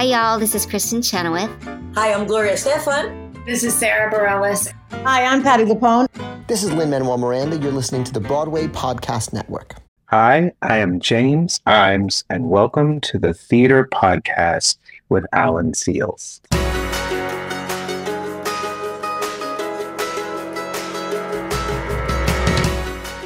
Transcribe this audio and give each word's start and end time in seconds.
Hi, 0.00 0.06
y'all. 0.06 0.38
This 0.38 0.54
is 0.54 0.64
Kristin 0.64 1.04
Chenoweth. 1.04 1.50
Hi, 1.94 2.14
I'm 2.14 2.26
Gloria 2.26 2.54
Estefan. 2.54 3.44
This 3.44 3.62
is 3.62 3.74
Sara 3.74 4.10
Bareilles. 4.10 4.72
Hi, 5.04 5.26
I'm 5.26 5.42
Patti 5.42 5.64
LuPone. 5.64 6.08
This 6.46 6.62
is 6.62 6.72
Lin 6.72 6.88
Manuel 6.88 7.18
Miranda. 7.18 7.58
You're 7.58 7.70
listening 7.70 8.04
to 8.04 8.12
the 8.14 8.18
Broadway 8.18 8.66
Podcast 8.68 9.34
Network. 9.34 9.74
Hi, 10.06 10.52
I 10.62 10.78
am 10.78 11.00
James 11.00 11.60
Ijames, 11.66 12.24
and 12.30 12.48
welcome 12.48 13.02
to 13.02 13.18
the 13.18 13.34
Theater 13.34 13.86
Podcast 13.92 14.78
with 15.10 15.26
Alan 15.34 15.72
Seales. 15.72 16.40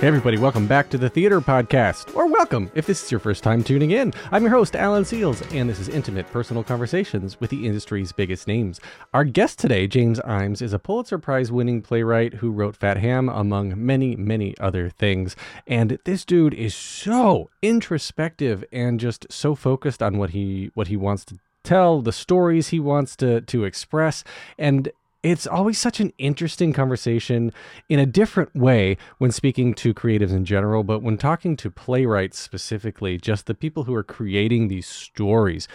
Hey, 0.05 0.09
everybody, 0.09 0.36
welcome 0.36 0.66
back 0.66 0.91
to 0.91 0.98
the 0.98 1.09
Theater 1.09 1.41
Podcast, 1.41 2.14
or 2.14 2.27
welcome 2.27 2.71
if 2.75 2.84
this 2.84 3.03
is 3.03 3.11
your 3.11 3.21
first 3.21 3.43
time 3.43 3.64
tuning 3.64 3.93
in. 3.93 4.12
I'm 4.30 4.43
your 4.43 4.50
host, 4.50 4.77
Alan 4.77 5.04
Seales, 5.04 5.41
and 5.54 5.66
this 5.66 5.80
is 5.80 5.89
intimate 5.89 6.30
personal 6.30 6.62
conversations 6.62 7.41
with 7.41 7.48
the 7.48 7.66
industry's 7.66 8.12
biggest 8.12 8.46
names. 8.46 8.82
Our 9.14 9.25
guest 9.25 9.59
today, 9.59 9.86
James 9.86 10.21
Ijames, 10.21 10.61
is 10.61 10.75
a 10.75 10.79
Pulitzer 10.79 11.18
Prize 11.18 11.50
winning 11.50 11.81
playwright 11.81 12.35
who 12.35 12.50
wrote 12.50 12.76
Fat 12.76 12.98
Ham, 12.98 13.31
among 13.31 13.82
many, 13.82 14.14
many 14.14 14.54
other 14.59 14.90
things. 14.90 15.36
And 15.67 15.98
this 16.04 16.26
dude 16.26 16.53
is 16.53 16.75
so 16.75 17.48
introspective 17.62 18.62
and 18.71 19.00
just 19.00 19.26
so 19.31 19.54
focused 19.54 20.03
on 20.03 20.18
what 20.18 20.31
he 20.31 20.71
what 20.75 20.89
he 20.89 20.98
wants 20.98 21.25
to 21.25 21.39
tell, 21.62 22.03
the 22.03 22.12
stories 22.12 22.68
he 22.68 22.79
wants 22.79 23.17
to 23.17 23.40
to 23.40 23.64
express, 23.64 24.23
and 24.59 24.90
it's 25.24 25.46
always 25.46 25.78
such 25.78 26.00
an 26.00 26.12
interesting 26.18 26.74
conversation 26.74 27.50
in 27.88 27.98
a 27.98 28.04
different 28.04 28.54
way 28.54 28.98
when 29.16 29.32
speaking 29.32 29.72
to 29.74 29.94
creatives 29.94 30.32
in 30.32 30.44
general, 30.44 30.84
but 30.84 31.02
when 31.02 31.16
talking 31.16 31.56
to 31.56 31.70
playwrights 31.70 32.38
specifically, 32.38 33.16
just 33.16 33.47
the 33.47 33.55
people 33.55 33.84
who 33.84 33.94
are 33.94 34.05
creating 34.05 34.69
these 34.69 34.86
stories. 34.86 35.66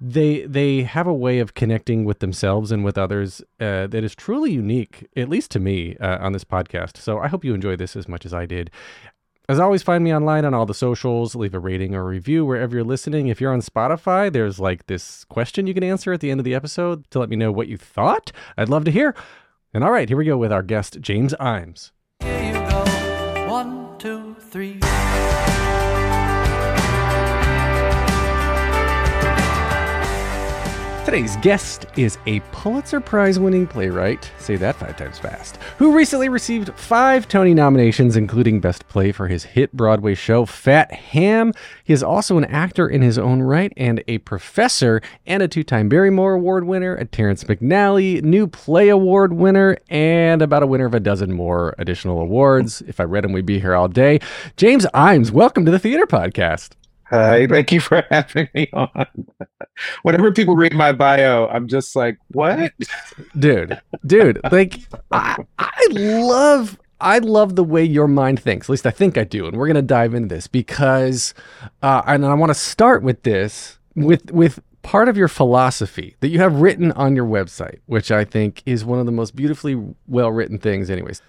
They 0.00 0.42
they 0.42 0.82
have 0.82 1.06
a 1.06 1.14
way 1.14 1.38
of 1.38 1.54
connecting 1.54 2.04
with 2.04 2.18
themselves 2.18 2.72
and 2.72 2.84
with 2.84 2.98
others 2.98 3.42
uh, 3.60 3.86
that 3.86 4.02
is 4.02 4.14
truly 4.14 4.52
unique, 4.52 5.06
at 5.16 5.28
least 5.28 5.50
to 5.52 5.60
me, 5.60 5.96
uh, 5.98 6.18
on 6.18 6.32
this 6.32 6.44
podcast. 6.44 6.96
So 6.96 7.20
I 7.20 7.28
hope 7.28 7.44
you 7.44 7.54
enjoy 7.54 7.76
this 7.76 7.94
as 7.94 8.08
much 8.08 8.26
as 8.26 8.34
I 8.34 8.44
did. 8.44 8.70
As 9.46 9.60
always, 9.60 9.82
find 9.82 10.02
me 10.02 10.14
online 10.14 10.46
on 10.46 10.54
all 10.54 10.64
the 10.64 10.72
socials. 10.72 11.34
Leave 11.34 11.52
a 11.52 11.58
rating 11.58 11.94
or 11.94 12.04
review 12.04 12.46
wherever 12.46 12.74
you're 12.74 12.84
listening. 12.84 13.28
If 13.28 13.42
you're 13.42 13.52
on 13.52 13.60
Spotify, 13.60 14.32
there's 14.32 14.58
like 14.58 14.86
this 14.86 15.24
question 15.24 15.66
you 15.66 15.74
can 15.74 15.84
answer 15.84 16.14
at 16.14 16.20
the 16.20 16.30
end 16.30 16.40
of 16.40 16.44
the 16.44 16.54
episode 16.54 17.10
to 17.10 17.18
let 17.18 17.28
me 17.28 17.36
know 17.36 17.52
what 17.52 17.68
you 17.68 17.76
thought. 17.76 18.32
I'd 18.56 18.70
love 18.70 18.86
to 18.86 18.90
hear. 18.90 19.14
And 19.74 19.84
all 19.84 19.90
right, 19.90 20.08
here 20.08 20.16
we 20.16 20.24
go 20.24 20.38
with 20.38 20.52
our 20.52 20.62
guest, 20.62 20.98
James 21.00 21.34
Ijames. 21.34 21.90
Here 22.20 22.42
you 22.42 22.52
go. 22.54 23.46
One, 23.50 23.98
two, 23.98 24.34
three. 24.40 24.80
Today's 31.04 31.36
guest 31.36 31.84
is 31.98 32.16
a 32.24 32.40
Pulitzer 32.50 32.98
Prize 32.98 33.38
winning 33.38 33.66
playwright, 33.66 34.32
say 34.38 34.56
that 34.56 34.74
five 34.74 34.96
times 34.96 35.18
fast, 35.18 35.56
who 35.76 35.94
recently 35.94 36.30
received 36.30 36.72
five 36.78 37.28
Tony 37.28 37.52
nominations, 37.52 38.16
including 38.16 38.58
Best 38.58 38.88
Play 38.88 39.12
for 39.12 39.28
his 39.28 39.44
hit 39.44 39.70
Broadway 39.74 40.14
show 40.14 40.46
Fat 40.46 40.90
Ham. 40.92 41.52
He 41.84 41.92
is 41.92 42.02
also 42.02 42.38
an 42.38 42.46
actor 42.46 42.88
in 42.88 43.02
his 43.02 43.18
own 43.18 43.42
right 43.42 43.70
and 43.76 44.02
a 44.08 44.16
professor 44.18 45.02
and 45.26 45.42
a 45.42 45.46
two 45.46 45.62
time 45.62 45.90
Barrymore 45.90 46.32
Award 46.32 46.64
winner, 46.64 46.96
a 46.96 47.04
Terrence 47.04 47.44
McNally 47.44 48.22
New 48.22 48.46
Play 48.46 48.88
Award 48.88 49.34
winner, 49.34 49.76
and 49.90 50.40
about 50.40 50.62
a 50.62 50.66
winner 50.66 50.86
of 50.86 50.94
a 50.94 51.00
dozen 51.00 51.34
more 51.34 51.74
additional 51.76 52.18
awards. 52.18 52.80
If 52.88 52.98
I 52.98 53.04
read 53.04 53.24
them, 53.24 53.32
we'd 53.32 53.44
be 53.44 53.60
here 53.60 53.74
all 53.74 53.88
day. 53.88 54.20
James 54.56 54.86
Ijames, 54.94 55.30
welcome 55.32 55.66
to 55.66 55.70
the 55.70 55.78
Theater 55.78 56.06
Podcast. 56.06 56.70
Hi, 57.10 57.46
thank 57.46 57.72
you 57.72 57.80
for 57.80 58.04
having 58.10 58.48
me 58.54 58.68
on. 58.72 59.06
Whenever 60.02 60.32
people 60.32 60.56
read 60.56 60.74
my 60.74 60.92
bio, 60.92 61.48
I'm 61.48 61.68
just 61.68 61.94
like, 61.96 62.18
what? 62.28 62.72
dude 63.38 63.80
dude 64.06 64.40
like 64.52 64.80
I, 65.10 65.36
I 65.58 65.86
love 65.90 66.78
i 67.00 67.18
love 67.18 67.56
the 67.56 67.64
way 67.64 67.84
your 67.84 68.08
mind 68.08 68.40
thinks 68.40 68.66
at 68.66 68.70
least 68.70 68.86
i 68.86 68.90
think 68.90 69.18
i 69.18 69.24
do 69.24 69.46
and 69.46 69.56
we're 69.56 69.66
going 69.66 69.74
to 69.76 69.82
dive 69.82 70.14
into 70.14 70.34
this 70.34 70.46
because 70.46 71.34
uh, 71.82 72.02
and 72.06 72.24
i 72.24 72.34
want 72.34 72.50
to 72.50 72.54
start 72.54 73.02
with 73.02 73.22
this 73.22 73.78
with 73.94 74.30
with 74.32 74.60
part 74.82 75.08
of 75.08 75.16
your 75.16 75.28
philosophy 75.28 76.16
that 76.20 76.28
you 76.28 76.38
have 76.38 76.60
written 76.60 76.92
on 76.92 77.16
your 77.16 77.26
website 77.26 77.80
which 77.86 78.10
i 78.10 78.24
think 78.24 78.62
is 78.66 78.84
one 78.84 78.98
of 78.98 79.06
the 79.06 79.12
most 79.12 79.34
beautifully 79.34 79.80
well 80.06 80.30
written 80.30 80.58
things 80.58 80.90
anyways 80.90 81.22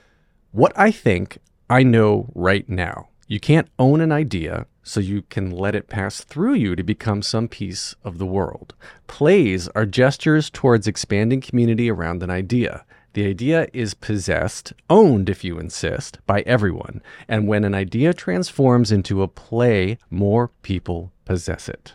what 0.52 0.72
i 0.76 0.92
think 0.92 1.38
i 1.70 1.84
know 1.84 2.30
right 2.36 2.70
now 2.70 3.08
you 3.28 3.40
can't 3.40 3.68
own 3.80 4.02
an 4.02 4.12
idea 4.12 4.66
so 4.88 5.00
you 5.00 5.24
can 5.24 5.50
let 5.50 5.74
it 5.74 5.88
pass 5.88 6.24
through 6.24 6.54
you 6.54 6.76
to 6.76 6.84
become 6.84 7.24
some 7.24 7.48
piece 7.48 7.96
of 8.04 8.20
the 8.20 8.26
world. 8.26 8.76
Plays 9.08 9.68
are 9.70 9.86
gestures 9.86 10.52
towards 10.52 10.88
expanding 10.88 11.42
community 11.42 11.90
around 11.90 12.22
an 12.22 12.30
idea. 12.30 12.86
The 13.14 13.26
idea 13.26 13.68
is 13.74 13.96
possessed, 13.96 14.74
owned 14.88 15.28
if 15.28 15.44
you 15.44 15.58
insist, 15.58 16.20
by 16.28 16.42
everyone. 16.42 17.02
And 17.28 17.48
when 17.48 17.64
an 17.64 17.74
idea 17.74 18.14
transforms 18.14 18.92
into 18.92 19.24
a 19.24 19.28
play, 19.28 19.98
more 20.12 20.50
people 20.62 21.12
possess 21.26 21.68
it. 21.68 21.94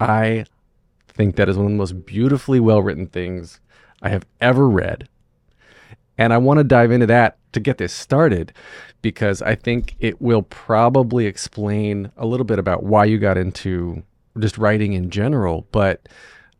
I 0.00 0.44
think 1.06 1.36
that 1.36 1.48
is 1.48 1.56
one 1.56 1.66
of 1.66 1.72
the 1.72 1.78
most 1.78 2.04
beautifully 2.04 2.58
well 2.58 2.82
written 2.82 3.06
things 3.06 3.60
I 4.02 4.08
have 4.08 4.26
ever 4.40 4.68
read. 4.68 5.08
And 6.18 6.32
I 6.32 6.38
want 6.38 6.58
to 6.58 6.64
dive 6.64 6.90
into 6.90 7.06
that 7.06 7.38
to 7.52 7.60
get 7.60 7.78
this 7.78 7.92
started 7.92 8.52
because 9.04 9.42
I 9.42 9.54
think 9.54 9.96
it 10.00 10.22
will 10.22 10.40
probably 10.40 11.26
explain 11.26 12.10
a 12.16 12.24
little 12.24 12.46
bit 12.46 12.58
about 12.58 12.84
why 12.84 13.04
you 13.04 13.18
got 13.18 13.36
into 13.36 14.02
just 14.38 14.56
writing 14.56 14.94
in 14.94 15.10
general. 15.10 15.66
But 15.72 16.08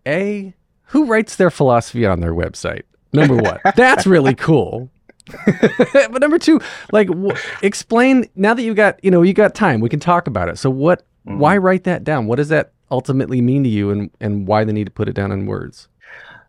A, 0.06 0.53
who 0.88 1.06
writes 1.06 1.37
their 1.37 1.50
philosophy 1.50 2.04
on 2.04 2.21
their 2.21 2.34
website? 2.34 2.83
Number 3.15 3.34
one, 3.34 3.60
that's 3.77 4.06
really 4.06 4.34
cool. 4.34 4.91
but 5.47 6.21
number 6.21 6.38
two, 6.38 6.60
like, 6.93 7.09
w- 7.09 7.34
explain 7.62 8.28
now 8.37 8.53
that 8.53 8.62
you 8.62 8.75
got, 8.75 9.03
you 9.03 9.10
know, 9.10 9.22
you 9.22 9.33
got 9.33 9.54
time, 9.54 9.81
we 9.81 9.88
can 9.88 9.99
talk 9.99 10.27
about 10.27 10.50
it. 10.50 10.59
So, 10.59 10.69
what, 10.69 11.00
mm-hmm. 11.27 11.38
why 11.38 11.56
write 11.56 11.84
that 11.84 12.04
down? 12.04 12.27
What 12.27 12.37
does 12.37 12.50
that 12.50 12.75
ultimately 12.91 13.41
mean 13.41 13.65
to 13.65 13.71
you 13.71 13.91
and, 13.91 14.10
and 14.21 14.47
why 14.47 14.65
the 14.65 14.75
need 14.75 14.84
to 14.84 14.91
put 14.91 15.09
it 15.09 15.15
down 15.15 15.33
in 15.33 15.47
words? 15.47 15.88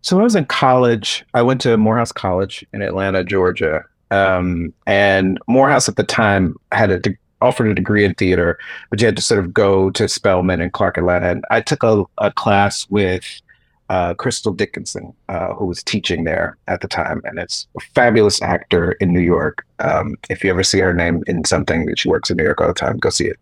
So, 0.02 0.20
I 0.20 0.24
was 0.24 0.36
in 0.36 0.44
college. 0.44 1.26
I 1.34 1.42
went 1.42 1.62
to 1.62 1.78
Morehouse 1.78 2.12
College 2.12 2.66
in 2.74 2.82
Atlanta, 2.82 3.24
Georgia. 3.24 3.86
Um, 4.12 4.74
and 4.86 5.40
Morehouse 5.48 5.90
at 5.90 5.96
the 5.96 6.04
time 6.04 6.56
had 6.72 6.92
a 6.92 7.00
de- 7.00 7.18
offered 7.42 7.68
a 7.68 7.76
degree 7.76 8.06
in 8.06 8.14
theater, 8.16 8.58
but 8.90 9.02
you 9.02 9.06
had 9.06 9.16
to 9.16 9.22
sort 9.22 9.40
of 9.40 9.54
go 9.54 9.90
to 9.92 10.08
Spelman 10.08 10.62
and 10.62 10.74
Clark 10.74 10.98
Atlanta. 10.98 11.30
And 11.30 11.46
I 11.52 11.62
took 11.62 11.84
a, 11.84 12.04
a 12.18 12.32
class 12.32 12.88
with 12.90 13.42
uh, 13.90 14.14
Crystal 14.16 14.54
Dickinson, 14.54 15.14
uh, 15.30 15.54
who 15.54 15.66
was 15.66 15.84
teaching 15.84 16.24
there 16.24 16.58
at 16.68 16.82
the 16.82 16.88
time, 16.88 17.22
and 17.24 17.38
it's 17.38 17.68
a 17.78 17.82
fabulous 17.94 18.42
actor 18.42 18.94
in 18.94 19.14
New 19.14 19.20
York. 19.20 19.66
Um, 19.80 20.16
if 20.30 20.44
you 20.44 20.50
ever 20.50 20.64
see 20.64 20.80
her 20.80 20.94
name 20.94 21.24
in 21.28 21.46
something, 21.46 21.86
that 21.86 22.00
she 22.00 22.10
works 22.10 22.30
in 22.30 22.38
New 22.38 22.44
York 22.44 22.62
all 22.62 22.68
the 22.68 22.74
time. 22.74 22.98
Go 22.98 23.10
see 23.10 23.28
it. 23.28 23.40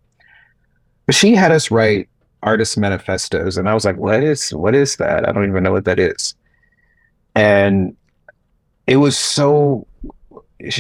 But 1.06 1.16
she 1.16 1.36
had 1.36 1.52
us 1.52 1.72
write 1.72 2.10
artist 2.42 2.78
manifestos, 2.78 3.56
and 3.56 3.70
I 3.70 3.74
was 3.74 3.86
like, 3.86 3.98
"What 3.98 4.22
is 4.22 4.54
what 4.54 4.76
is 4.76 4.98
that? 4.98 5.28
I 5.28 5.32
don't 5.32 5.48
even 5.48 5.64
know 5.64 5.72
what 5.72 5.86
that 5.86 6.00
is." 6.00 6.36
And 7.36 7.96
it 8.86 8.98
was 8.98 9.18
so 9.18 9.88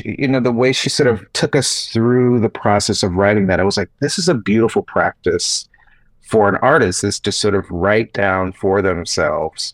you 0.03 0.27
know 0.27 0.39
the 0.39 0.51
way 0.51 0.71
she 0.71 0.89
sort 0.89 1.07
of 1.07 1.31
took 1.33 1.55
us 1.55 1.87
through 1.87 2.39
the 2.39 2.49
process 2.49 3.03
of 3.03 3.13
writing 3.13 3.47
that 3.47 3.59
i 3.59 3.63
was 3.63 3.77
like 3.77 3.89
this 3.99 4.17
is 4.17 4.29
a 4.29 4.33
beautiful 4.33 4.81
practice 4.83 5.67
for 6.21 6.47
an 6.47 6.55
artist 6.57 7.03
is 7.03 7.19
to 7.19 7.31
sort 7.31 7.55
of 7.55 7.69
write 7.69 8.13
down 8.13 8.53
for 8.53 8.81
themselves 8.81 9.73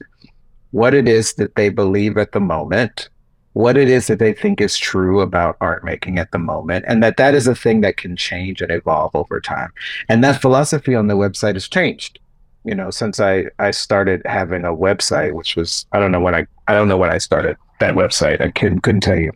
what 0.72 0.94
it 0.94 1.08
is 1.08 1.34
that 1.36 1.56
they 1.56 1.70
believe 1.70 2.18
at 2.18 2.32
the 2.32 2.40
moment 2.40 3.10
what 3.54 3.78
it 3.78 3.90
is 3.90 4.08
that 4.08 4.20
they 4.20 4.34
think 4.34 4.62
is 4.62 4.78
true 4.78 5.22
about 5.22 5.58
art 5.60 5.84
making 5.84 6.18
at 6.20 6.32
the 6.32 6.40
moment 6.40 6.86
and 6.88 7.04
that 7.04 7.18
that 7.18 7.34
is 7.34 7.48
a 7.48 7.56
thing 7.56 7.82
that 7.82 7.98
can 7.98 8.16
change 8.16 8.62
and 8.62 8.72
evolve 8.72 9.14
over 9.16 9.42
time. 9.42 9.72
And 10.08 10.24
that 10.24 10.40
philosophy 10.40 10.96
on 10.96 11.08
the 11.08 11.16
website 11.16 11.56
has 11.56 11.68
changed. 11.68 12.20
You 12.66 12.76
know 12.76 12.92
since 12.92 13.22
i 13.22 13.46
i 13.58 13.72
started 13.72 14.22
having 14.26 14.66
a 14.66 14.76
website 14.76 15.34
which 15.34 15.56
was 15.56 15.86
i 15.94 16.00
don't 16.00 16.12
know 16.12 16.20
when 16.20 16.36
i 16.36 16.46
i 16.68 16.74
don't 16.74 16.90
know 16.90 16.98
when 16.98 17.10
i 17.10 17.18
started 17.18 17.56
that 17.80 17.96
website. 17.96 18.42
I 18.42 18.52
couldn't 18.52 18.82
couldn't 18.82 19.02
tell 19.02 19.18
you 19.18 19.32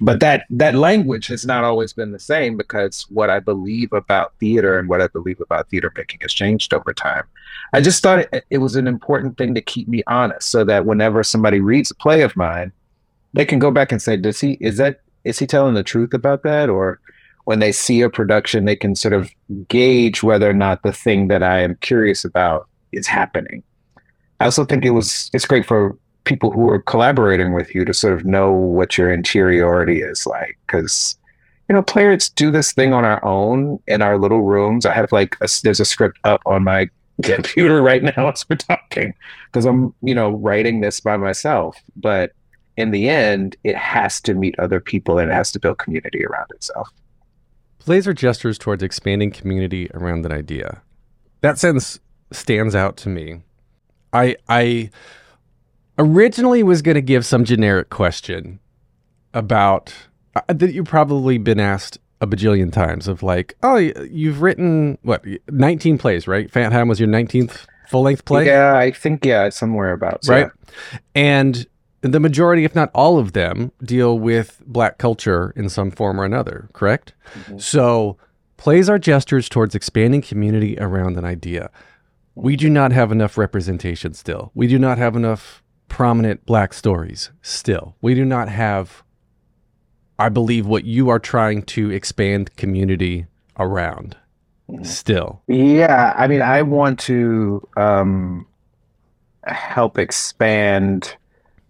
but 0.00 0.20
that 0.20 0.44
that 0.50 0.74
language 0.74 1.26
has 1.26 1.44
not 1.46 1.64
always 1.64 1.92
been 1.92 2.12
the 2.12 2.18
same 2.18 2.56
because 2.56 3.06
what 3.10 3.30
I 3.30 3.40
believe 3.40 3.92
about 3.92 4.34
theater 4.38 4.78
and 4.78 4.88
what 4.88 5.00
I 5.00 5.08
believe 5.08 5.40
about 5.40 5.68
theater 5.68 5.92
making 5.96 6.20
has 6.22 6.32
changed 6.32 6.72
over 6.74 6.92
time. 6.92 7.24
I 7.72 7.80
just 7.80 8.02
thought 8.02 8.20
it, 8.20 8.44
it 8.50 8.58
was 8.58 8.76
an 8.76 8.86
important 8.86 9.36
thing 9.36 9.54
to 9.54 9.60
keep 9.60 9.88
me 9.88 10.02
honest, 10.06 10.50
so 10.50 10.64
that 10.64 10.86
whenever 10.86 11.22
somebody 11.22 11.60
reads 11.60 11.90
a 11.90 11.94
play 11.94 12.22
of 12.22 12.36
mine, 12.36 12.72
they 13.32 13.44
can 13.44 13.58
go 13.58 13.70
back 13.70 13.92
and 13.92 14.00
say, 14.00 14.16
"Does 14.16 14.40
he? 14.40 14.52
Is 14.60 14.76
that? 14.78 15.00
Is 15.24 15.38
he 15.38 15.46
telling 15.46 15.74
the 15.74 15.82
truth 15.82 16.14
about 16.14 16.42
that?" 16.42 16.68
Or 16.68 17.00
when 17.44 17.60
they 17.60 17.72
see 17.72 18.02
a 18.02 18.10
production, 18.10 18.64
they 18.64 18.76
can 18.76 18.94
sort 18.94 19.14
of 19.14 19.30
gauge 19.68 20.22
whether 20.22 20.48
or 20.48 20.54
not 20.54 20.82
the 20.82 20.92
thing 20.92 21.28
that 21.28 21.42
I 21.42 21.60
am 21.60 21.76
curious 21.76 22.24
about 22.24 22.68
is 22.92 23.06
happening. 23.06 23.62
I 24.40 24.44
also 24.44 24.64
think 24.64 24.84
it 24.84 24.90
was 24.90 25.30
it's 25.32 25.46
great 25.46 25.66
for 25.66 25.96
people 26.28 26.50
who 26.50 26.68
are 26.68 26.82
collaborating 26.82 27.52
with 27.54 27.74
you 27.74 27.84
to 27.84 27.94
sort 27.94 28.12
of 28.12 28.24
know 28.24 28.52
what 28.52 28.96
your 28.96 29.12
interiority 29.12 30.00
is 30.00 30.26
like 30.26 30.58
because 30.66 31.16
you 31.68 31.74
know 31.74 31.82
players 31.82 32.28
do 32.28 32.50
this 32.50 32.72
thing 32.72 32.92
on 32.92 33.04
our 33.04 33.24
own 33.24 33.80
in 33.86 34.02
our 34.02 34.18
little 34.18 34.42
rooms 34.42 34.86
i 34.86 34.92
have 34.92 35.10
like 35.10 35.36
a, 35.40 35.48
there's 35.62 35.80
a 35.80 35.84
script 35.84 36.18
up 36.24 36.42
on 36.46 36.62
my 36.62 36.88
computer 37.22 37.82
right 37.82 38.02
now 38.02 38.28
as 38.28 38.48
we're 38.48 38.56
talking 38.56 39.12
because 39.46 39.64
I'm, 39.64 39.92
you 40.02 40.14
know, 40.14 40.30
writing 40.30 40.80
this 40.80 41.00
by 41.00 41.16
myself. 41.16 41.76
But 41.96 42.32
in 42.76 42.92
the 42.92 43.08
end, 43.08 43.56
it 43.64 43.76
has 43.76 44.20
to 44.22 44.34
meet 44.34 44.58
other 44.58 44.80
people 44.80 45.18
and 45.18 45.30
it 45.30 45.34
has 45.34 45.50
to 45.52 45.58
build 45.58 45.78
community 45.78 46.24
around 46.24 46.46
itself. 46.50 46.88
Plays 47.80 48.06
are 48.06 48.14
gestures 48.14 48.58
towards 48.58 48.82
expanding 48.82 49.32
community 49.32 49.90
around 49.94 50.24
an 50.26 50.32
idea. 50.32 50.82
That 51.40 51.58
sentence 51.58 51.98
stands 52.30 52.74
out 52.74 52.96
to 52.98 53.08
me. 53.08 53.42
I 54.12 54.36
I 54.48 54.90
originally 55.98 56.62
was 56.62 56.82
going 56.82 56.94
to 56.94 57.00
give 57.02 57.24
some 57.26 57.44
generic 57.44 57.90
question 57.90 58.60
about 59.34 59.92
uh, 60.36 60.40
that 60.48 60.72
you've 60.72 60.86
probably 60.86 61.38
been 61.38 61.60
asked 61.60 61.98
a 62.20 62.26
bajillion 62.26 62.72
times 62.72 63.06
of 63.08 63.22
like, 63.22 63.56
oh, 63.62 63.76
you've 63.76 64.42
written 64.42 64.98
what 65.02 65.24
19 65.50 65.98
plays, 65.98 66.26
right? 66.26 66.52
Ham 66.54 66.88
was 66.88 66.98
your 66.98 67.08
19th 67.08 67.66
full 67.88 68.02
length 68.02 68.24
play, 68.24 68.46
Yeah, 68.46 68.76
I 68.76 68.90
think, 68.90 69.24
yeah, 69.24 69.48
somewhere 69.50 69.92
about. 69.92 70.20
right? 70.26 70.50
And 71.14 71.66
the 72.00 72.20
majority, 72.20 72.64
if 72.64 72.74
not 72.74 72.90
all 72.94 73.18
of 73.18 73.32
them, 73.32 73.72
deal 73.82 74.18
with 74.18 74.60
black 74.66 74.98
culture 74.98 75.52
in 75.56 75.68
some 75.68 75.90
form 75.90 76.20
or 76.20 76.24
another, 76.24 76.68
correct? 76.72 77.14
So, 77.56 78.16
plays 78.56 78.88
are 78.88 78.98
gestures 78.98 79.48
towards 79.48 79.74
expanding 79.74 80.22
community 80.22 80.78
around 80.78 81.16
an 81.16 81.24
idea. 81.24 81.70
We 82.34 82.56
do 82.56 82.68
not 82.70 82.92
have 82.92 83.10
enough 83.10 83.36
representation 83.38 84.14
still. 84.14 84.52
We 84.54 84.66
do 84.68 84.78
not 84.78 84.98
have 84.98 85.16
enough 85.16 85.62
prominent 85.88 86.44
black 86.46 86.72
stories 86.72 87.30
still. 87.42 87.96
We 88.00 88.14
do 88.14 88.24
not 88.24 88.48
have, 88.48 89.02
I 90.18 90.28
believe, 90.28 90.66
what 90.66 90.84
you 90.84 91.08
are 91.08 91.18
trying 91.18 91.62
to 91.62 91.90
expand 91.90 92.56
community 92.56 93.26
around 93.58 94.16
still. 94.82 95.42
Yeah, 95.48 96.14
I 96.16 96.26
mean, 96.26 96.42
I 96.42 96.62
want 96.62 96.98
to 97.00 97.66
um, 97.76 98.46
help 99.44 99.98
expand 99.98 101.16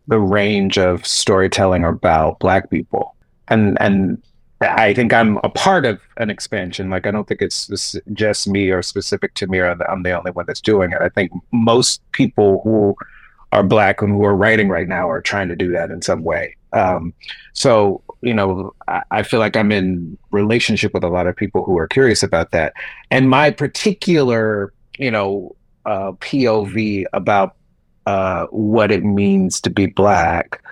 the 0.07 0.19
range 0.19 0.79
of 0.79 1.07
storytelling 1.07 1.85
about 1.85 2.39
Black 2.41 2.71
people, 2.71 3.15
and 3.49 3.81
and 3.81 4.23
I 4.61 4.93
think 4.93 5.13
I'm 5.13 5.37
a 5.45 5.49
part 5.49 5.85
of 5.85 6.01
an 6.17 6.31
expansion. 6.31 6.91
Like, 6.91 7.07
I 7.07 7.13
don't 7.13 7.29
think 7.29 7.43
it's 7.43 7.97
just 8.13 8.49
me 8.49 8.71
or 8.71 8.83
specific 8.83 9.35
to 9.35 9.47
me, 9.47 9.59
or 9.59 9.71
I'm 9.89 10.03
the 10.03 10.19
only 10.19 10.33
one 10.33 10.47
that's 10.47 10.61
doing 10.61 10.91
it. 10.91 11.01
I 11.01 11.09
think 11.09 11.31
most 11.53 12.03
people 12.13 12.61
who 12.65 12.97
are 13.53 13.63
Black 13.63 14.03
and 14.03 14.13
who 14.13 14.25
are 14.25 14.37
writing 14.37 14.69
right 14.69 14.89
now 14.89 15.09
are 15.09 15.21
trying 15.21 15.49
to 15.49 15.57
do 15.57 15.73
that 15.73 15.91
in 15.91 16.03
some 16.03 16.23
way. 16.23 16.57
Um, 16.73 17.15
so, 17.55 18.03
you 18.21 18.35
know, 18.35 18.75
I, 18.89 19.03
I 19.11 19.23
feel 19.23 19.41
like 19.41 19.57
I'm 19.57 19.73
in 19.73 20.19
relationship 20.31 20.93
with 20.93 21.05
a 21.05 21.09
lot 21.09 21.27
of 21.27 21.35
people 21.35 21.65
who 21.65 21.79
are 21.79 21.89
curious 21.89 22.23
about 22.23 22.51
that 22.51 22.75
and 23.11 23.31
my 23.31 23.51
particular 23.51 24.73
you 24.99 25.11
know 25.11 25.55
uh, 25.87 26.13
pov 26.13 27.05
about 27.13 27.57
uh, 28.07 28.47
what 28.47 28.91
it 28.91 29.05
means 29.05 29.61
to 29.61 29.71
be 29.71 29.87
black 29.87 30.63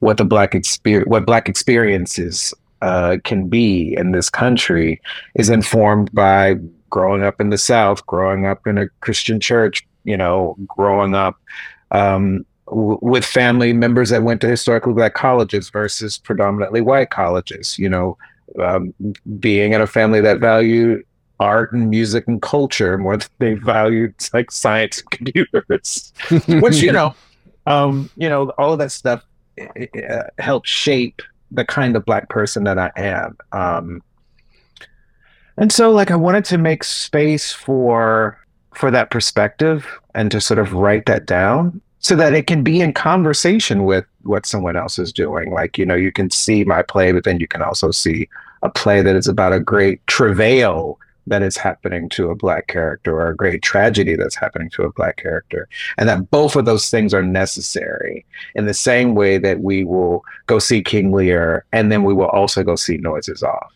what 0.00 0.16
the 0.16 0.24
black 0.24 0.54
experience 0.54 1.08
what 1.08 1.26
black 1.26 1.48
experiences 1.48 2.52
uh, 2.82 3.16
can 3.24 3.48
be 3.48 3.94
in 3.96 4.12
this 4.12 4.28
country 4.28 5.00
is 5.36 5.48
informed 5.48 6.12
by 6.12 6.56
growing 6.90 7.22
up 7.22 7.40
in 7.40 7.50
the 7.50 7.58
south 7.58 8.04
growing 8.06 8.46
up 8.46 8.66
in 8.66 8.78
a 8.78 8.88
christian 9.00 9.38
church 9.38 9.86
you 10.04 10.16
know 10.16 10.56
growing 10.66 11.14
up 11.14 11.36
um, 11.90 12.44
w- 12.66 12.98
with 13.02 13.24
family 13.24 13.72
members 13.72 14.10
that 14.10 14.22
went 14.22 14.40
to 14.40 14.48
historically 14.48 14.92
black 14.92 15.14
colleges 15.14 15.70
versus 15.70 16.18
predominantly 16.18 16.80
white 16.80 17.10
colleges 17.10 17.78
you 17.78 17.88
know 17.88 18.16
um, 18.60 18.94
being 19.38 19.72
in 19.72 19.80
a 19.80 19.86
family 19.86 20.20
that 20.20 20.38
valued 20.38 21.04
art 21.40 21.72
and 21.72 21.90
music 21.90 22.24
and 22.28 22.40
culture 22.42 22.96
more 22.98 23.16
than 23.16 23.28
they 23.38 23.54
valued 23.54 24.14
like 24.32 24.50
science 24.50 25.00
and 25.00 25.10
computers. 25.10 26.12
Which 26.48 26.76
you 26.76 26.92
know 26.92 27.14
um 27.66 28.10
you 28.16 28.28
know 28.28 28.50
all 28.50 28.72
of 28.72 28.78
that 28.78 28.92
stuff 28.92 29.24
uh, 29.60 30.22
helped 30.38 30.68
shape 30.68 31.22
the 31.50 31.64
kind 31.64 31.96
of 31.96 32.04
black 32.04 32.28
person 32.28 32.64
that 32.64 32.78
i 32.78 32.90
am. 32.96 33.36
Um 33.52 34.02
and 35.56 35.70
so 35.72 35.90
like 35.90 36.10
i 36.10 36.16
wanted 36.16 36.44
to 36.46 36.58
make 36.58 36.84
space 36.84 37.52
for 37.52 38.38
for 38.74 38.90
that 38.90 39.10
perspective 39.10 39.86
and 40.14 40.30
to 40.30 40.40
sort 40.40 40.58
of 40.58 40.72
write 40.72 41.06
that 41.06 41.26
down 41.26 41.80
so 41.98 42.14
that 42.16 42.34
it 42.34 42.46
can 42.46 42.62
be 42.62 42.80
in 42.80 42.92
conversation 42.92 43.84
with 43.84 44.04
what 44.22 44.44
someone 44.46 44.76
else 44.76 44.98
is 44.98 45.12
doing. 45.12 45.50
Like 45.52 45.78
you 45.78 45.86
know 45.86 45.94
you 45.94 46.12
can 46.12 46.30
see 46.30 46.64
my 46.64 46.82
play 46.82 47.12
but 47.12 47.24
then 47.24 47.40
you 47.40 47.48
can 47.48 47.62
also 47.62 47.90
see 47.90 48.28
a 48.62 48.70
play 48.70 49.02
that 49.02 49.16
is 49.16 49.28
about 49.28 49.52
a 49.52 49.60
great 49.60 50.04
travail 50.06 50.98
that 51.26 51.42
is 51.42 51.56
happening 51.56 52.06
to 52.10 52.30
a 52.30 52.34
black 52.34 52.66
character 52.66 53.18
or 53.18 53.28
a 53.30 53.36
great 53.36 53.62
tragedy 53.62 54.14
that's 54.14 54.36
happening 54.36 54.68
to 54.68 54.82
a 54.82 54.92
black 54.92 55.16
character 55.16 55.66
and 55.96 56.06
that 56.06 56.30
both 56.30 56.54
of 56.54 56.66
those 56.66 56.90
things 56.90 57.14
are 57.14 57.22
necessary 57.22 58.26
in 58.54 58.66
the 58.66 58.74
same 58.74 59.14
way 59.14 59.38
that 59.38 59.60
we 59.60 59.84
will 59.84 60.22
go 60.46 60.58
see 60.58 60.82
king 60.82 61.12
lear 61.12 61.64
and 61.72 61.90
then 61.90 62.04
we 62.04 62.12
will 62.12 62.28
also 62.28 62.62
go 62.62 62.76
see 62.76 62.98
noises 62.98 63.42
off. 63.42 63.72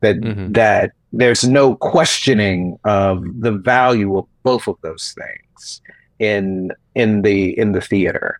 That 0.00 0.16
Mhm. 0.20 0.52
that 0.54 0.92
there's 1.14 1.44
no 1.48 1.76
questioning 1.76 2.78
of 2.84 3.24
the 3.40 3.52
value 3.52 4.16
of 4.18 4.26
both 4.42 4.66
of 4.66 4.76
those 4.82 5.14
things 5.20 5.51
in 6.18 6.70
in 6.94 7.22
the 7.22 7.58
in 7.58 7.72
the 7.72 7.80
theater. 7.80 8.38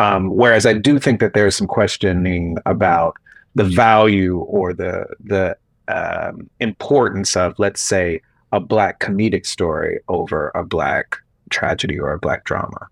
Um, 0.00 0.30
whereas 0.30 0.64
i 0.64 0.74
do 0.74 1.00
think 1.00 1.18
that 1.18 1.34
there's 1.34 1.56
some 1.56 1.66
questioning 1.66 2.56
about 2.66 3.16
the 3.56 3.64
value 3.64 4.38
or 4.38 4.72
the 4.72 5.06
the 5.18 5.56
um, 5.88 6.48
importance 6.60 7.36
of 7.36 7.58
let's 7.58 7.80
say 7.80 8.20
a 8.52 8.60
black 8.60 9.00
comedic 9.00 9.44
story 9.44 9.98
over 10.08 10.52
a 10.54 10.62
black 10.64 11.16
tragedy 11.50 11.98
or 11.98 12.12
a 12.12 12.18
black 12.18 12.44
drama. 12.44 12.86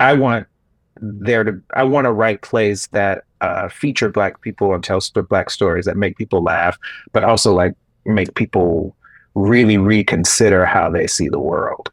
I 0.00 0.14
want 0.14 0.46
there 1.00 1.44
to 1.44 1.60
i 1.74 1.82
want 1.84 2.04
to 2.04 2.12
write 2.12 2.42
plays 2.42 2.88
that 2.88 3.24
uh, 3.40 3.68
feature 3.68 4.08
black 4.08 4.40
people 4.40 4.74
and 4.74 4.82
tell 4.82 5.00
black 5.28 5.48
stories 5.48 5.84
that 5.84 5.96
make 5.96 6.16
people 6.16 6.42
laugh 6.42 6.76
but 7.12 7.22
also 7.22 7.54
like 7.54 7.74
make 8.04 8.34
people 8.34 8.96
really 9.34 9.78
reconsider 9.78 10.64
how 10.66 10.90
they 10.90 11.06
see 11.06 11.28
the 11.28 11.38
world 11.38 11.90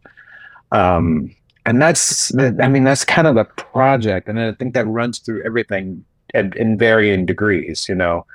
um, 0.71 1.33
and 1.65 1.81
that's 1.81 2.35
i 2.38 2.67
mean 2.67 2.83
that's 2.83 3.03
kind 3.06 3.27
of 3.27 3.35
the 3.35 3.45
project 3.45 4.27
and 4.27 4.39
i 4.39 4.51
think 4.53 4.73
that 4.73 4.85
runs 4.88 5.19
through 5.19 5.44
everything 5.45 6.03
at, 6.33 6.56
in 6.57 6.77
varying 6.77 7.25
degrees 7.25 7.88
you 7.89 7.95
know 7.95 8.25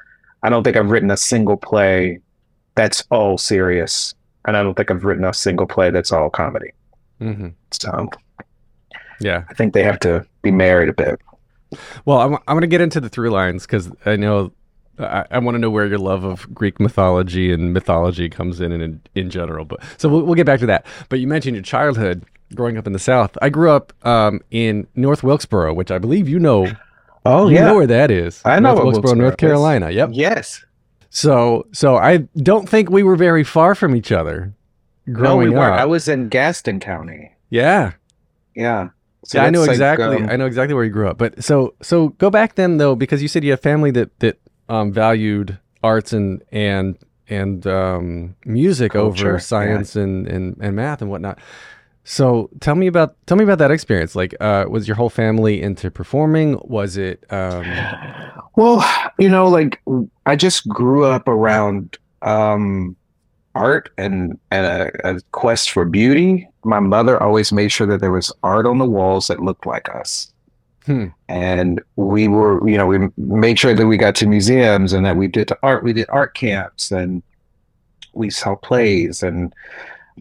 i 0.42 0.48
don't 0.48 0.64
think 0.64 0.76
i've 0.76 0.90
written 0.90 1.10
a 1.10 1.16
single 1.16 1.56
play 1.56 2.18
that's 2.74 3.04
all 3.10 3.36
serious 3.38 4.14
and 4.46 4.56
i 4.56 4.62
don't 4.62 4.74
think 4.76 4.90
i've 4.90 5.04
written 5.04 5.24
a 5.24 5.32
single 5.34 5.66
play 5.66 5.90
that's 5.90 6.12
all 6.12 6.30
comedy 6.30 6.70
Mm-hmm. 7.20 7.48
so 7.70 8.08
Yeah. 9.20 9.44
i 9.50 9.54
think 9.54 9.74
they 9.74 9.82
have 9.82 10.00
to 10.00 10.24
be 10.42 10.50
married 10.50 10.88
a 10.88 10.94
bit 10.94 11.20
Well, 12.04 12.18
I'm, 12.20 12.34
I'm 12.34 12.54
going 12.56 12.62
to 12.62 12.66
get 12.66 12.80
into 12.80 13.00
the 13.00 13.08
through 13.08 13.30
lines 13.30 13.64
because 13.66 13.92
I 14.06 14.16
know 14.16 14.50
I, 15.02 15.26
I 15.30 15.38
want 15.38 15.54
to 15.54 15.58
know 15.58 15.70
where 15.70 15.86
your 15.86 15.98
love 15.98 16.24
of 16.24 16.52
Greek 16.54 16.78
mythology 16.80 17.52
and 17.52 17.72
mythology 17.72 18.28
comes 18.28 18.60
in 18.60 18.72
in, 18.72 19.00
in 19.14 19.30
general. 19.30 19.64
But 19.64 19.80
so 19.96 20.08
we'll, 20.08 20.22
we'll 20.22 20.34
get 20.34 20.46
back 20.46 20.60
to 20.60 20.66
that. 20.66 20.86
But 21.08 21.20
you 21.20 21.26
mentioned 21.26 21.56
your 21.56 21.62
childhood 21.62 22.24
growing 22.54 22.76
up 22.76 22.86
in 22.86 22.92
the 22.92 22.98
South. 22.98 23.36
I 23.42 23.48
grew 23.48 23.70
up 23.70 23.92
um, 24.06 24.40
in 24.50 24.86
North 24.94 25.22
Wilkesboro, 25.22 25.72
which 25.74 25.90
I 25.90 25.98
believe 25.98 26.28
you 26.28 26.38
know. 26.38 26.66
oh 27.26 27.48
yeah. 27.48 27.58
you 27.60 27.64
know 27.66 27.74
where 27.74 27.86
that 27.86 28.10
is. 28.10 28.42
I 28.44 28.58
know 28.60 28.74
North 28.74 28.84
Wilkesboro, 28.84 28.92
Wilkesboro 28.92 29.14
North 29.14 29.34
is. 29.34 29.36
Carolina. 29.36 29.90
Yep. 29.90 30.10
yes 30.12 30.64
So 31.10 31.66
so 31.72 31.96
I 31.96 32.18
don't 32.36 32.68
think 32.68 32.90
we 32.90 33.02
were 33.02 33.16
very 33.16 33.44
far 33.44 33.74
from 33.74 33.94
each 33.96 34.12
other 34.12 34.54
Growing 35.12 35.22
no 35.24 35.36
we 35.36 35.50
weren't 35.50 35.74
up. 35.74 35.80
i 35.80 35.86
was 35.86 36.06
in 36.08 36.28
gaston 36.28 36.78
county 36.78 37.32
yeah. 37.48 37.92
yeah 38.54 38.90
So 39.24 39.38
yeah, 39.38 39.44
I 39.44 39.50
know 39.50 39.60
that's 39.60 39.68
like, 39.68 39.74
exactly. 39.74 40.16
um, 40.16 40.30
I 40.30 40.36
know 40.36 40.46
exactly 40.46 40.74
where 40.74 40.84
you 40.84 40.90
grew 40.90 41.08
up. 41.08 41.18
But 41.18 41.42
so 41.42 41.74
so 41.82 42.10
go 42.10 42.30
back 42.30 42.54
then 42.54 42.78
though, 42.78 42.94
because 42.94 43.20
you 43.22 43.28
said 43.28 43.42
you 43.44 43.50
have 43.50 43.60
family 43.60 43.90
that 43.92 44.16
that 44.20 44.38
um, 44.70 44.92
valued 44.92 45.58
arts 45.82 46.12
and 46.12 46.42
and 46.52 46.96
and 47.28 47.66
um, 47.66 48.36
music 48.44 48.92
Culture, 48.92 49.28
over 49.28 49.38
science 49.38 49.96
and, 49.96 50.26
and 50.26 50.56
and 50.60 50.74
math 50.76 51.02
and 51.02 51.10
whatnot. 51.10 51.38
So 52.04 52.48
tell 52.60 52.74
me 52.74 52.86
about 52.86 53.14
tell 53.26 53.36
me 53.36 53.44
about 53.44 53.58
that 53.58 53.70
experience. 53.70 54.16
Like, 54.16 54.34
uh, 54.40 54.64
was 54.68 54.88
your 54.88 54.96
whole 54.96 55.10
family 55.10 55.60
into 55.60 55.90
performing? 55.90 56.58
Was 56.62 56.96
it? 56.96 57.24
Um, 57.30 57.64
Well, 58.56 58.84
you 59.18 59.28
know, 59.28 59.48
like 59.48 59.80
I 60.26 60.36
just 60.36 60.66
grew 60.68 61.04
up 61.04 61.28
around 61.28 61.98
um, 62.22 62.96
art 63.54 63.90
and 63.96 64.38
and 64.50 64.66
a, 64.66 65.16
a 65.16 65.20
quest 65.32 65.70
for 65.70 65.84
beauty. 65.84 66.48
My 66.64 66.80
mother 66.80 67.22
always 67.22 67.52
made 67.52 67.70
sure 67.70 67.86
that 67.86 68.00
there 68.00 68.12
was 68.12 68.32
art 68.42 68.66
on 68.66 68.78
the 68.78 68.86
walls 68.86 69.28
that 69.28 69.40
looked 69.40 69.66
like 69.66 69.88
us. 69.94 70.32
Hmm. 70.90 71.06
And 71.28 71.80
we 71.94 72.26
were, 72.26 72.68
you 72.68 72.76
know, 72.76 72.86
we 72.86 72.98
made 73.16 73.60
sure 73.60 73.74
that 73.74 73.86
we 73.86 73.96
got 73.96 74.16
to 74.16 74.26
museums 74.26 74.92
and 74.92 75.06
that 75.06 75.16
we 75.16 75.28
did 75.28 75.52
art. 75.62 75.84
We 75.84 75.92
did 75.92 76.06
art 76.08 76.34
camps 76.34 76.90
and 76.90 77.22
we 78.12 78.28
saw 78.28 78.56
plays 78.56 79.22
and 79.22 79.54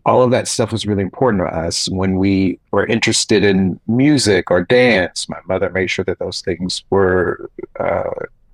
all 0.06 0.22
of 0.22 0.30
that 0.30 0.48
stuff 0.48 0.72
was 0.72 0.86
really 0.86 1.02
important 1.02 1.42
to 1.42 1.48
us 1.48 1.90
when 1.90 2.18
we 2.18 2.60
were 2.70 2.86
interested 2.86 3.44
in 3.44 3.80
music 3.88 4.52
or 4.52 4.64
dance. 4.64 5.28
My 5.28 5.40
mother 5.48 5.72
made 5.72 5.88
sure 5.88 6.06
that 6.06 6.20
those 6.20 6.42
things 6.42 6.84
were 6.92 7.50
uh, 7.80 8.12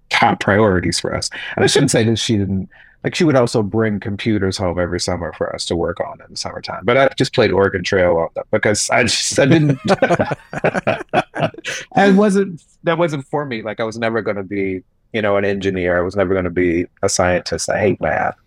top 0.10 0.40
priorities 0.40 1.02
for 1.02 1.14
us. 1.14 1.30
And 1.58 1.66
I 1.66 1.68
shouldn't 1.68 1.92
say 1.92 2.06
that 2.06 2.16
she 2.16 2.38
didn't 2.38 2.70
like 3.06 3.14
she 3.14 3.24
would 3.24 3.36
also 3.36 3.62
bring 3.62 4.00
computers 4.00 4.58
home 4.58 4.80
every 4.80 5.00
summer 5.00 5.32
for 5.34 5.54
us 5.54 5.64
to 5.68 5.76
work 5.76 6.00
on 6.00 6.20
in 6.22 6.26
the 6.32 6.36
summertime. 6.36 6.84
But 6.86 6.98
I 6.98 7.08
just 7.10 7.36
played 7.36 7.52
Oregon 7.52 7.84
Trail 7.84 8.18
all 8.18 8.32
that 8.34 8.48
because 8.50 8.90
I 8.90 9.04
just 9.04 9.38
I 9.38 9.46
didn't. 9.46 9.80
I 11.96 12.12
wasn't 12.12 12.64
that 12.84 12.98
wasn't 12.98 13.28
for 13.28 13.46
me. 13.46 13.62
Like 13.62 13.80
I 13.80 13.84
was 13.84 14.00
never 14.00 14.24
going 14.24 14.38
to 14.38 14.44
be 14.44 14.82
you 15.14 15.22
know 15.22 15.38
an 15.38 15.46
engineer. 15.46 16.00
I 16.00 16.02
was 16.02 16.16
never 16.16 16.34
going 16.34 16.46
to 16.46 16.50
be 16.50 16.88
a 17.04 17.08
scientist. 17.08 17.70
I 17.70 17.80
hate 17.80 18.02
math. 18.02 18.38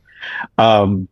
Um, 0.59 1.07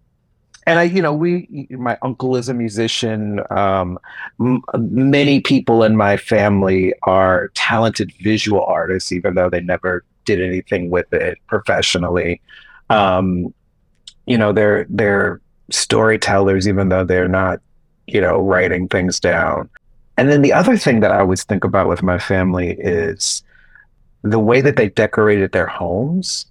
and 0.66 0.80
I, 0.80 0.82
you 0.82 1.00
know, 1.00 1.14
we, 1.14 1.68
my 1.70 1.96
uncle 2.02 2.34
is 2.34 2.48
a 2.48 2.54
musician. 2.54 3.40
Um, 3.50 4.00
m- 4.40 4.64
many 4.74 5.40
people 5.40 5.84
in 5.84 5.96
my 5.96 6.16
family 6.16 6.92
are 7.04 7.52
talented 7.54 8.12
visual 8.20 8.64
artists, 8.64 9.12
even 9.12 9.36
though 9.36 9.48
they 9.48 9.60
never 9.60 10.02
did 10.24 10.42
anything 10.42 10.90
with 10.90 11.12
it 11.12 11.38
professionally. 11.46 12.40
Um, 12.90 13.52
you 14.26 14.38
know, 14.38 14.52
they're 14.52 14.86
they're 14.88 15.40
storytellers, 15.70 16.68
even 16.68 16.88
though 16.88 17.04
they're 17.04 17.28
not, 17.28 17.60
you 18.06 18.20
know, 18.20 18.38
writing 18.38 18.88
things 18.88 19.18
down. 19.20 19.68
And 20.16 20.30
then 20.30 20.42
the 20.42 20.52
other 20.52 20.76
thing 20.76 21.00
that 21.00 21.12
I 21.12 21.20
always 21.20 21.44
think 21.44 21.64
about 21.64 21.88
with 21.88 22.02
my 22.02 22.18
family 22.18 22.72
is 22.78 23.42
the 24.22 24.38
way 24.38 24.60
that 24.60 24.76
they 24.76 24.88
decorated 24.88 25.52
their 25.52 25.66
homes 25.66 26.46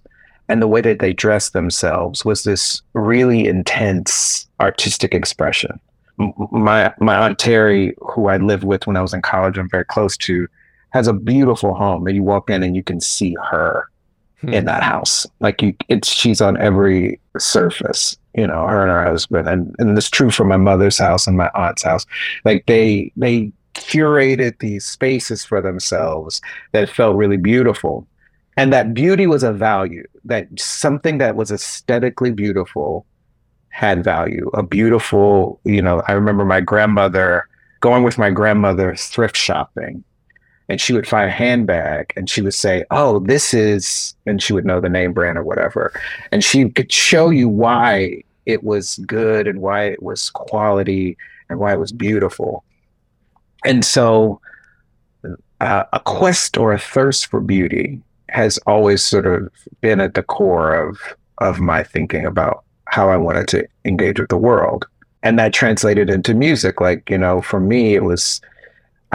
and 0.48 0.62
the 0.62 0.68
way 0.68 0.80
that 0.80 1.00
they 1.00 1.12
dressed 1.12 1.52
themselves 1.52 2.24
was 2.24 2.44
this 2.44 2.80
really 2.92 3.46
intense 3.46 4.46
artistic 4.60 5.14
expression. 5.14 5.80
My 6.50 6.94
my 6.98 7.16
aunt 7.16 7.38
Terry, 7.38 7.94
who 7.98 8.28
I 8.28 8.36
lived 8.36 8.64
with 8.64 8.86
when 8.86 8.96
I 8.96 9.02
was 9.02 9.12
in 9.12 9.22
college, 9.22 9.58
I'm 9.58 9.68
very 9.68 9.84
close 9.84 10.16
to, 10.18 10.46
has 10.90 11.08
a 11.08 11.12
beautiful 11.12 11.74
home, 11.74 12.06
and 12.06 12.16
you 12.16 12.22
walk 12.22 12.48
in 12.48 12.62
and 12.62 12.74
you 12.74 12.82
can 12.82 13.00
see 13.00 13.36
her 13.50 13.90
Hmm. 14.42 14.52
in 14.52 14.64
that 14.66 14.82
house. 14.82 15.26
Like 15.40 15.62
you, 15.62 15.74
it's 15.88 16.08
she's 16.08 16.42
on 16.42 16.58
every 16.58 17.18
surface. 17.38 18.16
You 18.34 18.46
know, 18.46 18.66
her 18.66 18.82
and 18.82 18.90
her 18.90 19.04
husband, 19.04 19.48
and 19.48 19.74
and 19.78 19.96
it's 19.96 20.10
true 20.10 20.30
for 20.30 20.44
my 20.44 20.58
mother's 20.58 20.98
house 20.98 21.26
and 21.26 21.38
my 21.38 21.50
aunt's 21.54 21.82
house. 21.82 22.04
Like 22.44 22.66
they 22.66 23.12
they 23.16 23.50
curated 23.74 24.58
these 24.58 24.84
spaces 24.84 25.44
for 25.44 25.60
themselves 25.60 26.40
that 26.72 26.88
felt 26.88 27.16
really 27.16 27.36
beautiful 27.36 28.06
and 28.56 28.72
that 28.72 28.94
beauty 28.94 29.26
was 29.26 29.42
a 29.42 29.52
value 29.52 30.02
that 30.24 30.48
something 30.58 31.18
that 31.18 31.36
was 31.36 31.50
aesthetically 31.50 32.30
beautiful 32.30 33.04
had 33.68 34.02
value 34.02 34.48
a 34.54 34.62
beautiful 34.62 35.60
you 35.64 35.82
know 35.82 36.02
i 36.08 36.12
remember 36.12 36.42
my 36.42 36.60
grandmother 36.60 37.46
going 37.80 38.02
with 38.02 38.16
my 38.16 38.30
grandmother 38.30 38.96
thrift 38.96 39.36
shopping 39.36 40.02
and 40.68 40.80
she 40.80 40.92
would 40.92 41.06
find 41.06 41.28
a 41.28 41.32
handbag 41.32 42.12
and 42.16 42.28
she 42.28 42.42
would 42.42 42.54
say 42.54 42.84
oh 42.90 43.18
this 43.20 43.54
is 43.54 44.14
and 44.26 44.42
she 44.42 44.52
would 44.52 44.64
know 44.64 44.80
the 44.80 44.88
name 44.88 45.12
brand 45.12 45.38
or 45.38 45.44
whatever 45.44 45.92
and 46.32 46.42
she 46.42 46.68
could 46.70 46.90
show 46.92 47.30
you 47.30 47.48
why 47.48 48.22
it 48.46 48.62
was 48.62 48.98
good 49.06 49.46
and 49.46 49.60
why 49.60 49.84
it 49.84 50.02
was 50.02 50.30
quality 50.30 51.16
and 51.48 51.58
why 51.58 51.72
it 51.72 51.80
was 51.80 51.92
beautiful 51.92 52.64
and 53.64 53.84
so 53.84 54.40
uh, 55.60 55.84
a 55.92 56.00
quest 56.00 56.56
or 56.56 56.72
a 56.72 56.78
thirst 56.78 57.26
for 57.26 57.40
beauty 57.40 58.00
has 58.28 58.58
always 58.66 59.02
sort 59.02 59.26
of 59.26 59.50
been 59.80 60.00
at 60.00 60.14
the 60.14 60.22
core 60.22 60.74
of 60.74 60.98
of 61.38 61.60
my 61.60 61.82
thinking 61.82 62.24
about 62.24 62.64
how 62.86 63.10
I 63.10 63.16
wanted 63.16 63.48
to 63.48 63.66
engage 63.84 64.18
with 64.20 64.30
the 64.30 64.36
world. 64.36 64.86
And 65.22 65.38
that 65.38 65.52
translated 65.52 66.08
into 66.08 66.34
music. 66.34 66.80
Like, 66.80 67.10
you 67.10 67.18
know, 67.18 67.42
for 67.42 67.60
me 67.60 67.94
it 67.94 68.04
was 68.04 68.40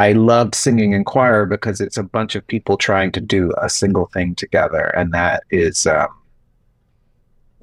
I 0.02 0.14
loved 0.14 0.56
singing 0.56 0.94
in 0.94 1.04
choir 1.04 1.46
because 1.46 1.80
it's 1.80 1.96
a 1.96 2.02
bunch 2.02 2.34
of 2.34 2.48
people 2.48 2.76
trying 2.76 3.12
to 3.12 3.22
do 3.22 3.54
a 3.62 3.70
single 3.70 4.08
thing 4.08 4.34
together. 4.34 4.86
And 4.98 5.14
that 5.14 5.44
is 5.52 5.86
um, 5.86 6.08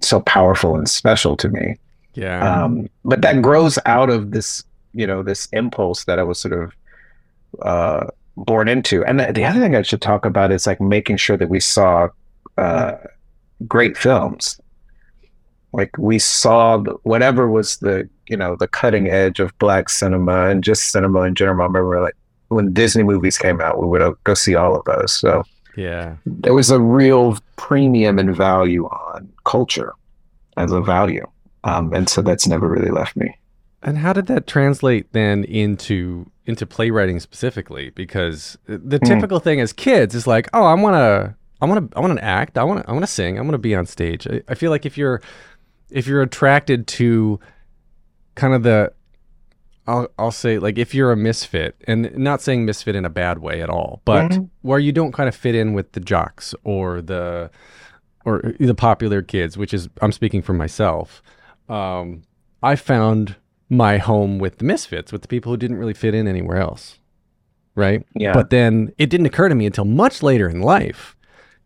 so 0.01 0.21
powerful 0.21 0.77
and 0.77 0.89
special 0.89 1.37
to 1.37 1.49
me. 1.49 1.75
Yeah. 2.15 2.39
Um, 2.49 2.89
but 3.05 3.23
that 3.23 3.43
grows 3.43 3.77
out 3.87 4.09
of 4.09 4.31
this, 4.31 4.63
you 4.95 5.05
know, 5.05 5.25
this 5.25 5.49
impulse 5.53 6.05
that 6.05 6.21
I 6.21 6.23
was 6.23 6.39
sort 6.39 6.55
of 6.63 6.73
uh, 7.63 8.07
born 8.37 8.69
into. 8.69 9.05
And 9.05 9.19
the, 9.19 9.33
the 9.33 9.45
other 9.45 9.59
thing 9.59 9.75
I 9.75 9.83
should 9.83 10.01
talk 10.01 10.25
about 10.25 10.53
is 10.53 10.65
like 10.65 10.81
making 10.81 11.17
sure 11.17 11.37
that 11.37 11.49
we 11.49 11.59
saw 11.59 12.09
uh, 12.57 12.93
great 13.67 13.99
films. 13.99 14.61
Like 15.73 15.91
we 15.99 16.21
saw 16.21 16.79
whatever 17.03 17.51
was 17.51 17.79
the, 17.79 18.09
you 18.29 18.37
know, 18.37 18.55
the 18.55 18.69
cutting 18.69 19.09
edge 19.09 19.41
of 19.41 19.59
black 19.59 19.89
cinema 19.89 20.51
and 20.51 20.63
just 20.63 20.93
cinema 20.93 21.23
in 21.23 21.35
general. 21.35 21.63
I 21.63 21.67
remember 21.67 22.01
like 22.01 22.15
when 22.49 22.73
Disney 22.73 23.03
movies 23.03 23.39
came 23.39 23.61
out, 23.61 23.81
we 23.81 23.87
would 23.87 24.03
uh, 24.03 24.15
go 24.25 24.35
see 24.35 24.55
all 24.55 24.77
of 24.77 24.85
those. 24.85 25.13
So 25.13 25.45
yeah. 25.77 26.17
there 26.27 26.55
was 26.55 26.71
a 26.71 26.81
real 26.81 27.39
premium 27.57 28.19
and 28.19 28.35
value 28.35 28.87
on 28.87 29.33
culture 29.45 29.95
as 30.57 30.73
a 30.73 30.81
value. 30.81 31.27
Um, 31.65 31.93
and 31.93 32.09
so 32.09 32.23
that's 32.23 32.47
never 32.47 32.69
really 32.69 32.91
left 32.91 33.17
me. 33.17 33.37
And 33.83 33.99
how 33.99 34.13
did 34.13 34.27
that 34.27 34.47
translate 34.47 35.13
then 35.13 35.45
into 35.45 36.31
into 36.47 36.67
playwriting 36.67 37.21
specifically? 37.21 37.91
Because 37.91 38.59
the 38.67 38.99
typical 38.99 39.39
thing 39.39 39.61
as 39.61 39.73
kids 39.73 40.15
is 40.15 40.27
like, 40.27 40.49
oh, 40.53 40.65
I 40.65 40.75
want 40.75 40.95
to, 40.95 41.37
I 41.61 41.67
want 41.67 41.91
to, 41.91 41.97
I 41.97 42.01
want 42.01 42.19
to 42.19 42.25
act, 42.25 42.59
I 42.59 42.65
want 42.65 42.83
to, 42.83 42.89
I 42.89 42.93
want 42.93 43.05
to 43.05 43.11
sing, 43.11 43.39
I 43.39 43.43
want 43.43 43.53
to 43.53 43.59
be 43.59 43.77
on 43.77 43.87
stage. 43.87 44.27
I, 44.27 44.43
I 44.49 44.55
feel 44.55 44.71
like 44.71 44.85
if 44.85 44.99
you're 44.99 45.23
if 45.91 46.07
you're 46.07 46.23
attracted 46.23 46.87
to 46.89 47.39
kind 48.35 48.55
of 48.55 48.63
the 48.63 48.93
I'll 49.89 50.09
I'll 50.19 50.31
say 50.31 50.59
like 50.59 50.79
if 50.79 50.95
you're 50.95 51.11
a 51.11 51.17
misfit 51.17 51.75
and 51.89 52.17
not 52.17 52.41
saying 52.43 52.65
misfit 52.65 52.95
in 52.95 53.05
a 53.05 53.11
bad 53.11 53.39
way 53.39 53.61
at 53.63 53.71
all, 53.71 54.03
but 54.05 54.31
Mhm. 54.31 54.51
where 54.63 54.79
you 54.79 54.93
don't 54.93 55.13
kind 55.13 55.29
of 55.29 55.35
fit 55.35 55.55
in 55.57 55.73
with 55.73 55.93
the 55.93 56.01
jocks 56.01 56.55
or 56.63 57.01
the 57.03 57.51
or 58.25 58.55
the 58.61 58.75
popular 58.75 59.23
kids, 59.23 59.57
which 59.57 59.73
is 59.73 59.89
I'm 60.03 60.13
speaking 60.13 60.43
for 60.43 60.53
myself. 60.53 61.23
Um, 61.69 62.23
I 62.63 62.77
found 62.77 63.37
my 63.71 63.97
home 63.99 64.39
with 64.39 64.59
the 64.59 64.65
misfits, 64.65 65.11
with 65.13 65.23
the 65.23 65.29
people 65.29 65.51
who 65.53 65.57
didn't 65.57 65.79
really 65.79 65.95
fit 65.95 66.15
in 66.15 66.29
anywhere 66.29 66.59
else. 66.59 66.99
Right? 67.75 68.05
Yeah. 68.15 68.33
But 68.35 68.51
then 68.51 68.93
it 68.99 69.09
didn't 69.09 69.27
occur 69.27 69.49
to 69.49 69.55
me 69.55 69.65
until 69.67 69.85
much 69.85 70.23
later 70.23 70.49
in 70.49 70.61
life 70.61 71.17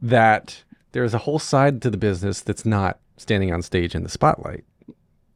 that 0.00 0.62
there's 0.93 1.14
a 1.14 1.19
whole 1.19 1.38
side 1.38 1.81
to 1.83 1.91
the 1.91 1.97
business 1.97 2.41
that's 2.43 2.64
not 2.67 2.99
standing 3.17 3.52
on 3.52 3.62
stage 3.62 3.95
in 3.95 4.02
the 4.02 4.09
spotlight. 4.11 4.64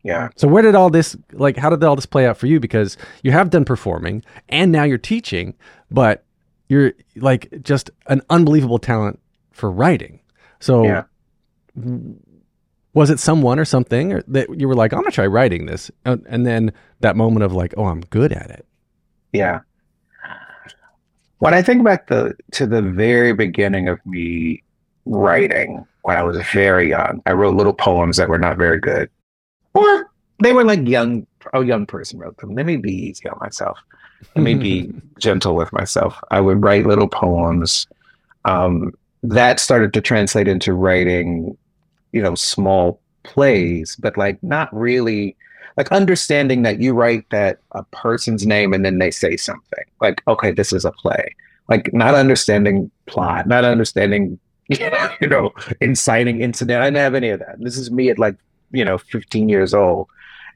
Yeah. 0.07 0.29
So 0.37 0.47
where 0.47 0.63
did 0.63 0.75
all 0.77 0.89
this 0.89 1.17
like 1.33 1.57
how 1.57 1.69
did 1.71 1.83
all 1.83 1.97
this 1.97 2.07
play 2.07 2.27
out 2.27 2.37
for 2.37 2.47
you 2.47 2.61
because 2.61 2.97
you 3.25 3.33
have 3.33 3.51
done 3.51 3.65
performing 3.65 4.23
and 4.49 4.71
now 4.71 4.85
you're 4.85 4.99
teaching 4.99 5.55
but 5.91 6.25
you're 6.69 6.93
like 7.17 7.51
just 7.63 7.91
an 8.07 8.23
unbelievable 8.31 8.79
talent 8.79 9.19
for 9.51 9.71
writing. 9.71 10.21
So 10.61 10.85
Yeah. 10.85 11.03
was 12.95 13.11
it 13.11 13.19
someone 13.19 13.59
or 13.59 13.65
something 13.65 14.13
or 14.13 14.23
that 14.29 14.49
you 14.59 14.69
were 14.69 14.75
like 14.77 14.93
I'm 14.93 15.01
going 15.01 15.11
to 15.11 15.15
try 15.15 15.27
writing 15.27 15.67
this 15.67 15.91
and, 16.05 16.25
and 16.29 16.47
then 16.47 16.73
that 17.01 17.17
moment 17.17 17.45
of 17.45 17.53
like 17.53 17.75
oh 17.77 17.87
I'm 17.87 18.01
good 18.03 18.33
at 18.33 18.51
it. 18.51 18.65
Yeah. 19.33 19.61
When 21.39 21.53
I 21.53 21.63
think 21.63 21.85
back 21.85 22.07
the 22.07 22.35
to 22.53 22.67
the 22.67 22.81
very 22.83 23.33
beginning 23.35 23.89
of 23.89 23.99
me 24.07 24.63
writing 25.05 25.85
when 26.03 26.17
I 26.17 26.23
was 26.23 26.39
very 26.53 26.89
young, 26.89 27.21
I 27.27 27.33
wrote 27.33 27.55
little 27.57 27.73
poems 27.75 28.17
that 28.17 28.29
were 28.29 28.39
not 28.39 28.57
very 28.57 28.79
good. 28.81 29.11
Or 29.77 30.11
they 30.43 30.53
were 30.53 30.65
like 30.65 30.87
young 30.87 31.27
a 31.55 31.65
young 31.65 31.87
person 31.87 32.19
wrote 32.19 32.37
them. 32.39 32.55
Let 32.55 32.67
me 32.67 32.77
be 32.77 32.93
easy 32.93 33.29
on 33.29 33.39
myself. 33.41 33.79
Let 34.35 34.43
me 34.43 34.55
be 34.55 34.93
gentle 35.19 35.55
with 35.55 35.73
myself. 35.73 36.19
I 36.31 36.41
would 36.41 36.63
write 36.63 36.87
little 36.87 37.09
poems. 37.09 37.87
Um, 38.45 38.93
that 39.23 39.61
started 39.61 39.93
to 39.95 40.01
translate 40.01 40.49
into 40.49 40.73
writing, 40.73 41.57
you 42.13 42.23
know, 42.23 42.35
small 42.35 43.01
plays, 43.23 43.97
but 43.97 44.17
like 44.17 44.43
not 44.43 44.75
really 44.75 45.37
like 45.77 45.93
understanding 45.93 46.63
that 46.63 46.81
you 46.81 46.95
write 46.95 47.29
that 47.31 47.59
a 47.73 47.83
person's 47.85 48.47
name 48.47 48.73
and 48.73 48.85
then 48.85 48.99
they 48.99 49.11
say 49.11 49.37
something 49.37 49.85
like 50.01 50.23
okay 50.27 50.51
this 50.51 50.73
is 50.73 50.85
a 50.85 50.93
play 50.93 51.35
like 51.69 51.93
not 51.93 52.15
understanding 52.15 52.91
plot 53.07 53.47
not 53.47 53.65
understanding 53.65 54.39
you 54.69 55.29
know 55.29 55.53
inciting 55.81 56.41
incident 56.41 56.83
i 56.83 56.87
didn't 56.87 56.97
have 56.97 57.15
any 57.15 57.29
of 57.29 57.39
that 57.41 57.57
this 57.61 57.77
is 57.77 57.91
me 57.91 58.09
at 58.09 58.19
like 58.19 58.37
you 58.71 58.85
know 58.85 58.99
15 58.99 59.49
years 59.49 59.75
old. 59.75 60.09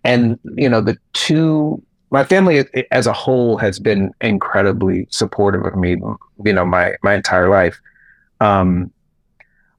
And 0.05 0.39
you 0.57 0.69
know 0.69 0.81
the 0.81 0.97
two 1.13 1.83
my 2.11 2.25
family 2.25 2.65
as 2.91 3.07
a 3.07 3.13
whole 3.13 3.57
has 3.59 3.79
been 3.79 4.13
incredibly 4.21 5.07
supportive 5.11 5.65
of 5.65 5.77
me 5.77 5.97
you 6.45 6.53
know 6.53 6.65
my 6.65 6.97
my 7.03 7.15
entire 7.15 7.49
life. 7.49 7.81
Um 8.41 8.93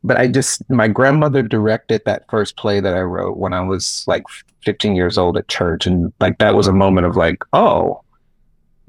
but 0.03 0.17
I 0.17 0.27
just 0.27 0.67
my 0.69 0.87
grandmother 0.87 1.41
directed 1.43 2.03
that 2.05 2.29
first 2.29 2.57
play 2.57 2.79
that 2.79 2.95
I 2.95 3.01
wrote 3.01 3.37
when 3.37 3.53
I 3.53 3.61
was 3.61 4.03
like 4.07 4.23
15 4.63 4.95
years 4.95 5.17
old 5.17 5.37
at 5.37 5.47
church. 5.47 5.85
And 5.85 6.11
like 6.19 6.37
that 6.39 6.55
was 6.55 6.67
a 6.67 6.73
moment 6.73 7.07
of 7.07 7.15
like 7.15 7.43
oh 7.53 8.01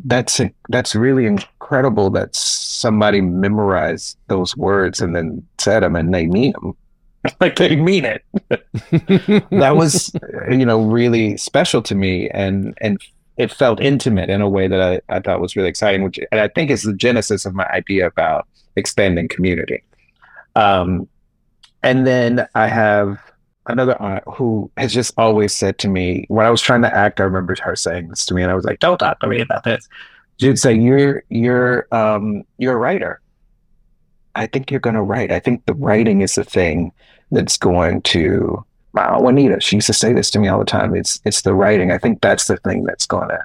that's 0.04 0.40
that's 0.68 0.94
really 0.94 1.26
incredible 1.26 2.10
that 2.10 2.34
somebody 2.34 3.20
memorized 3.20 4.16
those 4.28 4.56
words 4.56 5.00
and 5.00 5.14
then 5.14 5.46
said 5.58 5.80
them 5.82 5.96
and 5.96 6.12
they 6.12 6.26
mean 6.26 6.52
them 6.52 6.76
like 7.40 7.56
they 7.56 7.76
mean 7.76 8.04
it 8.04 8.24
that 9.50 9.74
was 9.76 10.12
you 10.50 10.66
know 10.66 10.82
really 10.82 11.36
special 11.36 11.82
to 11.82 11.94
me 11.94 12.28
and 12.30 12.76
and 12.80 13.00
it 13.36 13.50
felt 13.50 13.80
intimate 13.80 14.28
in 14.28 14.40
a 14.40 14.48
way 14.48 14.68
that 14.68 14.82
I, 14.82 15.00
I 15.16 15.20
thought 15.20 15.40
was 15.40 15.56
really 15.56 15.68
exciting 15.68 16.02
which 16.02 16.18
and 16.30 16.40
I 16.40 16.48
think 16.48 16.70
is 16.70 16.82
the 16.82 16.94
genesis 16.94 17.46
of 17.46 17.54
my 17.54 17.66
idea 17.68 18.06
about 18.06 18.46
expanding 18.76 19.28
community 19.28 19.82
um, 20.54 21.08
and 21.82 22.06
then 22.06 22.46
I 22.54 22.68
have 22.68 23.18
another 23.66 24.00
aunt 24.00 24.24
who 24.26 24.70
has 24.76 24.92
just 24.92 25.14
always 25.16 25.54
said 25.54 25.78
to 25.78 25.88
me 25.88 26.24
when 26.28 26.46
I 26.46 26.50
was 26.50 26.60
trying 26.60 26.82
to 26.82 26.94
act. 26.94 27.20
I 27.20 27.24
remember 27.24 27.54
her 27.62 27.76
saying 27.76 28.08
this 28.08 28.26
to 28.26 28.34
me, 28.34 28.42
and 28.42 28.50
I 28.50 28.54
was 28.54 28.64
like, 28.64 28.80
"Don't 28.80 28.98
talk 28.98 29.20
to 29.20 29.26
me 29.26 29.40
about 29.40 29.64
this." 29.64 29.88
She'd 30.40 30.58
say, 30.58 30.74
"You're 30.74 31.24
you're 31.28 31.86
um 31.92 32.44
you're 32.58 32.74
a 32.74 32.78
writer. 32.78 33.20
I 34.34 34.46
think 34.46 34.70
you're 34.70 34.80
going 34.80 34.96
to 34.96 35.02
write. 35.02 35.30
I 35.30 35.40
think 35.40 35.66
the 35.66 35.74
writing 35.74 36.22
is 36.22 36.36
the 36.36 36.44
thing 36.44 36.92
that's 37.32 37.56
going 37.56 38.02
to." 38.02 38.64
Wow, 38.94 39.20
Juanita, 39.20 39.58
she 39.60 39.76
used 39.76 39.86
to 39.86 39.94
say 39.94 40.12
this 40.12 40.30
to 40.32 40.38
me 40.38 40.48
all 40.48 40.58
the 40.58 40.64
time. 40.64 40.94
It's 40.94 41.20
it's 41.24 41.42
the 41.42 41.54
writing. 41.54 41.90
I 41.90 41.98
think 41.98 42.20
that's 42.20 42.46
the 42.46 42.58
thing 42.58 42.84
that's 42.84 43.06
going 43.06 43.28
to. 43.28 43.40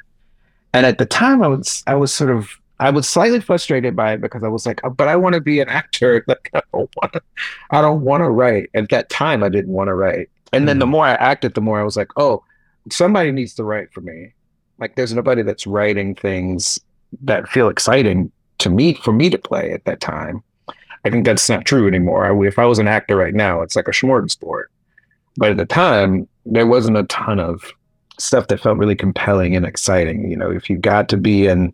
And 0.74 0.86
at 0.86 0.98
the 0.98 1.06
time, 1.06 1.42
I 1.42 1.48
was 1.48 1.84
I 1.88 1.96
was 1.96 2.14
sort 2.14 2.30
of 2.30 2.50
I 2.80 2.90
was 2.92 3.10
slightly 3.10 3.40
frustrated 3.40 3.96
by 3.96 4.14
it 4.14 4.22
because 4.22 4.44
I 4.44 4.50
was 4.50 4.66
like, 4.66 4.82
"Oh, 4.84 4.90
but 4.90 5.08
I 5.08 5.16
want 5.16 5.34
to 5.34 5.42
be 5.42 5.60
an 5.60 5.70
actor. 5.70 6.24
Like 6.28 6.50
I 6.54 6.62
don't 6.74 6.90
want 7.02 7.14
to, 7.14 7.22
I 7.72 7.82
don't 7.82 8.02
want 8.02 8.22
to 8.22 8.30
write. 8.30 8.70
At 8.74 8.90
that 8.90 9.10
time, 9.10 9.44
I 9.44 9.50
didn't 9.50 9.72
want 9.72 9.88
to 9.88 9.96
write. 9.96 10.30
And 10.54 10.68
then 10.68 10.80
the 10.80 10.86
mm-hmm. 10.86 10.92
more 10.92 11.06
I 11.06 11.14
acted, 11.14 11.56
the 11.56 11.62
more 11.62 11.80
I 11.80 11.84
was 11.84 11.98
like, 11.98 12.12
oh, 12.18 12.44
somebody 12.92 13.32
needs 13.32 13.54
to 13.56 13.64
write 13.64 13.92
for 13.94 14.02
me. 14.02 14.34
Like 14.80 14.96
there's 14.96 15.14
nobody 15.14 15.42
that's 15.42 15.68
writing 15.68 16.16
things 16.16 16.80
that 17.22 17.50
feel 17.50 17.70
exciting 17.70 18.32
to 18.60 18.70
me 18.70 18.94
for 18.94 19.12
me 19.12 19.30
to 19.30 19.38
play 19.38 19.72
at 19.72 19.86
that 19.86 20.00
time. 20.00 20.44
I 21.08 21.10
think 21.10 21.26
that's 21.26 21.48
not 21.48 21.66
true 21.66 21.88
anymore. 21.88 22.26
I, 22.26 22.48
if 22.48 22.60
I 22.60 22.66
was 22.66 22.80
an 22.80 22.88
actor 22.90 23.16
right 23.16 23.34
now, 23.34 23.62
it's 23.62 23.78
like 23.78 23.88
a 23.88 23.92
smorgasbord. 23.92 24.66
But 25.38 25.52
at 25.52 25.58
the 25.58 25.66
time, 25.66 26.28
there 26.46 26.68
wasn't 26.68 26.98
a 26.98 27.04
ton 27.04 27.40
of 27.40 27.72
stuff 28.20 28.48
that 28.48 28.60
felt 28.60 28.78
really 28.78 28.96
compelling 28.96 29.56
and 29.56 29.66
exciting. 29.66 30.30
You 30.30 30.36
know, 30.36 30.52
if 30.52 30.70
you 30.70 30.78
got 30.78 31.08
to 31.10 31.18
be 31.18 31.48
in, 31.48 31.72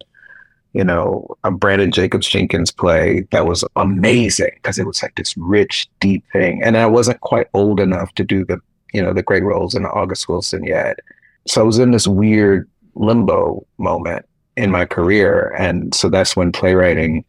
you 0.74 0.84
know, 0.84 1.26
a 1.44 1.50
Branden 1.52 1.92
Jacobs 1.92 2.28
Jenkins 2.28 2.70
play, 2.70 3.26
that 3.32 3.48
was 3.48 3.64
amazing 3.76 4.52
because 4.54 4.78
it 4.78 4.86
was 4.86 5.02
like 5.02 5.16
this 5.16 5.36
rich, 5.36 5.90
deep 6.00 6.24
thing. 6.32 6.62
And 6.62 6.78
I 6.78 6.86
wasn't 6.86 7.22
quite 7.22 7.48
old 7.56 7.80
enough 7.80 8.14
to 8.16 8.24
do 8.24 8.46
the, 8.46 8.60
you 8.94 9.02
know, 9.02 9.14
the 9.14 9.24
great 9.24 9.44
roles 9.44 9.74
in 9.74 9.86
August 9.88 10.30
Wilson 10.30 10.64
yet. 10.64 11.00
So 11.48 11.62
I 11.62 11.64
was 11.64 11.80
in 11.80 11.90
this 11.90 12.08
weird 12.08 12.70
limbo 12.94 13.66
moment 13.80 14.28
in 14.58 14.70
my 14.70 14.86
career. 14.86 15.56
And 15.58 15.96
so 15.96 16.08
that's 16.08 16.36
when 16.36 16.52
playwriting 16.52 17.26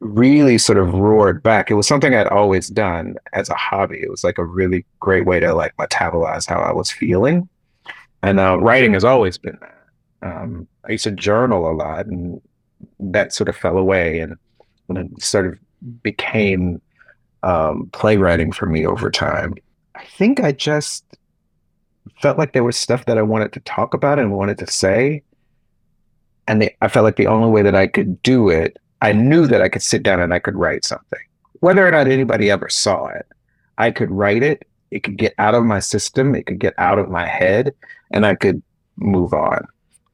really 0.00 0.58
sort 0.58 0.78
of 0.78 0.94
roared 0.94 1.42
back. 1.42 1.70
It 1.70 1.74
was 1.74 1.86
something 1.86 2.14
I'd 2.14 2.26
always 2.26 2.68
done 2.68 3.16
as 3.32 3.48
a 3.48 3.54
hobby. 3.54 3.98
It 4.02 4.10
was 4.10 4.24
like 4.24 4.38
a 4.38 4.44
really 4.44 4.84
great 4.98 5.26
way 5.26 5.40
to 5.40 5.54
like 5.54 5.76
metabolize 5.76 6.48
how 6.48 6.58
I 6.58 6.72
was 6.72 6.90
feeling. 6.90 7.48
And 8.22 8.40
uh, 8.40 8.58
writing 8.58 8.94
has 8.94 9.04
always 9.04 9.38
been 9.38 9.58
that. 9.60 9.76
Um, 10.22 10.66
I 10.86 10.92
used 10.92 11.04
to 11.04 11.10
journal 11.10 11.70
a 11.70 11.72
lot, 11.72 12.06
and 12.06 12.40
that 12.98 13.32
sort 13.32 13.48
of 13.48 13.56
fell 13.56 13.78
away, 13.78 14.20
and, 14.20 14.36
and 14.88 14.98
it 14.98 15.22
sort 15.22 15.46
of 15.46 15.58
became 16.02 16.82
um, 17.42 17.88
playwriting 17.92 18.52
for 18.52 18.66
me 18.66 18.86
over 18.86 19.10
time. 19.10 19.54
I 19.94 20.04
think 20.04 20.40
I 20.40 20.52
just 20.52 21.04
felt 22.20 22.38
like 22.38 22.52
there 22.52 22.64
was 22.64 22.76
stuff 22.76 23.06
that 23.06 23.16
I 23.16 23.22
wanted 23.22 23.52
to 23.54 23.60
talk 23.60 23.94
about 23.94 24.18
and 24.18 24.32
wanted 24.32 24.58
to 24.58 24.66
say, 24.66 25.22
and 26.46 26.62
the, 26.62 26.72
I 26.82 26.88
felt 26.88 27.04
like 27.04 27.16
the 27.16 27.26
only 27.26 27.50
way 27.50 27.62
that 27.62 27.74
I 27.74 27.86
could 27.86 28.22
do 28.22 28.50
it, 28.50 28.76
I 29.02 29.12
knew 29.12 29.46
that 29.46 29.62
I 29.62 29.68
could 29.68 29.82
sit 29.82 30.02
down 30.02 30.20
and 30.20 30.34
I 30.34 30.38
could 30.38 30.56
write 30.56 30.84
something, 30.84 31.20
whether 31.60 31.86
or 31.86 31.90
not 31.90 32.08
anybody 32.08 32.50
ever 32.50 32.68
saw 32.68 33.06
it. 33.06 33.26
I 33.78 33.90
could 33.90 34.10
write 34.10 34.42
it. 34.42 34.66
It 34.90 35.02
could 35.02 35.16
get 35.16 35.34
out 35.38 35.54
of 35.54 35.64
my 35.64 35.78
system. 35.78 36.34
It 36.34 36.46
could 36.46 36.58
get 36.58 36.74
out 36.78 36.98
of 36.98 37.08
my 37.08 37.26
head, 37.26 37.74
and 38.10 38.26
I 38.26 38.34
could 38.34 38.62
move 38.96 39.32
on. 39.32 39.66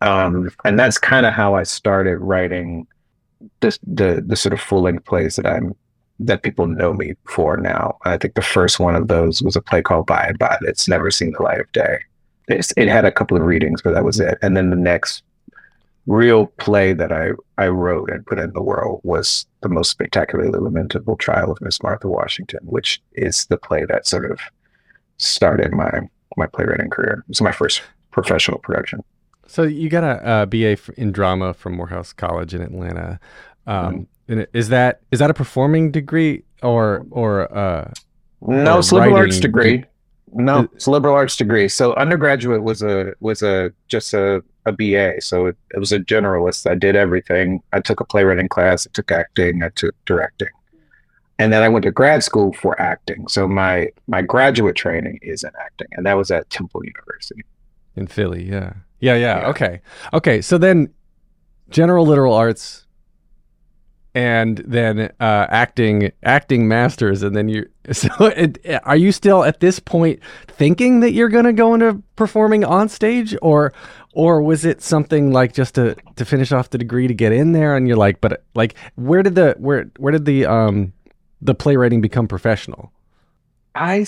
Um, 0.03 0.51
and 0.65 0.79
that's 0.79 0.99
kind 0.99 1.27
of 1.27 1.33
how 1.33 1.55
I 1.55 1.63
started 1.63 2.19
writing 2.19 2.87
this, 3.61 3.79
the 3.87 4.23
the 4.27 4.37
sort 4.37 4.53
of 4.53 4.61
full 4.61 4.83
length 4.83 5.05
plays 5.05 5.37
that 5.37 5.47
I'm 5.47 5.75
that 6.21 6.43
people 6.43 6.67
know 6.67 6.93
me 6.93 7.15
for 7.25 7.57
now. 7.57 7.99
I 8.05 8.17
think 8.17 8.35
the 8.35 8.43
first 8.43 8.81
one 8.81 8.97
of 8.97 9.09
those 9.09 9.43
was 9.43 9.57
a 9.57 9.63
play 9.63 9.83
called 9.83 10.07
By 10.07 10.27
and 10.29 10.39
By 10.39 10.57
that's 10.63 10.89
never 10.89 11.11
seen 11.11 11.33
the 11.33 11.43
light 11.43 11.61
of 11.61 11.71
day. 11.73 11.99
It's, 12.49 12.73
it 12.77 12.89
had 12.89 13.05
a 13.05 13.13
couple 13.13 13.37
of 13.37 13.43
readings, 13.43 13.83
but 13.83 13.93
that 13.93 14.05
was 14.05 14.21
it. 14.21 14.39
And 14.41 14.57
then 14.57 14.71
the 14.71 14.77
next 14.77 15.23
real 16.07 16.47
play 16.59 16.93
that 16.93 17.11
I, 17.13 17.31
I 17.59 17.69
wrote 17.69 18.11
and 18.11 18.25
put 18.27 18.39
in 18.39 18.53
the 18.53 18.63
world 18.63 19.01
was 19.03 19.47
the 19.63 19.69
most 19.69 19.91
spectacularly 19.91 20.57
lamentable 20.59 21.17
trial 21.17 21.51
of 21.51 21.61
Miss 21.61 21.83
Martha 21.83 22.09
Washington, 22.09 22.61
which 22.65 23.03
is 23.15 23.47
the 23.47 23.57
play 23.57 23.85
that 23.87 24.07
sort 24.07 24.31
of 24.31 24.39
started 25.19 25.73
my 25.73 25.91
my 26.37 26.47
playwriting 26.47 26.91
career. 26.91 27.21
It 27.21 27.29
was 27.29 27.41
my 27.41 27.53
first 27.53 27.83
professional 28.11 28.59
production. 28.59 29.03
So 29.47 29.63
you 29.63 29.89
got 29.89 30.05
a, 30.05 30.43
a 30.43 30.47
BA 30.47 30.77
in 31.01 31.13
drama 31.13 31.55
from 31.55 31.75
Morehouse 31.77 32.13
College 32.13 32.53
in 32.55 32.61
Atlanta. 32.63 33.19
Um, 33.67 34.07
and 34.29 34.41
it- 34.41 34.51
Is 34.53 34.69
that 34.69 35.01
is 35.11 35.19
that 35.21 35.31
a 35.31 35.35
performing 35.35 35.91
degree 35.91 36.45
or 36.63 37.07
or 37.11 37.53
uh, 37.57 37.91
No, 38.43 38.77
Or 38.77 38.79
it's 38.81 38.91
a 38.91 38.95
liberal 38.97 39.17
arts 39.17 39.37
writing 39.37 39.41
degree. 39.41 39.85
No, 40.37 40.69
it's 40.75 40.87
a 40.87 40.91
liberal 40.91 41.15
arts 41.15 41.37
degree. 41.37 41.69
So 41.69 41.95
undergraduate 41.95 42.63
was 42.63 42.83
a 42.83 43.15
was 43.21 43.43
a 43.43 43.73
just 43.89 44.13
a, 44.13 44.43
a 44.67 44.73
BA. 44.73 45.21
So 45.21 45.47
it, 45.47 45.57
it 45.75 45.79
was 45.79 45.93
a 45.93 45.99
generalist. 45.99 46.71
I 46.71 46.75
did 46.75 46.95
everything. 46.95 47.63
I 47.73 47.81
took 47.81 48.01
a 48.01 48.05
playwriting 48.05 48.49
class. 48.49 48.87
I 48.87 48.91
took 48.93 49.11
acting. 49.11 49.63
I 49.63 49.71
took 49.71 49.95
directing, 50.05 50.51
and 51.39 51.53
then 51.53 51.63
I 51.63 51.69
went 51.69 51.85
to 51.85 51.91
grad 51.91 52.23
school 52.23 52.53
for 52.53 52.81
acting. 52.81 53.27
So 53.29 53.49
my 53.49 53.89
my 54.07 54.23
graduate 54.23 54.77
training 54.77 55.19
is 55.23 55.43
in 55.43 55.51
acting, 55.59 55.89
and 55.93 56.05
that 56.05 56.15
was 56.15 56.31
at 56.31 56.49
Temple 56.51 56.85
University. 56.85 57.43
in 57.97 58.07
Philly? 58.07 58.45
Yeah. 58.45 58.75
yeah, 59.01 59.15
yeah, 59.15 59.41
Yeah. 59.41 59.49
Okay, 59.49 59.81
okay. 60.13 60.43
So 60.43 60.59
then, 60.59 60.93
general 61.71 62.05
literal 62.05 62.35
arts, 62.35 62.86
and 64.17 64.65
then 64.67 65.13
uh, 65.21 65.47
acting 65.51 66.11
acting 66.23 66.67
masters, 66.67 67.23
and 67.23 67.37
then 67.37 67.49
you. 67.49 67.69
So 67.93 68.09
it, 68.21 68.59
are 68.83 68.97
you 68.97 69.13
still 69.13 69.45
at 69.45 69.61
this 69.61 69.79
point 69.79 70.19
thinking 70.49 70.99
that 71.01 71.13
you're 71.13 71.29
going 71.29 71.45
to 71.45 71.53
go 71.53 71.73
into 71.73 72.03
performing 72.17 72.65
on 72.65 72.89
stage, 72.89 73.37
or 73.43 73.73
or 74.13 74.43
was 74.43 74.65
it 74.65 74.83
something 74.83 75.33
like 75.33 75.53
just 75.53 75.77
to 75.77 75.95
to 76.17 76.25
finish 76.25 76.51
off 76.51 76.71
the 76.71 76.79
degree 76.79 77.07
to 77.07 77.15
get 77.15 77.31
in 77.31 77.53
there, 77.53 77.77
and 77.77 77.87
you're 77.87 77.97
like, 77.97 78.21
but 78.21 78.43
like, 78.57 78.75
where 78.97 79.23
did 79.23 79.37
the 79.37 79.55
where 79.59 79.89
where 79.99 80.11
did 80.11 80.25
the 80.25 80.47
um 80.47 80.93
the 81.41 81.55
playwriting 81.55 82.01
become 82.01 82.27
professional? 82.27 82.91
I. 83.75 84.07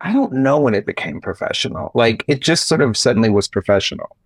I 0.00 0.12
don't 0.12 0.32
know 0.32 0.60
when 0.60 0.74
it 0.74 0.86
became 0.86 1.20
professional. 1.20 1.90
Like 1.92 2.24
it 2.28 2.40
just 2.40 2.68
sort 2.68 2.80
of 2.80 2.96
suddenly 2.96 3.30
was 3.30 3.48
professional. 3.48 4.16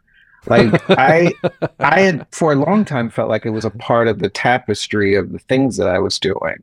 Like 0.47 0.83
I 0.91 1.33
I 1.79 2.01
had 2.01 2.27
for 2.33 2.53
a 2.53 2.57
long 2.57 2.85
time 2.85 3.11
felt 3.11 3.29
like 3.29 3.47
it 3.47 3.51
was 3.51 3.65
a 3.65 3.71
part 3.71 4.09
of 4.09 4.19
the 4.19 4.29
tapestry 4.29 5.15
of 5.15 5.33
the 5.33 5.39
things 5.39 5.77
that 5.77 5.89
I 5.89 5.99
was 5.99 6.19
doing. 6.19 6.63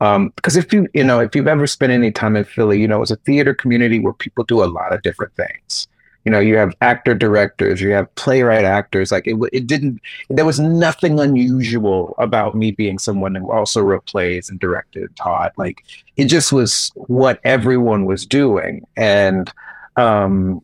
Um, 0.00 0.32
because 0.36 0.56
if 0.56 0.72
you 0.72 0.88
you 0.94 1.04
know 1.04 1.20
if 1.20 1.34
you've 1.34 1.48
ever 1.48 1.66
spent 1.66 1.92
any 1.92 2.10
time 2.10 2.36
in 2.36 2.44
Philly, 2.44 2.80
you 2.80 2.88
know 2.88 3.02
it's 3.02 3.10
a 3.10 3.16
theater 3.16 3.54
community 3.54 3.98
where 3.98 4.12
people 4.12 4.44
do 4.44 4.62
a 4.62 4.66
lot 4.66 4.92
of 4.92 5.02
different 5.02 5.34
things. 5.36 5.86
You 6.24 6.30
know, 6.30 6.38
you 6.38 6.56
have 6.56 6.74
actor 6.80 7.14
directors, 7.14 7.80
you 7.80 7.90
have 7.90 8.14
playwright 8.14 8.64
actors. 8.64 9.10
Like 9.10 9.26
it, 9.26 9.36
it 9.52 9.66
didn't. 9.66 10.00
There 10.30 10.44
was 10.44 10.60
nothing 10.60 11.18
unusual 11.18 12.14
about 12.18 12.54
me 12.54 12.70
being 12.70 12.98
someone 13.00 13.34
who 13.34 13.50
also 13.50 13.80
wrote 13.80 14.06
plays 14.06 14.48
and 14.48 14.60
directed, 14.60 15.02
and 15.02 15.16
taught. 15.16 15.52
Like 15.58 15.84
it 16.16 16.26
just 16.26 16.52
was 16.52 16.92
what 16.94 17.40
everyone 17.42 18.04
was 18.04 18.24
doing, 18.24 18.86
and 18.96 19.52
um, 19.96 20.62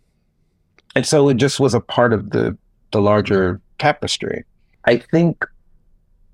and 0.98 1.06
so 1.06 1.28
it 1.28 1.36
just 1.36 1.60
was 1.60 1.74
a 1.74 1.80
part 1.80 2.12
of 2.12 2.30
the 2.30 2.58
the 2.90 3.00
larger 3.00 3.60
tapestry. 3.78 4.44
I 4.86 4.96
think 4.96 5.46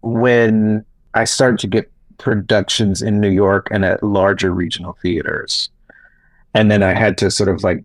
when 0.00 0.86
I 1.12 1.24
started 1.24 1.58
to 1.58 1.66
get 1.66 1.92
productions 2.16 3.02
in 3.02 3.20
New 3.20 3.28
York 3.28 3.68
and 3.70 3.84
at 3.84 4.02
larger 4.02 4.54
regional 4.54 4.96
theaters, 5.02 5.68
and 6.54 6.70
then 6.70 6.82
I 6.82 6.94
had 6.94 7.18
to 7.18 7.30
sort 7.30 7.50
of 7.50 7.62
like 7.62 7.84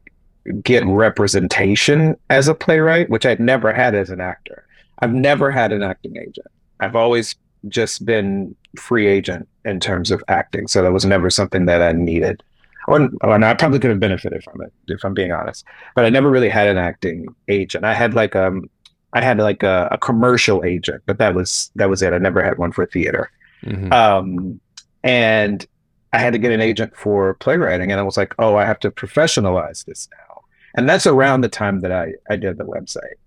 get 0.63 0.85
representation 0.85 2.15
as 2.29 2.47
a 2.47 2.55
playwright, 2.55 3.09
which 3.09 3.25
I'd 3.25 3.41
never 3.41 3.73
had 3.73 3.93
as 3.93 4.09
an 4.09 4.21
actor. 4.21 4.65
I've 4.99 5.13
never 5.13 5.51
had 5.51 5.73
an 5.73 5.83
acting 5.83 6.15
agent. 6.15 6.47
I've 6.79 6.95
always 6.95 7.35
just 7.67 8.05
been 8.05 8.55
free 8.77 9.05
agent 9.05 9.49
in 9.65 9.81
terms 9.81 10.11
of 10.11 10.23
acting, 10.29 10.69
so 10.69 10.81
that 10.81 10.93
was 10.93 11.03
never 11.03 11.29
something 11.29 11.65
that 11.65 11.81
I 11.81 11.91
needed. 11.91 12.41
Or, 12.87 13.09
or 13.21 13.35
and 13.35 13.45
I 13.45 13.53
probably 13.53 13.79
could 13.79 13.91
have 13.91 13.99
benefited 13.99 14.43
from 14.43 14.61
it 14.61 14.73
if 14.87 15.03
I'm 15.03 15.13
being 15.13 15.31
honest. 15.31 15.65
But 15.95 16.05
I 16.05 16.09
never 16.09 16.29
really 16.29 16.49
had 16.49 16.67
an 16.67 16.77
acting 16.77 17.27
agent. 17.47 17.85
I 17.85 17.93
had 17.93 18.13
like 18.13 18.35
um 18.35 18.69
I 19.13 19.21
had 19.21 19.37
like 19.37 19.63
a, 19.63 19.89
a 19.91 19.97
commercial 19.97 20.63
agent, 20.63 21.03
but 21.05 21.17
that 21.17 21.33
was 21.35 21.71
that 21.75 21.89
was 21.89 22.01
it. 22.01 22.13
I 22.13 22.17
never 22.17 22.43
had 22.43 22.57
one 22.57 22.71
for 22.71 22.85
theater. 22.85 23.31
Mhm. 23.63 23.91
Um, 23.91 24.61
and 25.03 25.65
I 26.13 26.19
had 26.19 26.33
to 26.33 26.39
get 26.39 26.51
an 26.51 26.61
agent 26.61 26.95
for 26.95 27.35
playwriting, 27.35 27.91
and 27.91 27.99
I 27.99 28.03
was 28.03 28.17
like, 28.17 28.33
oh, 28.39 28.55
I 28.55 28.65
have 28.65 28.79
to 28.79 28.91
professionalize 28.91 29.85
this 29.85 30.07
now. 30.11 30.41
And 30.75 30.87
that's 30.87 31.05
around 31.07 31.41
the 31.41 31.49
time 31.49 31.81
that 31.81 31.91
I 31.91 32.13
I 32.29 32.35
did 32.35 32.57
the 32.57 32.65
website 32.65 33.17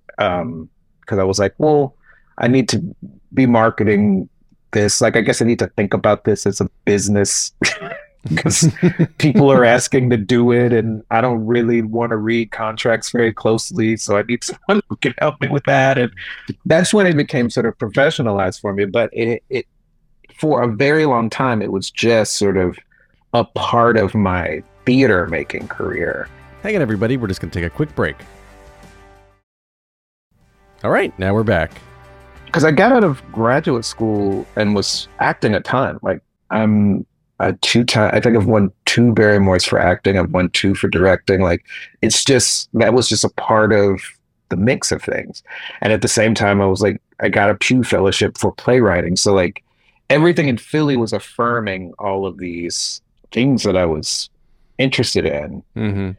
because 1.00 1.18
I 1.18 1.24
was 1.24 1.38
like, 1.38 1.54
well, 1.58 1.96
I 2.38 2.48
need 2.48 2.68
to 2.70 2.94
be 3.34 3.46
marketing 3.46 4.28
this. 4.72 5.00
Like, 5.00 5.16
I 5.16 5.20
guess 5.20 5.42
I 5.42 5.44
need 5.44 5.58
to 5.58 5.68
think 5.68 5.94
about 5.94 6.24
this 6.24 6.46
as 6.46 6.60
a 6.60 6.68
business 6.84 7.52
because 8.28 8.72
people 9.18 9.50
are 9.50 9.64
asking 9.64 10.10
to 10.10 10.16
do 10.16 10.52
it, 10.52 10.72
and 10.72 11.02
I 11.10 11.20
don't 11.20 11.44
really 11.44 11.82
want 11.82 12.10
to 12.10 12.16
read 12.16 12.50
contracts 12.52 13.10
very 13.10 13.32
closely. 13.32 13.96
So 13.96 14.16
I 14.16 14.22
need 14.22 14.44
someone 14.44 14.82
who 14.88 14.96
can 14.96 15.14
help 15.18 15.40
me 15.40 15.48
with 15.48 15.64
that. 15.64 15.98
And 15.98 16.12
that's 16.64 16.94
when 16.94 17.06
it 17.06 17.16
became 17.16 17.50
sort 17.50 17.66
of 17.66 17.76
professionalized 17.78 18.60
for 18.60 18.72
me. 18.72 18.84
But 18.84 19.10
it, 19.12 19.42
it 19.50 19.66
for 20.36 20.62
a 20.62 20.68
very 20.68 21.06
long 21.06 21.30
time, 21.30 21.62
it 21.62 21.72
was 21.72 21.90
just 21.90 22.36
sort 22.36 22.56
of 22.56 22.78
a 23.34 23.44
part 23.44 23.96
of 23.96 24.14
my 24.14 24.62
theater 24.86 25.26
making 25.26 25.68
career. 25.68 26.28
Hang 26.62 26.76
on, 26.76 26.82
everybody. 26.82 27.16
We're 27.16 27.28
just 27.28 27.40
going 27.40 27.50
to 27.50 27.60
take 27.60 27.66
a 27.66 27.74
quick 27.74 27.94
break. 27.94 28.16
All 30.84 30.90
right, 30.90 31.16
now 31.18 31.32
we're 31.32 31.44
back. 31.44 31.72
because 32.46 32.64
I 32.64 32.70
got 32.72 32.92
out 32.92 33.04
of 33.04 33.22
graduate 33.32 33.84
school 33.84 34.46
and 34.56 34.74
was 34.74 35.08
acting 35.20 35.54
a 35.54 35.60
ton. 35.60 35.98
Like 36.02 36.20
I'm 36.50 37.06
a 37.42 37.52
two 37.54 37.84
time. 37.84 38.10
I 38.14 38.20
think 38.20 38.36
I've 38.36 38.46
won 38.46 38.72
two 38.84 39.12
Barrymores 39.12 39.64
for 39.64 39.78
acting. 39.78 40.18
I've 40.18 40.30
won 40.30 40.48
two 40.50 40.74
for 40.74 40.88
directing. 40.88 41.42
Like 41.42 41.64
it's 42.00 42.24
just 42.24 42.68
that 42.74 42.94
was 42.94 43.08
just 43.08 43.24
a 43.24 43.30
part 43.30 43.72
of 43.72 44.00
the 44.48 44.56
mix 44.56 44.92
of 44.92 45.02
things. 45.02 45.42
And 45.80 45.92
at 45.92 46.02
the 46.02 46.08
same 46.08 46.34
time, 46.34 46.60
I 46.60 46.66
was 46.66 46.82
like, 46.82 47.00
I 47.20 47.28
got 47.28 47.50
a 47.50 47.54
Pew 47.54 47.82
Fellowship 47.82 48.38
for 48.38 48.52
playwriting. 48.52 49.16
So 49.16 49.34
like 49.34 49.62
everything 50.08 50.48
in 50.48 50.56
Philly 50.56 50.96
was 50.96 51.12
affirming 51.12 51.92
all 51.98 52.26
of 52.26 52.38
these 52.38 53.00
things 53.32 53.62
that 53.64 53.76
I 53.76 53.86
was 53.86 54.30
interested 54.78 55.24
in. 55.24 55.62
Mm-hmm. 55.76 56.10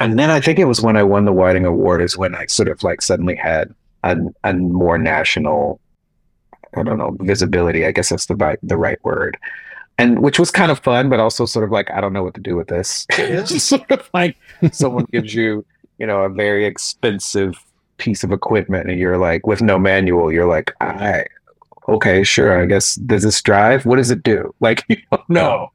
And 0.00 0.18
then 0.18 0.30
I 0.30 0.40
think 0.40 0.58
it 0.58 0.66
was 0.66 0.80
when 0.80 0.96
I 0.96 1.02
won 1.02 1.24
the 1.24 1.32
Whiting 1.32 1.64
Award 1.64 2.00
is 2.00 2.16
when 2.16 2.34
I 2.34 2.46
sort 2.46 2.68
of 2.68 2.82
like 2.82 3.02
suddenly 3.02 3.34
had 3.34 3.74
a, 4.04 4.16
a 4.44 4.54
more 4.54 4.96
national, 4.96 5.80
I 6.76 6.84
don't 6.84 6.98
know, 6.98 7.16
visibility. 7.20 7.84
I 7.84 7.90
guess 7.90 8.10
that's 8.10 8.26
the 8.26 8.36
right 8.36 8.58
the 8.62 8.76
right 8.76 9.02
word, 9.02 9.36
and 9.98 10.20
which 10.20 10.38
was 10.38 10.50
kind 10.50 10.70
of 10.70 10.78
fun, 10.78 11.10
but 11.10 11.20
also 11.20 11.44
sort 11.44 11.64
of 11.64 11.70
like 11.70 11.90
I 11.90 12.00
don't 12.00 12.12
know 12.12 12.22
what 12.22 12.34
to 12.34 12.40
do 12.40 12.56
with 12.56 12.68
this. 12.68 13.06
it's 13.10 13.50
just 13.50 13.68
sort 13.68 13.90
of 13.90 14.08
like 14.14 14.36
someone 14.72 15.06
gives 15.12 15.34
you, 15.34 15.66
you 15.98 16.06
know, 16.06 16.22
a 16.22 16.28
very 16.28 16.64
expensive 16.64 17.58
piece 17.98 18.22
of 18.22 18.30
equipment, 18.32 18.88
and 18.88 18.98
you're 18.98 19.18
like 19.18 19.46
with 19.46 19.60
no 19.60 19.78
manual. 19.78 20.32
You're 20.32 20.46
like, 20.46 20.72
I, 20.80 21.26
okay, 21.88 22.22
sure, 22.22 22.62
I 22.62 22.66
guess 22.66 22.94
does 22.94 23.24
this 23.24 23.42
drive? 23.42 23.84
What 23.84 23.96
does 23.96 24.10
it 24.10 24.22
do? 24.22 24.54
Like 24.60 24.84
you 24.88 24.96
don't 25.10 25.28
know, 25.28 25.72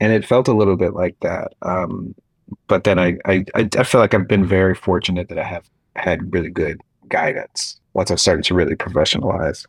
and 0.00 0.12
it 0.12 0.24
felt 0.24 0.48
a 0.48 0.54
little 0.54 0.76
bit 0.76 0.94
like 0.94 1.18
that. 1.20 1.52
Um, 1.62 2.14
but 2.68 2.84
then 2.84 2.98
I 2.98 3.18
I 3.26 3.44
I 3.54 3.82
feel 3.82 4.00
like 4.00 4.14
I've 4.14 4.28
been 4.28 4.46
very 4.46 4.74
fortunate 4.74 5.28
that 5.28 5.38
I 5.38 5.44
have 5.44 5.68
had 5.96 6.32
really 6.32 6.50
good 6.50 6.80
guidance 7.08 7.80
once 7.94 8.10
I 8.10 8.16
started 8.16 8.44
to 8.44 8.54
really 8.54 8.76
professionalize. 8.76 9.66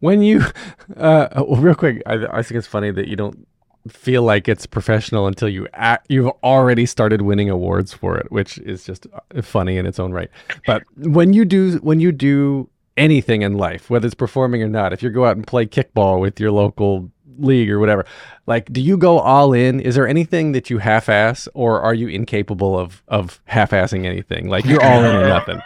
When 0.00 0.22
you, 0.22 0.42
uh, 0.96 1.28
well, 1.36 1.60
real 1.60 1.74
quick, 1.74 2.02
I, 2.06 2.26
I 2.26 2.42
think 2.42 2.58
it's 2.58 2.66
funny 2.66 2.90
that 2.90 3.08
you 3.08 3.16
don't 3.16 3.46
feel 3.88 4.22
like 4.22 4.48
it's 4.48 4.66
professional 4.66 5.26
until 5.26 5.48
you 5.48 5.66
act, 5.72 6.06
you've 6.08 6.30
already 6.42 6.86
started 6.86 7.22
winning 7.22 7.48
awards 7.50 7.92
for 7.92 8.18
it, 8.18 8.30
which 8.30 8.58
is 8.58 8.84
just 8.84 9.06
uh, 9.12 9.42
funny 9.42 9.76
in 9.78 9.86
its 9.86 9.98
own 9.98 10.12
right. 10.12 10.30
But 10.66 10.82
when 10.96 11.32
you 11.32 11.44
do, 11.44 11.78
when 11.78 12.00
you 12.00 12.12
do 12.12 12.68
anything 12.96 13.42
in 13.42 13.56
life, 13.56 13.88
whether 13.88 14.06
it's 14.06 14.14
performing 14.14 14.62
or 14.62 14.68
not, 14.68 14.92
if 14.92 15.02
you 15.02 15.10
go 15.10 15.24
out 15.24 15.36
and 15.36 15.46
play 15.46 15.66
kickball 15.66 16.20
with 16.20 16.38
your 16.38 16.50
local 16.50 17.10
league 17.38 17.70
or 17.70 17.78
whatever, 17.78 18.04
like, 18.46 18.72
do 18.72 18.80
you 18.80 18.96
go 18.96 19.18
all 19.18 19.52
in? 19.52 19.80
Is 19.80 19.94
there 19.94 20.08
anything 20.08 20.52
that 20.52 20.70
you 20.70 20.78
half-ass, 20.78 21.48
or 21.54 21.80
are 21.80 21.94
you 21.94 22.08
incapable 22.08 22.78
of 22.78 23.02
of 23.08 23.40
half-assing 23.44 24.04
anything? 24.04 24.48
Like 24.48 24.64
you're 24.64 24.82
all 24.82 25.04
in 25.04 25.16
or 25.16 25.28
nothing. 25.28 25.60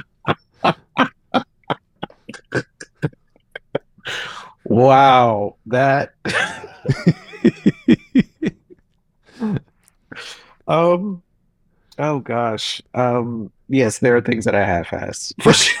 Wow, 4.64 5.56
that. 5.66 6.12
um, 10.68 11.22
oh 11.98 12.20
gosh. 12.20 12.82
Um, 12.94 13.50
yes, 13.68 13.98
there 13.98 14.16
are 14.16 14.20
things 14.20 14.44
that 14.44 14.54
I 14.54 14.64
half-ass 14.64 15.32
for 15.40 15.52
sure. 15.52 15.74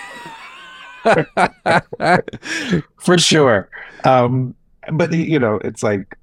for 2.98 3.18
sure. 3.18 3.68
Um, 4.04 4.54
but 4.92 5.12
you 5.12 5.38
know, 5.38 5.56
it's 5.64 5.82
like, 5.82 6.16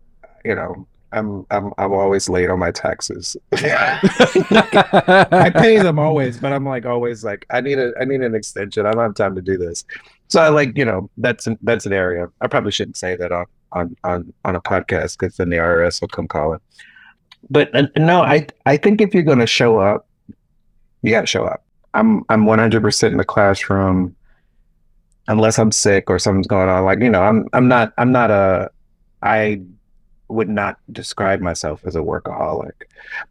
you 0.43 0.55
know, 0.55 0.87
I'm 1.11 1.45
I'm 1.51 1.71
I'm 1.77 1.93
always 1.93 2.27
late 2.29 2.49
on 2.49 2.59
my 2.59 2.71
taxes. 2.71 3.37
I 3.53 5.51
pay 5.55 5.79
them 5.79 5.97
always, 5.97 6.37
but 6.39 6.51
I'm 6.51 6.65
like 6.65 6.85
always 6.85 7.23
like 7.23 7.45
I 7.49 7.61
need 7.61 7.79
a 7.79 7.93
I 7.99 8.05
need 8.05 8.21
an 8.21 8.35
extension. 8.35 8.85
I 8.85 8.91
don't 8.91 9.03
have 9.03 9.15
time 9.15 9.35
to 9.35 9.41
do 9.41 9.57
this. 9.57 9.85
So 10.27 10.41
I 10.41 10.49
like 10.49 10.77
you 10.77 10.85
know 10.85 11.09
that's 11.17 11.47
an, 11.47 11.57
that's 11.61 11.85
an 11.85 11.93
area. 11.93 12.27
I 12.41 12.47
probably 12.47 12.71
shouldn't 12.71 12.97
say 12.97 13.15
that 13.15 13.31
on 13.31 13.45
on 13.71 13.95
on 14.03 14.33
on 14.43 14.55
a 14.55 14.61
podcast 14.61 15.17
because 15.19 15.37
then 15.37 15.49
the 15.49 15.57
IRS 15.57 16.01
will 16.01 16.07
come 16.07 16.27
calling. 16.27 16.59
But 17.49 17.75
uh, 17.75 17.87
no, 17.97 18.21
I 18.21 18.47
I 18.65 18.77
think 18.77 19.01
if 19.01 19.13
you're 19.13 19.23
going 19.23 19.39
to 19.39 19.47
show 19.47 19.79
up, 19.79 20.07
you 21.01 21.11
got 21.11 21.21
to 21.21 21.27
show 21.27 21.45
up. 21.45 21.63
I'm 21.93 22.23
I'm 22.29 22.45
100 22.45 22.81
percent 22.81 23.11
in 23.11 23.17
the 23.17 23.25
classroom, 23.25 24.15
unless 25.27 25.59
I'm 25.59 25.71
sick 25.71 26.09
or 26.09 26.19
something's 26.19 26.47
going 26.47 26.69
on. 26.69 26.85
Like 26.85 26.99
you 26.99 27.09
know, 27.09 27.21
I'm 27.21 27.47
I'm 27.53 27.67
not 27.67 27.93
I'm 27.97 28.11
not 28.11 28.31
a 28.31 28.71
I 29.21 29.61
would 30.27 30.49
not 30.49 30.79
describe 30.91 31.39
myself 31.39 31.81
as 31.85 31.95
a 31.95 31.99
workaholic, 31.99 32.71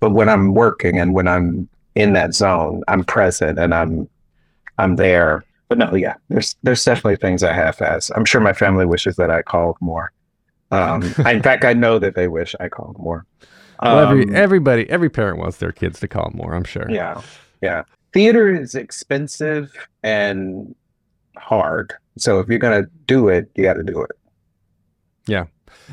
but 0.01 0.11
when 0.11 0.29
I'm 0.29 0.55
working 0.55 0.99
and 1.01 1.13
when 1.13 1.27
I'm 1.27 1.69
in 1.95 2.13
that 2.13 2.35
zone, 2.35 2.83
I'm 2.89 3.05
present 3.05 3.59
and 3.59 3.75
I'm 3.75 4.09
I'm 4.79 4.97
there. 4.97 5.45
But 5.69 5.79
no, 5.79 5.95
yeah, 5.95 6.15
there's 6.29 6.57
there's 6.63 6.85
definitely 6.85 7.17
things 7.17 7.43
I 7.43 7.53
half-ass. 7.53 8.11
I'm 8.15 8.25
sure 8.25 8.41
my 8.41 8.53
family 8.53 8.87
wishes 8.87 9.17
that 9.17 9.31
I 9.31 9.43
called 9.43 9.77
more. 9.81 10.13
Um, 10.71 11.15
I, 11.25 11.33
in 11.35 11.43
fact, 11.43 11.65
I 11.65 11.73
know 11.73 11.99
that 11.99 12.15
they 12.15 12.29
wish 12.29 12.55
I 12.61 12.69
called 12.69 12.99
more. 12.99 13.27
Well, 13.83 13.99
every 13.99 14.25
Um, 14.25 14.35
everybody, 14.35 14.89
every 14.91 15.11
parent 15.11 15.39
wants 15.39 15.59
their 15.59 15.73
kids 15.73 16.01
to 16.01 16.09
call 16.09 16.31
more. 16.35 16.55
I'm 16.55 16.65
sure. 16.65 16.87
yeah, 16.91 17.21
yeah. 17.63 17.85
Theater 18.13 18.49
is 18.55 18.75
expensive 18.75 19.73
and 20.03 20.75
hard. 21.37 21.95
So 22.17 22.39
if 22.41 22.49
you're 22.49 22.59
gonna 22.59 22.87
do 23.07 23.29
it, 23.29 23.51
you 23.55 23.65
got 23.65 23.75
to 23.75 23.83
do 23.83 24.03
it. 24.03 24.13
Yeah, 25.27 25.47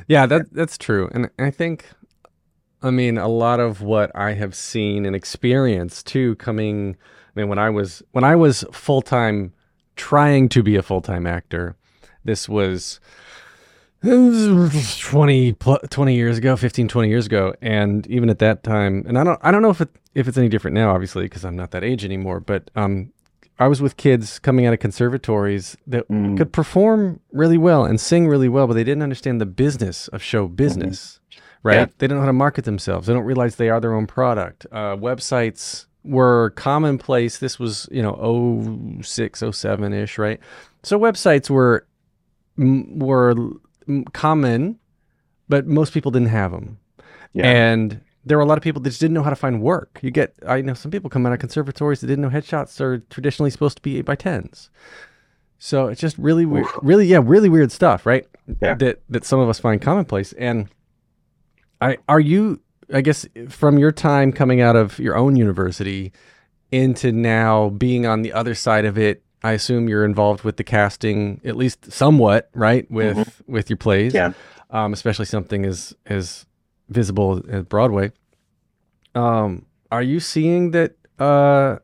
yeah, 0.07 0.25
that 0.25 0.53
that's 0.53 0.77
true. 0.77 1.09
And 1.13 1.29
I 1.39 1.51
think 1.51 1.85
I 2.81 2.91
mean 2.91 3.17
a 3.17 3.27
lot 3.27 3.59
of 3.59 3.81
what 3.81 4.11
I 4.15 4.33
have 4.33 4.55
seen 4.55 5.05
and 5.05 5.15
experienced 5.15 6.07
too 6.07 6.35
coming 6.35 6.97
I 7.35 7.39
mean 7.39 7.49
when 7.49 7.59
I 7.59 7.69
was 7.69 8.03
when 8.11 8.23
I 8.23 8.35
was 8.35 8.63
full-time 8.71 9.53
trying 10.09 10.49
to 10.49 10.63
be 10.63 10.75
a 10.75 10.81
full-time 10.81 11.25
actor, 11.27 11.75
this 12.25 12.49
was 12.49 12.99
20 14.03 15.53
20 15.53 16.15
years 16.15 16.37
ago, 16.37 16.55
15 16.57 16.87
20 16.87 17.09
years 17.09 17.25
ago 17.27 17.53
and 17.61 18.07
even 18.07 18.29
at 18.29 18.39
that 18.39 18.63
time 18.63 19.03
and 19.07 19.17
I 19.17 19.23
don't 19.23 19.39
I 19.43 19.51
don't 19.51 19.61
know 19.61 19.69
if 19.69 19.81
it 19.81 19.89
if 20.15 20.27
it's 20.27 20.37
any 20.37 20.49
different 20.49 20.73
now 20.75 20.91
obviously 20.93 21.23
because 21.25 21.45
I'm 21.45 21.55
not 21.55 21.71
that 21.71 21.83
age 21.83 22.03
anymore, 22.03 22.39
but 22.39 22.71
um 22.75 23.11
I 23.59 23.67
was 23.67 23.79
with 23.79 23.97
kids 23.97 24.39
coming 24.39 24.65
out 24.65 24.73
of 24.73 24.79
conservatories 24.79 25.77
that 25.85 26.07
Mm. 26.09 26.35
could 26.35 26.51
perform 26.51 27.19
really 27.31 27.59
well 27.59 27.85
and 27.85 27.99
sing 28.01 28.27
really 28.27 28.49
well, 28.49 28.65
but 28.65 28.73
they 28.73 28.83
didn't 28.83 29.03
understand 29.03 29.39
the 29.39 29.45
business 29.45 30.07
of 30.07 30.23
show 30.23 30.47
business, 30.47 31.19
right? 31.61 31.75
Yeah. 31.75 31.85
They 31.99 32.07
don't 32.07 32.17
know 32.17 32.21
how 32.21 32.27
to 32.27 32.33
market 32.33 32.65
themselves. 32.65 33.05
They 33.05 33.13
don't 33.13 33.23
realize 33.23 33.57
they 33.57 33.69
are 33.69 33.79
their 33.79 33.93
own 33.93 34.07
product. 34.07 34.65
Uh, 34.71 34.95
websites 34.95 35.85
were 36.03 36.51
commonplace. 36.51 37.37
This 37.37 37.59
was, 37.59 37.87
you 37.91 38.01
know, 38.01 38.99
06, 39.01 39.43
07 39.51 39.93
ish, 39.93 40.17
right? 40.17 40.39
So 40.83 40.99
websites 40.99 41.49
were 41.49 41.87
were 42.57 43.35
common, 44.13 44.79
but 45.49 45.67
most 45.67 45.93
people 45.93 46.11
didn't 46.11 46.29
have 46.29 46.51
them. 46.51 46.79
Yeah. 47.33 47.49
And 47.49 48.01
there 48.25 48.37
were 48.37 48.43
a 48.43 48.47
lot 48.47 48.57
of 48.57 48.63
people 48.63 48.81
that 48.81 48.89
just 48.89 49.01
didn't 49.01 49.13
know 49.13 49.23
how 49.23 49.29
to 49.29 49.35
find 49.35 49.61
work. 49.61 49.99
You 50.01 50.11
get, 50.11 50.35
I 50.47 50.61
know 50.61 50.73
some 50.73 50.91
people 50.91 51.09
come 51.09 51.25
out 51.25 51.33
of 51.33 51.39
conservatories 51.39 52.01
that 52.01 52.07
didn't 52.07 52.21
know 52.21 52.29
headshots 52.29 52.79
are 52.79 52.99
traditionally 53.09 53.49
supposed 53.49 53.77
to 53.77 53.81
be 53.81 53.97
eight 53.97 54.05
by 54.05 54.15
tens. 54.15 54.69
So 55.57 55.87
it's 55.87 56.01
just 56.01 56.17
really 56.17 56.45
weird, 56.45 56.65
really, 56.81 57.05
yeah, 57.05 57.19
really 57.23 57.49
weird 57.49 57.71
stuff, 57.71 58.05
right? 58.05 58.27
Yeah. 58.61 58.73
That 58.75 59.01
that 59.09 59.25
some 59.25 59.39
of 59.39 59.47
us 59.47 59.59
find 59.59 59.81
commonplace. 59.81 60.33
And 60.33 60.67
I 61.79 61.97
are 62.09 62.19
you, 62.19 62.59
I 62.93 63.01
guess, 63.01 63.25
from 63.49 63.77
your 63.77 63.91
time 63.91 64.31
coming 64.31 64.61
out 64.61 64.75
of 64.75 64.99
your 64.99 65.15
own 65.15 65.35
university 65.35 66.11
into 66.71 67.11
now 67.11 67.69
being 67.69 68.05
on 68.05 68.21
the 68.21 68.33
other 68.33 68.55
side 68.55 68.85
of 68.85 68.97
it. 68.97 69.23
I 69.43 69.53
assume 69.53 69.89
you're 69.89 70.05
involved 70.05 70.43
with 70.43 70.57
the 70.57 70.63
casting, 70.63 71.41
at 71.43 71.55
least 71.55 71.91
somewhat, 71.91 72.49
right? 72.53 72.89
With 72.91 73.41
with 73.47 73.69
your 73.69 73.77
plays, 73.77 74.13
Yeah. 74.13 74.33
um, 74.69 74.93
especially 74.93 75.25
something 75.25 75.65
as 75.65 75.95
as 76.05 76.45
visible 76.89 77.41
as 77.49 77.63
Broadway. 77.63 78.11
Um, 79.15 79.65
are 79.91 80.03
you 80.03 80.19
seeing 80.19 80.71
that 80.71 80.95
uh, 81.19 81.77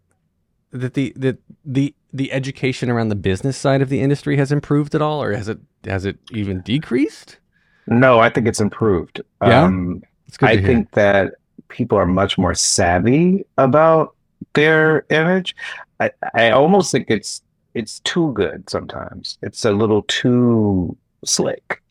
that 0.71 0.93
the 0.93 1.13
that 1.15 1.39
the 1.65 1.95
the 2.13 2.31
education 2.31 2.89
around 2.89 3.09
the 3.09 3.15
business 3.15 3.57
side 3.57 3.81
of 3.81 3.89
the 3.89 4.01
industry 4.01 4.37
has 4.37 4.51
improved 4.51 4.93
at 4.95 5.01
all, 5.01 5.21
or 5.21 5.33
has 5.33 5.47
it 5.49 5.57
has 5.85 6.05
it 6.05 6.17
even 6.31 6.61
decreased? 6.61 7.39
No, 7.87 8.19
I 8.19 8.29
think 8.29 8.47
it's 8.47 8.59
improved. 8.59 9.21
Yeah? 9.41 9.63
Um, 9.63 10.03
I 10.41 10.55
to 10.55 10.61
hear. 10.61 10.67
think 10.67 10.91
that 10.91 11.35
people 11.69 11.97
are 11.97 12.05
much 12.05 12.37
more 12.37 12.53
savvy 12.53 13.45
about 13.57 14.15
their 14.53 15.05
image. 15.09 15.55
I, 15.99 16.11
I 16.33 16.51
almost 16.51 16.91
think 16.91 17.09
it's 17.09 17.41
it's 17.73 17.99
too 17.99 18.31
good 18.33 18.69
sometimes. 18.69 19.37
It's 19.41 19.63
a 19.65 19.71
little 19.71 20.03
too 20.03 20.95
slick. 21.23 21.81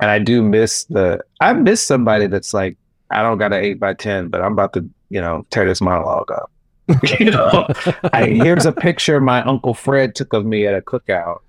And 0.00 0.10
I 0.10 0.18
do 0.18 0.42
miss 0.42 0.84
the 0.84 1.22
I 1.40 1.52
miss 1.52 1.82
somebody 1.82 2.26
that's 2.26 2.52
like, 2.52 2.76
I 3.10 3.22
don't 3.22 3.38
got 3.38 3.52
an 3.52 3.62
eight 3.62 3.78
by 3.80 3.94
ten, 3.94 4.28
but 4.28 4.42
I'm 4.42 4.52
about 4.52 4.72
to, 4.74 4.88
you 5.08 5.20
know, 5.20 5.44
tear 5.50 5.66
this 5.66 5.80
monologue 5.80 6.30
up. 6.30 6.50
you 7.18 7.30
know, 7.30 7.66
I, 8.12 8.26
here's 8.26 8.66
a 8.66 8.72
picture 8.72 9.20
my 9.20 9.42
uncle 9.42 9.74
Fred 9.74 10.14
took 10.14 10.32
of 10.32 10.44
me 10.44 10.66
at 10.66 10.74
a 10.74 10.80
cookout. 10.80 11.40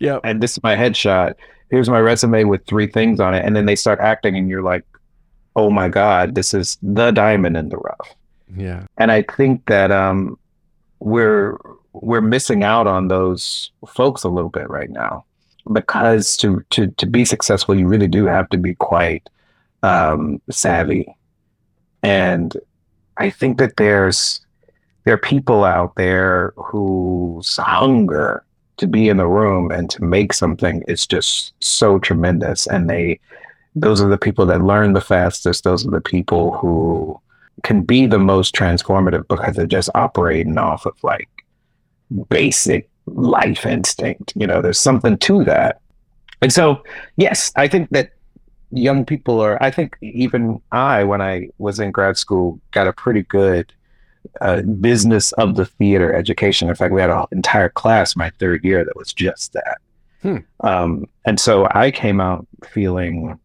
Yep. 0.00 0.22
and 0.24 0.42
this 0.42 0.52
is 0.52 0.62
my 0.62 0.76
headshot. 0.76 1.34
Here's 1.70 1.90
my 1.90 2.00
resume 2.00 2.44
with 2.44 2.64
three 2.64 2.86
things 2.86 3.20
on 3.20 3.34
it, 3.34 3.44
and 3.44 3.54
then 3.54 3.66
they 3.66 3.76
start 3.76 4.00
acting, 4.00 4.36
and 4.36 4.48
you're 4.48 4.62
like, 4.62 4.84
oh 5.60 5.70
my 5.70 5.88
god, 5.88 6.34
this 6.34 6.54
is 6.54 6.78
the 6.82 7.10
diamond 7.10 7.56
in 7.56 7.68
the 7.68 7.76
rough. 7.76 8.14
Yeah. 8.56 8.86
And 8.98 9.12
I 9.12 9.22
think 9.22 9.66
that 9.66 9.90
um, 9.90 10.38
we're 11.00 11.58
we're 11.92 12.20
missing 12.20 12.62
out 12.62 12.86
on 12.86 13.08
those 13.08 13.70
folks 13.86 14.22
a 14.22 14.28
little 14.28 14.50
bit 14.50 14.68
right 14.70 14.90
now 14.90 15.24
because 15.72 16.36
to 16.38 16.64
to 16.70 16.88
to 16.88 17.06
be 17.06 17.24
successful, 17.24 17.74
you 17.74 17.86
really 17.86 18.08
do 18.08 18.26
have 18.26 18.48
to 18.50 18.58
be 18.58 18.74
quite 18.74 19.28
um, 19.82 20.40
savvy, 20.50 21.14
and 22.02 22.56
I 23.16 23.30
think 23.30 23.58
that 23.58 23.76
there's 23.76 24.40
there 25.04 25.14
are 25.14 25.18
people 25.18 25.64
out 25.64 25.94
there 25.96 26.52
whose 26.56 27.56
hunger 27.56 28.44
to 28.76 28.86
be 28.86 29.08
in 29.08 29.18
the 29.18 29.26
room 29.26 29.70
and 29.70 29.90
to 29.90 30.02
make 30.02 30.32
something 30.32 30.82
is 30.88 31.06
just 31.06 31.52
so 31.60 31.98
tremendous, 31.98 32.66
and 32.66 32.88
they 32.88 33.20
those 33.74 34.00
are 34.00 34.08
the 34.08 34.18
people 34.18 34.46
that 34.46 34.62
learn 34.62 34.92
the 34.92 35.00
fastest. 35.00 35.64
Those 35.64 35.86
are 35.86 35.90
the 35.90 36.00
people 36.00 36.52
who 36.52 37.20
can 37.62 37.82
be 37.82 38.06
the 38.06 38.18
most 38.18 38.54
transformative 38.54 39.28
because 39.28 39.56
they're 39.56 39.66
just 39.66 39.90
operating 39.94 40.58
off 40.58 40.86
of 40.86 40.94
like 41.02 41.28
basic 42.28 42.88
life 43.06 43.66
instinct. 43.66 44.32
You 44.34 44.46
know, 44.46 44.62
there's 44.62 44.78
something 44.78 45.16
to 45.18 45.44
that. 45.44 45.80
And 46.42 46.52
so, 46.52 46.82
yes, 47.16 47.52
I 47.56 47.68
think 47.68 47.90
that 47.90 48.12
young 48.70 49.04
people 49.04 49.40
are, 49.40 49.62
I 49.62 49.70
think 49.70 49.96
even 50.00 50.60
I, 50.72 51.04
when 51.04 51.20
I 51.20 51.50
was 51.58 51.78
in 51.78 51.90
grad 51.90 52.16
school, 52.16 52.60
got 52.70 52.86
a 52.86 52.92
pretty 52.92 53.22
good 53.22 53.72
uh, 54.40 54.62
business 54.62 55.32
of 55.32 55.56
the 55.56 55.66
theater 55.66 56.14
education. 56.14 56.68
In 56.68 56.74
fact, 56.74 56.94
we 56.94 57.00
had 57.00 57.10
an 57.10 57.24
entire 57.32 57.68
class 57.68 58.16
my 58.16 58.30
third 58.38 58.64
year 58.64 58.84
that 58.84 58.96
was 58.96 59.12
just 59.12 59.52
that. 59.52 59.78
Hmm. 60.22 60.38
Um, 60.60 61.06
and 61.24 61.38
so 61.40 61.68
I 61.72 61.90
came 61.90 62.20
out 62.20 62.46
feeling 62.64 63.38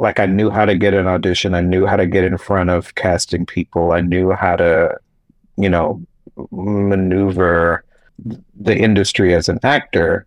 like 0.00 0.18
I 0.18 0.26
knew 0.26 0.48
how 0.48 0.64
to 0.64 0.74
get 0.74 0.94
an 0.94 1.06
audition. 1.06 1.54
I 1.54 1.60
knew 1.60 1.84
how 1.86 1.96
to 1.96 2.06
get 2.06 2.24
in 2.24 2.38
front 2.38 2.70
of 2.70 2.94
casting 2.94 3.44
people. 3.44 3.92
I 3.92 4.00
knew 4.00 4.32
how 4.32 4.56
to, 4.56 4.98
you 5.56 5.68
know, 5.68 6.02
maneuver 6.50 7.84
the 8.58 8.76
industry 8.76 9.34
as 9.34 9.48
an 9.50 9.60
actor. 9.62 10.26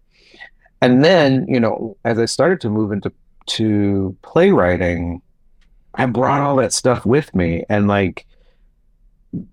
And 0.82 1.04
then, 1.04 1.48
you 1.48 1.60
know, 1.60 1.98
as 2.06 2.20
I 2.20 2.26
started 2.26 2.62
to 2.62 2.70
move 2.70 2.92
into 2.92 3.12
to 3.48 4.16
playwriting, 4.22 5.22
I 5.96 6.06
brought 6.06 6.42
all 6.42 6.56
that 6.58 6.72
stuff 6.72 7.04
with 7.04 7.34
me. 7.34 7.66
And 7.68 7.88
like 7.88 8.28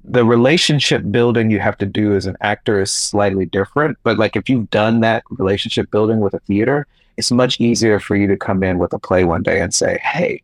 the 0.05 0.27
relationship 0.27 1.03
building 1.11 1.51
you 1.51 1.61
have 1.61 1.79
to 1.79 1.87
do 1.87 2.15
as 2.15 2.27
an 2.27 2.37
actor 2.43 2.83
is 2.83 2.91
slightly 2.91 3.47
different. 3.47 3.97
But 4.03 4.19
like 4.19 4.37
if 4.37 4.51
you've 4.51 4.69
done 4.69 5.01
that 5.01 5.25
relationship 5.31 5.91
building 5.91 6.21
with 6.21 6.35
a 6.35 6.41
theater, 6.41 6.87
it's 7.17 7.31
much 7.31 7.61
easier 7.61 8.01
for 8.01 8.17
you 8.17 8.27
to 8.27 8.37
come 8.37 8.63
in 8.63 8.79
with 8.79 8.93
a 8.93 8.99
play 8.99 9.25
one 9.25 9.43
day 9.43 9.61
and 9.61 9.75
say, 9.75 9.99
Hey, 10.03 10.43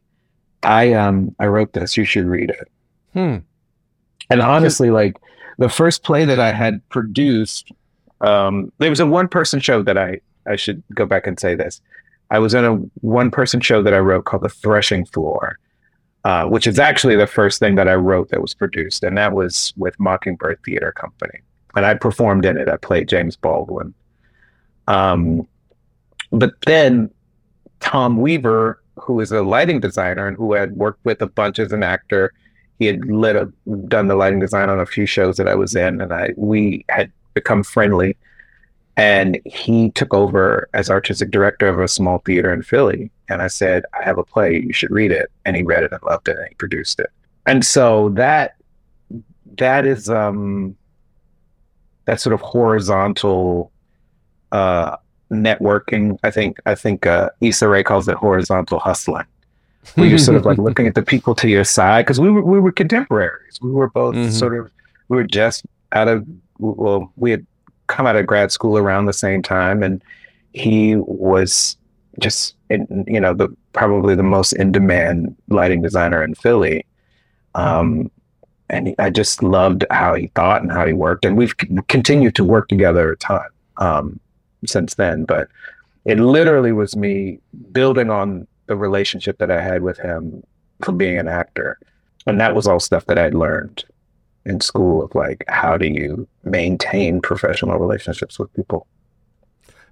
I 0.62 0.92
um 0.92 1.34
I 1.38 1.46
wrote 1.46 1.72
this, 1.72 1.96
you 1.96 2.04
should 2.04 2.26
read 2.26 2.50
it. 2.50 2.68
Hmm. 3.12 3.36
And 4.30 4.40
honestly, 4.40 4.90
like 4.90 5.16
the 5.58 5.68
first 5.68 6.02
play 6.02 6.24
that 6.24 6.40
I 6.40 6.52
had 6.52 6.86
produced, 6.88 7.72
um, 8.20 8.72
there 8.78 8.90
was 8.90 9.00
a 9.00 9.06
one 9.06 9.28
person 9.28 9.60
show 9.60 9.82
that 9.82 9.96
I, 9.96 10.20
I 10.46 10.56
should 10.56 10.82
go 10.94 11.06
back 11.06 11.26
and 11.26 11.38
say 11.38 11.54
this. 11.54 11.80
I 12.30 12.38
was 12.38 12.54
in 12.54 12.64
a 12.64 12.74
one 13.00 13.30
person 13.30 13.60
show 13.60 13.82
that 13.82 13.94
I 13.94 13.98
wrote 13.98 14.24
called 14.24 14.42
The 14.42 14.48
Threshing 14.48 15.06
Floor, 15.06 15.58
uh, 16.24 16.46
which 16.46 16.66
is 16.66 16.78
actually 16.78 17.16
the 17.16 17.26
first 17.26 17.60
thing 17.60 17.76
that 17.76 17.88
I 17.88 17.94
wrote 17.94 18.30
that 18.30 18.42
was 18.42 18.54
produced. 18.54 19.04
And 19.04 19.16
that 19.16 19.32
was 19.32 19.72
with 19.76 19.98
Mockingbird 20.00 20.58
Theater 20.64 20.92
Company. 20.92 21.40
And 21.76 21.86
I 21.86 21.94
performed 21.94 22.44
in 22.44 22.56
it. 22.56 22.68
I 22.68 22.78
played 22.78 23.08
James 23.08 23.36
Baldwin. 23.36 23.94
Um, 24.88 25.46
but 26.38 26.52
then 26.66 27.10
Thom 27.80 28.20
Weaver, 28.20 28.82
who 28.96 29.20
is 29.20 29.32
a 29.32 29.42
lighting 29.42 29.80
designer 29.80 30.26
and 30.26 30.36
who 30.36 30.52
had 30.52 30.76
worked 30.76 31.04
with 31.04 31.20
a 31.22 31.26
bunch 31.26 31.58
as 31.58 31.72
an 31.72 31.82
actor, 31.82 32.32
he 32.78 32.86
had 32.86 33.04
lit 33.06 33.36
a, 33.36 33.50
done 33.88 34.08
the 34.08 34.14
lighting 34.14 34.40
design 34.40 34.68
on 34.68 34.80
a 34.80 34.86
few 34.86 35.06
shows 35.06 35.36
that 35.38 35.48
I 35.48 35.54
was 35.54 35.74
in, 35.74 36.00
and 36.00 36.12
I 36.12 36.30
we 36.36 36.84
had 36.88 37.10
become 37.34 37.62
friendly. 37.62 38.16
And 38.98 39.38
he 39.44 39.90
took 39.90 40.14
over 40.14 40.68
as 40.72 40.88
artistic 40.88 41.30
director 41.30 41.68
of 41.68 41.78
a 41.78 41.86
small 41.86 42.18
theater 42.24 42.50
in 42.52 42.62
Philly. 42.62 43.10
And 43.28 43.42
I 43.42 43.48
said, 43.48 43.84
I 43.92 44.02
have 44.02 44.16
a 44.16 44.24
play, 44.24 44.62
you 44.62 44.72
should 44.72 44.90
read 44.90 45.12
it. 45.12 45.30
And 45.44 45.54
he 45.54 45.62
read 45.62 45.82
it 45.82 45.92
and 45.92 46.02
loved 46.02 46.28
it 46.28 46.38
and 46.38 46.48
he 46.48 46.54
produced 46.54 46.98
it. 47.00 47.10
And 47.44 47.64
so 47.64 48.08
that 48.10 48.56
that 49.58 49.86
is 49.86 50.08
um 50.08 50.76
that 52.06 52.20
sort 52.20 52.32
of 52.32 52.40
horizontal 52.40 53.70
uh 54.52 54.96
networking. 55.30 56.18
I 56.22 56.30
think 56.30 56.58
I 56.66 56.74
think 56.74 57.06
uh 57.06 57.30
Issa 57.40 57.68
Rae 57.68 57.82
calls 57.82 58.08
it 58.08 58.16
horizontal 58.16 58.78
hustling. 58.78 59.24
Where 59.94 60.06
you're 60.06 60.18
sort 60.18 60.36
of 60.36 60.44
like 60.44 60.58
looking 60.66 60.86
at 60.86 60.94
the 60.94 61.02
people 61.02 61.34
to 61.36 61.48
your 61.48 61.64
side 61.64 62.04
because 62.04 62.20
we 62.20 62.30
were 62.30 62.42
we 62.42 62.58
were 62.60 62.72
contemporaries. 62.72 63.58
We 63.60 63.70
were 63.70 63.88
both 63.90 64.14
Mhm. 64.14 64.30
sort 64.32 64.58
of 64.58 64.70
we 65.08 65.16
were 65.16 65.24
just 65.24 65.64
out 65.92 66.08
of 66.08 66.26
well 66.58 67.12
we 67.16 67.30
had 67.30 67.46
come 67.86 68.06
out 68.06 68.16
of 68.16 68.26
grad 68.26 68.50
school 68.50 68.76
around 68.78 69.06
the 69.06 69.12
same 69.12 69.42
time 69.42 69.82
and 69.82 70.02
he 70.52 70.96
was 70.96 71.76
just 72.18 72.54
in, 72.70 73.04
you 73.06 73.20
know 73.20 73.34
the 73.34 73.48
probably 73.72 74.14
the 74.14 74.22
most 74.22 74.52
in 74.54 74.72
demand 74.72 75.36
lighting 75.48 75.82
designer 75.82 76.24
in 76.24 76.34
Philly 76.34 76.84
um 77.54 78.10
and 78.68 78.94
I 78.98 79.10
just 79.10 79.42
loved 79.44 79.84
how 79.92 80.14
he 80.14 80.26
thought 80.34 80.62
and 80.62 80.72
how 80.72 80.84
he 80.86 80.92
worked 80.92 81.24
and 81.24 81.36
we've 81.36 81.54
c- 81.60 81.68
continued 81.88 82.34
to 82.36 82.44
work 82.44 82.68
together 82.68 83.12
a 83.12 83.16
ton 83.18 83.42
um 83.76 84.18
since 84.66 84.94
then 84.94 85.24
but 85.24 85.48
it 86.04 86.18
literally 86.20 86.72
was 86.72 86.94
me 86.96 87.38
building 87.72 88.10
on 88.10 88.46
the 88.66 88.76
relationship 88.76 89.38
that 89.38 89.50
I 89.50 89.60
had 89.60 89.82
with 89.82 89.98
him 89.98 90.42
from 90.82 90.96
being 90.98 91.18
an 91.18 91.28
actor 91.28 91.78
and 92.26 92.40
that 92.40 92.54
was 92.54 92.66
all 92.66 92.80
stuff 92.80 93.06
that 93.06 93.18
I'd 93.18 93.34
learned 93.34 93.84
in 94.44 94.60
school 94.60 95.02
of 95.04 95.14
like 95.14 95.44
how 95.48 95.76
do 95.76 95.86
you 95.86 96.26
maintain 96.44 97.20
professional 97.20 97.78
relationships 97.78 98.38
with 98.38 98.52
people 98.54 98.86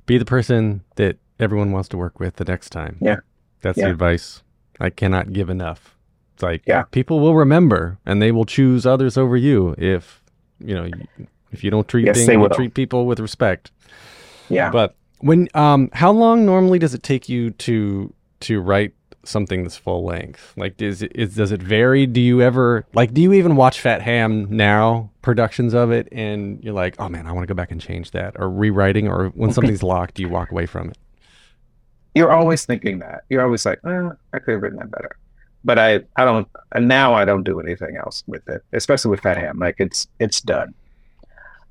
Be 0.07 0.19
the 0.19 0.25
person 0.25 0.83
that 0.97 1.17
everyone 1.41 1.73
wants 1.73 1.89
to 1.89 1.97
work 1.97 2.21
with 2.21 2.37
the 2.37 2.45
next 2.45 2.71
time. 2.71 2.97
Yeah. 3.01 3.17
That's 3.63 3.79
Yeah. 3.79 3.87
the 3.87 3.91
advice 3.93 4.43
I 4.79 4.91
cannot 4.91 5.33
give 5.33 5.49
enough. 5.51 5.97
It's 6.35 6.43
like 6.43 6.63
Yeah. 6.67 6.83
people 6.91 7.19
will 7.21 7.35
remember 7.35 7.99
and 8.07 8.21
they 8.23 8.31
will 8.31 8.45
choose 8.45 8.85
others 8.87 9.17
over 9.17 9.37
you 9.37 9.75
if 9.79 10.23
you 10.61 10.75
know 10.75 10.89
if 11.51 11.65
you 11.65 11.71
don't 11.71 11.89
treat 11.89 12.07
Yes, 12.07 12.17
things, 12.17 12.29
you 12.29 12.49
treat 12.51 12.75
people 12.75 13.07
with 13.07 13.19
respect. 13.21 13.71
Yeah 14.49 14.71
But 14.71 14.95
when 15.21 15.49
um 15.55 15.91
how 15.93 16.13
long 16.13 16.45
normally 16.45 16.79
does 16.79 16.95
it 16.95 17.03
take 17.03 17.29
you 17.29 17.51
to 17.51 18.13
to 18.41 18.61
write 18.61 18.93
something 19.25 19.63
that's 19.63 19.77
full 19.77 20.05
length? 20.05 20.53
Like 20.57 20.81
is 20.83 21.03
it 21.03 21.13
is 21.15 21.35
does 21.35 21.51
it 21.53 21.63
vary? 21.63 22.07
Do 22.07 22.21
you 22.21 22.43
ever 22.43 22.85
like 22.95 23.15
do 23.15 23.23
you 23.23 23.33
even 23.33 23.57
watch 23.57 23.81
Fat 23.81 24.03
Ham 24.03 24.47
now 24.51 25.11
productions 25.23 25.73
of 25.75 25.91
it 25.91 26.09
and 26.13 26.63
you're 26.63 26.75
like, 26.75 26.97
"Oh 26.99 27.09
man, 27.09 27.27
I 27.27 27.33
want 27.33 27.45
to 27.47 27.53
go 27.53 27.57
back 27.57 27.71
and 27.71 27.81
change 27.81 28.11
that." 28.11 28.35
Or 28.39 28.51
rewriting 28.51 29.09
or 29.09 29.29
when 29.29 29.53
something's 29.53 29.83
locked, 29.83 30.15
do 30.15 30.23
you 30.23 30.29
walk 30.29 30.51
away 30.51 30.67
from 30.67 30.91
it? 30.91 30.99
you're 32.15 32.31
always 32.31 32.65
thinking 32.65 33.01
that 33.01 33.25
you're 33.29 33.43
always 33.43 33.67
like 33.67 33.81
oh, 33.85 34.13
i 34.33 34.39
could 34.39 34.53
have 34.53 34.63
written 34.63 34.79
that 34.79 34.91
better 34.91 35.17
but 35.65 35.79
i 35.79 35.95
i 36.17 36.25
don't 36.25 36.49
and 36.73 36.87
now 36.87 37.13
i 37.13 37.25
don't 37.25 37.43
do 37.43 37.59
anything 37.61 37.97
else 37.97 38.23
with 38.27 38.49
it 38.49 38.63
especially 38.73 39.11
with 39.11 39.21
fat 39.21 39.37
ham 39.37 39.59
like 39.59 39.77
it's 39.79 40.07
it's 40.21 40.41
done 40.41 40.73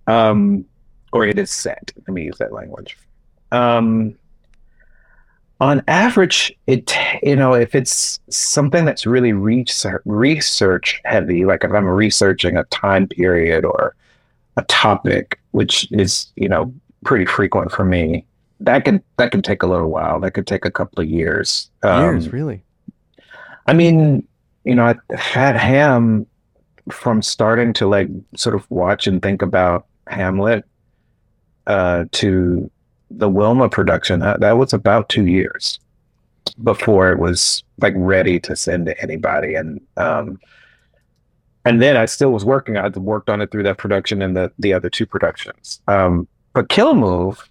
um 0.08 0.66
or 1.14 1.26
it 1.26 1.40
is 1.40 1.52
set. 1.52 1.92
Let 1.96 2.14
me 2.14 2.24
use 2.24 2.38
that 2.40 2.52
language. 2.52 2.98
Um 3.52 4.16
on 5.62 5.84
average 5.88 6.52
it 6.68 6.94
you 7.22 7.36
know 7.36 7.54
if 7.54 7.76
it's 7.76 8.20
something 8.30 8.84
that's 8.86 9.06
really 9.06 9.32
research 9.32 10.02
research 10.06 11.00
heavy 11.06 11.46
like 11.46 11.64
if 11.64 11.72
i'm 11.72 11.86
researching 11.86 12.58
a 12.58 12.64
time 12.66 13.08
period 13.08 13.64
or 13.64 13.96
a 14.58 14.64
topic 14.64 15.40
which 15.52 15.90
is 15.92 16.34
you 16.36 16.50
know 16.50 16.74
pretty 17.06 17.26
frequent 17.26 17.72
for 17.72 17.86
me 17.86 18.26
that 18.60 18.84
can 18.84 19.02
that 19.18 19.32
can 19.32 19.42
take 19.42 19.62
a 19.62 19.68
little 19.68 19.90
while. 19.90 20.20
That 20.22 20.32
could 20.32 20.48
take 20.48 20.64
a 20.64 20.72
couple 20.72 21.04
of 21.04 21.10
years. 21.10 21.70
Um, 21.84 22.02
Years, 22.02 22.32
really. 22.32 22.64
I 23.68 23.74
mean, 23.74 24.26
you 24.64 24.74
know, 24.74 24.86
I- 24.86 25.18
Fat 25.18 25.58
Ham, 25.58 26.26
from 26.90 27.22
starting 27.22 27.74
to 27.74 27.88
like 27.88 28.08
sort 28.38 28.56
of 28.56 28.70
watch 28.72 29.06
and 29.06 29.22
think 29.22 29.42
about 29.42 29.86
Hamlet 30.08 30.64
uh, 31.68 32.06
to 32.12 32.70
the 33.12 33.30
Wilma 33.30 33.70
production, 33.70 34.20
that, 34.22 34.40
that 34.40 34.58
was 34.58 34.74
about 34.74 35.10
two 35.10 35.28
years 35.28 35.80
before 36.64 37.12
it 37.12 37.20
was 37.20 37.64
like 37.80 37.94
ready 37.96 38.40
to 38.40 38.56
send 38.56 38.86
to 38.88 39.02
anybody. 39.02 39.56
And 39.56 39.82
um, 39.98 40.40
and 41.66 41.82
then 41.82 41.96
I 41.96 42.06
still 42.06 42.32
was 42.32 42.44
working. 42.44 42.78
I 42.78 42.88
worked 42.90 43.30
on 43.30 43.42
it 43.42 43.52
through 43.52 43.64
that 43.64 43.78
production 43.78 44.22
and 44.22 44.36
the 44.36 44.52
the 44.60 44.74
other 44.74 44.90
two 44.90 45.06
productions. 45.06 45.82
Um, 45.88 46.28
but 46.54 46.70
Kill 46.70 46.94
Move, 46.94 47.50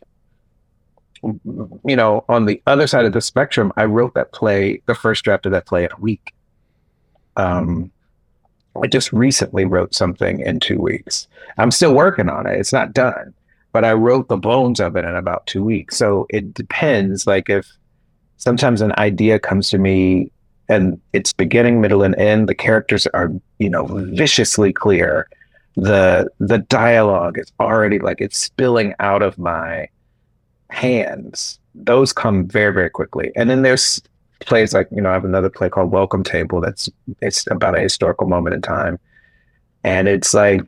you 1.23 1.97
know, 1.97 2.25
on 2.29 2.47
the 2.47 2.63
other 2.67 2.87
side 2.87 3.05
of 3.05 3.13
the 3.13 3.21
spectrum, 3.21 3.73
I 3.77 3.85
wrote 3.85 4.15
that 4.15 4.33
play, 4.33 4.83
the 4.87 4.95
first 4.95 5.25
draft 5.25 5.47
of 5.47 5.53
that 5.53 5.67
play 5.67 5.85
in 5.85 5.91
a 5.93 6.01
week. 6.01 6.35
Um, 7.37 7.91
I 8.83 8.87
just 8.87 9.13
recently 9.13 9.65
wrote 9.65 9.95
something 9.95 10.41
in 10.41 10.61
two 10.61 10.79
weeks. 10.79 11.29
I'm 11.59 11.71
still 11.71 11.95
working 11.95 12.29
on 12.29 12.47
it. 12.47 12.59
It's 12.59 12.73
not 12.73 12.93
done, 12.93 13.35
but 13.73 13.85
I 13.85 13.93
wrote 13.93 14.29
the 14.29 14.37
bones 14.37 14.81
of 14.81 14.97
it 14.97 15.05
in 15.05 15.17
about 15.17 15.47
two 15.47 15.65
weeks. 15.65 15.97
So 15.97 16.27
it 16.31 16.55
depends. 16.55 17.27
Like 17.27 17.49
if 17.49 17.71
sometimes 18.37 18.81
an 18.81 18.93
idea 18.99 19.39
comes 19.39 19.71
to 19.71 19.79
me 19.79 20.31
and 20.69 21.01
it's 21.13 21.33
beginning, 21.33 21.81
middle, 21.81 22.03
and 22.03 22.15
end, 22.17 22.49
the 22.49 22.55
characters 22.55 23.07
are, 23.09 23.31
you 23.59 23.71
know, 23.71 23.87
viciously 23.87 24.73
clear. 24.73 25.29
The 25.77 26.31
the 26.39 26.59
dialogue 26.59 27.39
is 27.39 27.51
already 27.59 27.99
like 27.99 28.21
it's 28.21 28.37
spilling 28.37 28.95
out 29.01 29.23
of 29.23 29.39
my 29.39 29.89
hands. 30.69 31.59
Those 31.75 32.13
come 32.13 32.47
very, 32.47 32.75
very 32.75 32.91
quickly. 32.91 33.33
And 33.37 33.49
then 33.49 33.63
there's 33.63 34.03
plays 34.41 34.75
like, 34.75 34.89
you 34.91 35.01
know, 35.01 35.11
I 35.11 35.15
have 35.15 35.25
another 35.25 35.49
play 35.49 35.71
called 35.71 35.91
Welcome 35.91 36.25
Table 36.25 36.61
that's 36.61 36.91
it's 37.23 37.47
about 37.51 37.77
a 37.77 37.81
historical 37.81 38.27
moment 38.27 38.55
in 38.55 38.61
time. 38.61 38.99
And 39.83 40.09
it's 40.09 40.35
like 40.35 40.63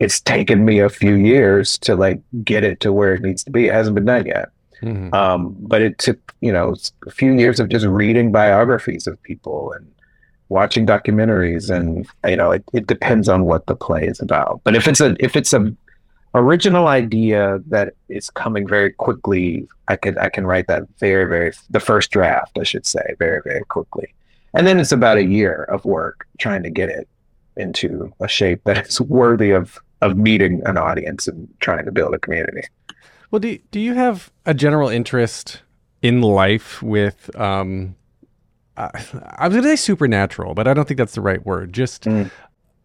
it's 0.00 0.20
taken 0.20 0.64
me 0.64 0.78
a 0.80 0.88
few 0.88 1.14
years 1.14 1.78
to 1.78 1.94
like 1.96 2.20
get 2.44 2.64
it 2.64 2.80
to 2.80 2.92
where 2.92 3.14
it 3.14 3.22
needs 3.22 3.44
to 3.44 3.50
be. 3.50 3.66
It 3.68 3.74
hasn't 3.74 3.94
been 3.94 4.04
done 4.04 4.26
yet. 4.26 4.48
Mhm. 4.82 5.12
Um, 5.14 5.56
but 5.58 5.80
it 5.80 5.98
took, 5.98 6.34
you 6.40 6.52
know, 6.52 6.74
a 7.06 7.10
few 7.10 7.32
years 7.32 7.60
of 7.60 7.68
just 7.68 7.86
reading 7.86 8.30
biographies 8.30 9.06
of 9.06 9.22
people 9.22 9.72
and 9.72 9.90
watching 10.48 10.86
documentaries 10.86 11.74
and 11.74 12.06
you 12.26 12.36
know, 12.36 12.52
it, 12.52 12.64
it 12.72 12.86
depends 12.86 13.28
on 13.28 13.44
what 13.44 13.66
the 13.66 13.74
play 13.74 14.06
is 14.06 14.20
about. 14.20 14.60
But 14.64 14.76
if 14.76 14.86
it's 14.86 15.00
a 15.00 15.16
if 15.18 15.34
it's 15.36 15.52
a 15.52 15.74
original 16.34 16.88
idea 16.88 17.60
that 17.66 17.94
is 18.08 18.28
coming 18.30 18.68
very 18.68 18.92
quickly, 18.92 19.66
I 19.88 19.96
could 19.96 20.18
I 20.18 20.28
can 20.28 20.46
write 20.46 20.66
that 20.68 20.82
very, 20.98 21.24
very 21.24 21.52
the 21.70 21.80
first 21.80 22.10
draft, 22.10 22.58
I 22.58 22.64
should 22.64 22.86
say, 22.86 23.14
very, 23.18 23.40
very 23.42 23.64
quickly. 23.64 24.12
And 24.54 24.66
then 24.66 24.78
it's 24.78 24.92
about 24.92 25.18
a 25.18 25.24
year 25.24 25.64
of 25.64 25.84
work 25.84 26.26
trying 26.38 26.62
to 26.62 26.70
get 26.70 26.88
it 26.88 27.08
into 27.56 28.12
a 28.20 28.28
shape 28.28 28.62
that 28.64 28.86
is 28.86 29.00
worthy 29.00 29.50
of 29.50 29.78
of 30.02 30.16
meeting 30.16 30.62
an 30.66 30.76
audience 30.76 31.26
and 31.26 31.48
trying 31.60 31.84
to 31.84 31.92
build 31.92 32.14
a 32.14 32.18
community. 32.18 32.62
Well, 33.30 33.40
do 33.40 33.58
do 33.70 33.80
you 33.80 33.94
have 33.94 34.30
a 34.44 34.54
general 34.54 34.88
interest 34.88 35.62
in 36.02 36.20
life 36.22 36.82
with 36.82 37.34
um 37.38 37.96
uh, 38.76 38.90
I 39.38 39.48
was 39.48 39.54
going 39.56 39.62
to 39.62 39.70
say 39.70 39.76
supernatural, 39.76 40.52
but 40.54 40.68
I 40.68 40.74
don't 40.74 40.86
think 40.86 40.98
that's 40.98 41.14
the 41.14 41.22
right 41.22 41.44
word. 41.46 41.72
Just 41.72 42.04
Mm. 42.04 42.30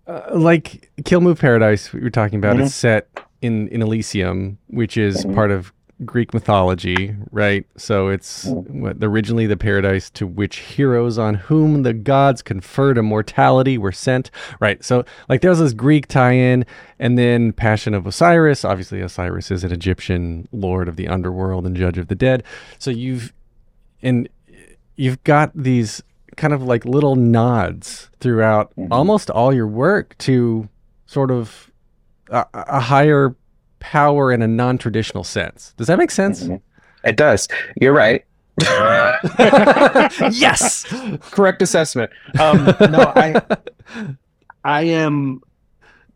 uh, 0.07 0.21
like 0.33 0.89
Kill 1.03 1.19
Move 1.21 1.37
Paradise 1.39 1.91
we 1.91 1.99
were 1.99 2.09
talking 2.09 2.39
about 2.39 2.55
Mhm. 2.57 2.61
is 2.63 2.73
set 2.73 3.09
in 3.41 3.67
in 3.67 3.81
Elysium, 3.81 4.57
which 4.67 4.95
is 4.97 5.25
Mhm. 5.25 5.35
part 5.35 5.51
of 5.51 5.73
Greek 6.05 6.33
mythology, 6.33 7.15
right? 7.31 7.65
So 7.77 8.07
it's 8.09 8.45
what, 8.45 8.97
originally 9.01 9.45
the 9.45 9.57
paradise 9.57 10.09
to 10.11 10.25
which 10.25 10.57
heroes 10.57 11.17
on 11.17 11.35
whom 11.35 11.83
the 11.83 11.93
gods 11.93 12.41
conferred 12.41 12.97
immortality 12.97 13.77
were 13.77 13.91
sent, 13.91 14.31
right? 14.59 14.83
So 14.83 15.05
like 15.29 15.41
there's 15.41 15.59
this 15.59 15.73
Greek 15.73 16.07
tie-in, 16.07 16.65
and 16.99 17.17
then 17.17 17.53
Passion 17.53 17.93
of 17.93 18.07
Osiris. 18.07 18.65
Obviously, 18.65 19.01
Osiris 19.01 19.51
is 19.51 19.63
an 19.63 19.71
Egyptian 19.71 20.47
lord 20.51 20.87
of 20.87 20.95
the 20.95 21.07
underworld 21.07 21.65
and 21.65 21.75
judge 21.75 21.97
of 21.97 22.07
the 22.07 22.15
dead. 22.15 22.43
So 22.79 22.89
you've 22.91 23.33
and 24.01 24.27
you've 24.95 25.23
got 25.23 25.51
these 25.55 26.01
kind 26.37 26.53
of 26.53 26.63
like 26.63 26.85
little 26.85 27.15
nods 27.15 28.09
throughout 28.19 28.71
Mhm. 28.77 28.87
almost 28.89 29.29
all 29.29 29.53
your 29.53 29.67
work 29.67 30.17
to 30.19 30.67
sort 31.05 31.29
of 31.29 31.69
a, 32.29 32.45
a 32.53 32.79
higher 32.79 33.35
power 33.81 34.31
in 34.31 34.41
a 34.41 34.47
non-traditional 34.47 35.25
sense. 35.25 35.73
Does 35.75 35.87
that 35.87 35.97
make 35.97 36.11
sense? 36.11 36.43
Mhm. 36.45 36.61
It 37.03 37.17
does. 37.17 37.49
You're 37.81 37.93
right. 37.93 38.23
yes. 40.31 40.85
Correct 41.31 41.61
assessment. 41.61 42.11
Um, 42.39 42.65
no, 42.65 43.11
I 43.15 43.41
I 44.63 44.81
am 44.83 45.41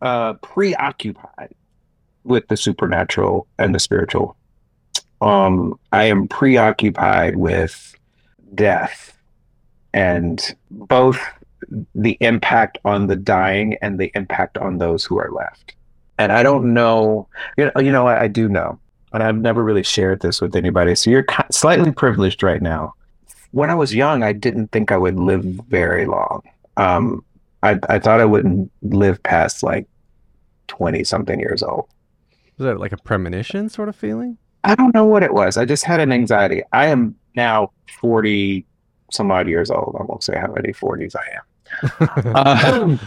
uh, 0.01 0.33
preoccupied 0.35 1.53
with 2.23 2.47
the 2.47 2.57
supernatural 2.57 3.47
and 3.57 3.73
the 3.73 3.79
spiritual. 3.79 4.35
Um, 5.21 5.79
I 5.91 6.03
am 6.05 6.27
preoccupied 6.27 7.35
with 7.35 7.95
death 8.53 9.17
and 9.93 10.55
both 10.69 11.19
the 11.95 12.17
impact 12.19 12.77
on 12.85 13.07
the 13.07 13.15
dying 13.15 13.75
and 13.81 13.97
the 13.99 14.11
impact 14.13 14.57
on 14.57 14.77
those 14.77 15.03
who 15.03 15.17
are 15.17 15.31
left. 15.31 15.75
And 16.17 16.31
I 16.31 16.43
don't 16.43 16.73
know, 16.73 17.27
you 17.57 17.65
know, 17.65 17.81
you 17.81 17.91
know, 17.91 18.07
I, 18.07 18.23
I 18.23 18.27
do 18.27 18.47
know, 18.47 18.79
and 19.13 19.21
I've 19.21 19.37
never 19.37 19.63
really 19.63 19.83
shared 19.83 20.21
this 20.21 20.41
with 20.41 20.55
anybody. 20.55 20.95
So 20.95 21.09
you're 21.09 21.25
slightly 21.51 21.91
privileged 21.91 22.43
right 22.43 22.61
now. 22.61 22.93
When 23.51 23.69
I 23.69 23.75
was 23.75 23.93
young, 23.93 24.23
I 24.23 24.33
didn't 24.33 24.71
think 24.71 24.91
I 24.91 24.97
would 24.97 25.17
live 25.17 25.43
very 25.43 26.05
long. 26.05 26.41
Um, 26.77 27.23
I, 27.63 27.79
I 27.89 27.99
thought 27.99 28.19
I 28.19 28.25
wouldn't 28.25 28.71
live 28.81 29.21
past 29.23 29.63
like 29.63 29.87
20 30.67 31.03
something 31.03 31.39
years 31.39 31.63
old. 31.63 31.87
Was 32.57 32.65
that 32.65 32.79
like 32.79 32.91
a 32.91 32.97
premonition 32.97 33.69
sort 33.69 33.89
of 33.89 33.95
feeling? 33.95 34.37
I 34.63 34.75
don't 34.75 34.93
know 34.93 35.05
what 35.05 35.23
it 35.23 35.33
was. 35.33 35.57
I 35.57 35.65
just 35.65 35.83
had 35.83 35.99
an 35.99 36.11
anxiety. 36.11 36.63
I 36.71 36.87
am 36.87 37.15
now 37.35 37.71
40 37.99 38.65
some 39.11 39.31
odd 39.31 39.47
years 39.47 39.69
old. 39.69 39.95
I 39.99 40.03
won't 40.03 40.23
say 40.23 40.37
how 40.37 40.51
many 40.53 40.73
40s 40.73 41.15
I 41.15 41.35
am. 41.35 41.41
Uh, 42.35 42.97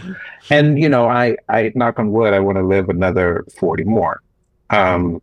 and 0.49 0.79
you 0.79 0.89
know, 0.89 1.07
I, 1.07 1.37
I 1.49 1.71
knock 1.75 1.99
on 1.99 2.11
wood, 2.11 2.33
I 2.33 2.39
want 2.39 2.57
to 2.57 2.63
live 2.63 2.89
another 2.89 3.45
40 3.57 3.83
more. 3.83 4.21
Um, 4.69 5.21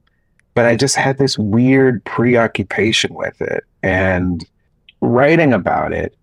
but 0.54 0.64
I 0.64 0.76
just 0.76 0.96
had 0.96 1.18
this 1.18 1.38
weird 1.38 2.04
preoccupation 2.04 3.14
with 3.14 3.40
it. 3.42 3.64
And 3.82 4.44
writing 5.00 5.52
about 5.52 5.92
it 5.92 6.16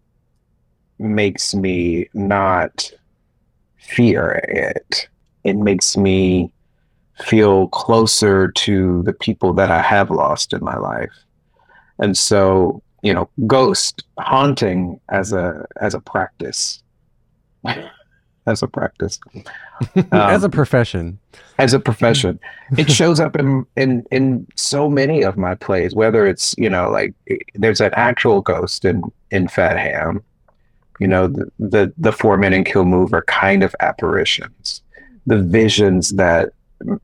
makes 1.00 1.54
me 1.54 2.10
not 2.14 2.92
fear 3.78 4.42
it. 4.48 5.08
It 5.44 5.56
makes 5.56 5.98
me 5.98 6.52
feel 7.20 7.68
closer 7.70 8.52
to 8.52 9.04
the 9.04 9.14
people 9.14 9.54
that 9.54 9.70
I 9.70 9.82
have 9.82 10.10
lost 10.10 10.54
in 10.54 10.64
my 10.64 10.78
life. 10.78 11.14
And 12.00 12.18
so, 12.18 12.82
you 13.04 13.14
know, 13.14 13.30
ghost 13.46 14.04
haunting 14.18 15.00
as 15.10 15.32
a 15.32 15.66
as 15.80 15.94
a 15.94 16.00
practice. 16.00 16.83
as 18.46 18.62
a 18.62 18.68
practice. 18.68 19.20
As 20.12 20.44
a 20.44 20.46
Um, 20.48 20.52
profession. 20.52 21.20
as 21.58 21.74
a 21.74 21.80
profession. 21.80 22.40
It 22.78 22.92
shows 22.92 23.20
up 23.20 23.36
in, 23.38 23.66
in 23.78 24.06
in 24.12 24.48
so 24.56 24.90
many 24.90 25.24
of 25.24 25.38
my 25.38 25.56
plays, 25.56 25.96
whether 25.96 26.26
it's, 26.28 26.54
you 26.58 26.70
know, 26.70 26.90
like 26.90 27.14
there's 27.56 27.82
an 27.82 27.92
actual 27.96 28.42
ghost 28.42 28.86
in 28.86 29.04
in 29.32 29.48
Fat 29.48 29.78
Ham. 29.78 30.22
You 31.00 31.08
know, 31.08 31.28
the 31.28 31.52
the, 31.60 31.94
the 31.98 32.12
four 32.12 32.38
men 32.38 32.54
in 32.54 32.64
Kill 32.64 32.86
Move 32.86 33.14
are 33.14 33.24
kind 33.24 33.64
of 33.64 33.76
apparitions. 33.80 34.82
The 35.26 35.40
visions 35.42 36.10
that 36.12 36.50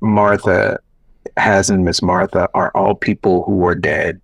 Martha 0.01 0.79
has 1.37 1.69
in 1.69 1.85
Miss 1.85 2.01
Martha 2.01 2.49
are 2.53 2.71
all 2.75 2.95
people 2.95 3.43
who 3.43 3.65
are 3.65 3.75
dead 3.75 4.19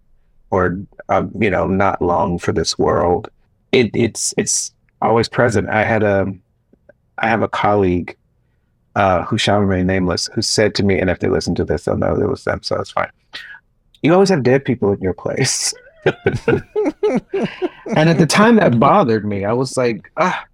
or 0.51 0.77
um, 1.09 1.31
you 1.39 1.49
know, 1.49 1.65
not 1.67 2.01
long 2.01 2.39
for 2.39 2.51
this 2.51 2.77
world. 2.77 3.29
It 3.71 3.89
it's 3.93 4.33
it's 4.37 4.71
always 5.07 5.29
present. 5.29 5.69
I 5.69 5.83
had 5.83 6.03
a 6.03 6.27
I 7.17 7.27
have 7.27 7.41
a 7.41 7.47
colleague 7.47 8.15
uh, 8.95 9.23
who 9.23 9.37
shall 9.37 9.59
remain 9.59 9.87
nameless, 9.87 10.29
who 10.33 10.41
said 10.41 10.75
to 10.75 10.83
me, 10.83 10.99
and 10.99 11.09
if 11.09 11.19
they 11.19 11.27
listen 11.27 11.55
to 11.55 11.65
this, 11.65 11.85
they'll 11.85 11.97
know 11.97 12.15
it 12.15 12.29
was 12.29 12.43
them, 12.43 12.61
so 12.63 12.79
it's 12.79 12.91
fine. 12.91 13.09
You 14.01 14.13
always 14.13 14.29
have 14.29 14.43
dead 14.43 14.65
people 14.65 14.91
in 14.91 15.01
your 15.01 15.13
place. 15.13 15.73
and 16.05 18.09
at 18.09 18.17
the 18.17 18.27
time 18.27 18.57
that 18.57 18.79
bothered 18.79 19.25
me. 19.25 19.43
I 19.43 19.53
was 19.53 19.75
like, 19.75 20.11
ah. 20.17 20.45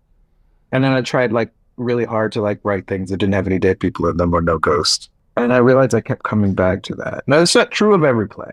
And 0.72 0.84
then 0.84 0.94
I 0.94 1.02
tried 1.02 1.34
like 1.34 1.52
really 1.78 2.06
hard 2.06 2.32
to 2.34 2.42
like 2.42 2.60
write 2.64 2.88
things 2.88 3.10
that 3.10 3.18
didn't 3.18 3.34
have 3.34 3.48
any 3.48 3.60
dead 3.60 3.80
people 3.80 4.08
in 4.08 4.18
them 4.18 4.34
or 4.34 4.42
no 4.42 4.58
ghosts. 4.58 5.10
And 5.36 5.52
I 5.52 5.58
realized 5.58 5.94
I 5.94 6.02
kept 6.02 6.24
coming 6.24 6.54
back 6.54 6.84
to 6.84 6.96
that. 6.96 7.24
Now 7.28 7.42
it's 7.42 7.56
not 7.56 7.72
true 7.72 7.94
of 7.94 8.04
every 8.04 8.28
play. 8.28 8.52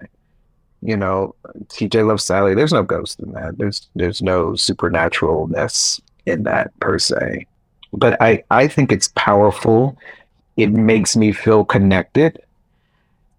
You 0.82 0.96
know, 0.96 1.34
TJ 1.66 2.06
Loves 2.06 2.24
Sally, 2.24 2.54
there's 2.54 2.72
no 2.72 2.82
ghost 2.82 3.20
in 3.20 3.32
that. 3.32 3.58
There's 3.58 3.88
there's 3.94 4.22
no 4.22 4.50
supernaturalness 4.50 6.00
in 6.26 6.44
that 6.44 6.78
per 6.80 6.98
se 6.98 7.46
but 7.92 8.20
I, 8.20 8.44
I 8.50 8.68
think 8.68 8.92
it's 8.92 9.08
powerful. 9.14 9.96
It 10.56 10.70
makes 10.70 11.16
me 11.16 11.32
feel 11.32 11.64
connected. 11.64 12.40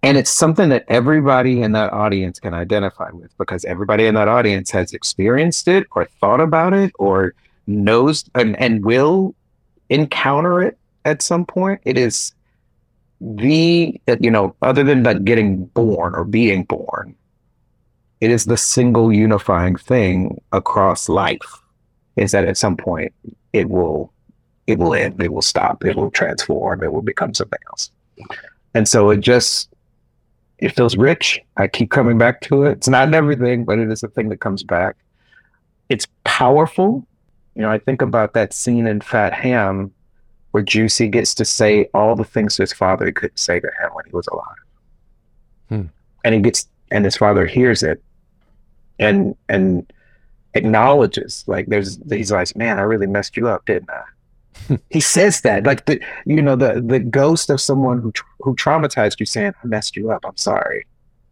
And 0.02 0.18
it's 0.18 0.30
something 0.30 0.70
that 0.70 0.86
everybody 0.88 1.62
in 1.62 1.74
that 1.74 1.92
audience 1.92 2.40
can 2.40 2.54
identify 2.54 3.10
with 3.12 3.38
because 3.38 3.66
everybody 3.66 4.06
in 4.06 4.16
that 4.16 4.30
audience 4.30 4.72
has 4.72 4.94
experienced 4.94 5.68
it 5.68 5.88
or 5.92 6.06
thought 6.06 6.40
about 6.40 6.74
it 6.74 6.94
or 6.98 7.34
knows 7.68 8.24
and, 8.34 8.58
and 8.60 8.86
will 8.86 9.36
encounter 9.90 10.62
it 10.62 10.78
at 11.04 11.22
some 11.22 11.46
point. 11.46 11.82
It 11.84 11.98
is 11.98 12.32
the, 13.20 14.00
you 14.22 14.32
know, 14.32 14.56
other 14.62 14.86
than 14.86 15.04
that 15.04 15.26
getting 15.26 15.66
born 15.66 16.16
or 16.16 16.24
being 16.24 16.64
born, 16.64 17.14
it 18.22 18.32
is 18.32 18.46
the 18.46 18.58
single 18.58 19.14
unifying 19.14 19.76
thing 19.76 20.42
across 20.52 21.08
life 21.08 21.62
is 22.16 22.32
that 22.32 22.46
at 22.46 22.58
some 22.58 22.76
point 22.76 23.14
it 23.54 23.70
will 23.70 24.12
it 24.68 24.78
will 24.78 24.94
end, 24.94 25.20
it 25.22 25.34
will 25.34 25.42
stop, 25.42 25.84
it 25.84 25.96
will 25.96 26.12
transform, 26.12 26.84
it 26.84 26.94
will 26.94 27.02
become 27.02 27.34
something 27.34 27.60
else. 27.70 27.90
And 28.76 28.88
so 28.88 29.10
it 29.10 29.22
just 29.22 29.70
it 30.60 30.76
feels 30.76 30.98
rich. 30.98 31.40
I 31.58 31.68
keep 31.68 31.90
coming 31.90 32.18
back 32.18 32.42
to 32.42 32.64
it. 32.64 32.74
It's 32.74 32.90
not 32.90 33.14
everything, 33.14 33.64
but 33.64 33.80
it 33.80 33.90
is 33.90 34.04
a 34.04 34.10
thing 34.10 34.30
that 34.30 34.42
comes 34.42 34.62
back. 34.62 34.96
It's 35.88 36.06
powerful. 36.24 37.08
You 37.56 37.64
know, 37.64 37.72
I 37.72 37.80
think 37.80 38.02
about 38.02 38.34
that 38.34 38.54
scene 38.54 38.86
in 38.86 39.02
Fat 39.02 39.34
Ham 39.34 39.92
where 40.52 40.64
Juicy 40.64 41.08
gets 41.08 41.34
to 41.36 41.46
say 41.46 41.90
all 41.94 42.16
the 42.16 42.24
things 42.24 42.58
his 42.58 42.74
father 42.74 43.12
couldn't 43.12 43.40
say 43.40 43.60
to 43.60 43.68
him 43.68 43.90
when 43.94 44.06
he 44.06 44.12
was 44.12 44.28
alive. 44.28 44.46
Hmm. 45.70 45.84
and 46.24 46.34
he 46.34 46.42
gets 46.42 46.68
and 46.90 47.06
his 47.06 47.16
father 47.16 47.46
hears 47.46 47.84
it 47.84 48.02
and 49.00 49.36
and 49.48 49.92
acknowledges 50.54 51.44
like 51.48 51.68
there's 51.68 52.00
he's 52.10 52.32
like 52.32 52.56
man 52.56 52.80
i 52.80 52.82
really 52.82 53.08
messed 53.08 53.38
you 53.38 53.48
up 53.48 53.66
didn't 53.66 53.90
i? 53.90 54.04
He 54.90 55.00
says 55.00 55.42
that 55.42 55.66
like 55.66 55.86
the 55.86 56.00
you 56.26 56.42
know 56.42 56.56
the 56.56 56.82
the 56.86 57.00
ghost 57.00 57.50
of 57.50 57.62
someone 57.62 58.02
who 58.02 58.12
who 58.42 58.56
traumatized 58.56 59.20
you 59.20 59.26
saying 59.26 59.54
i 59.64 59.68
messed 59.68 59.96
you 59.96 60.12
up 60.12 60.26
i'm 60.26 60.38
sorry. 60.38 60.86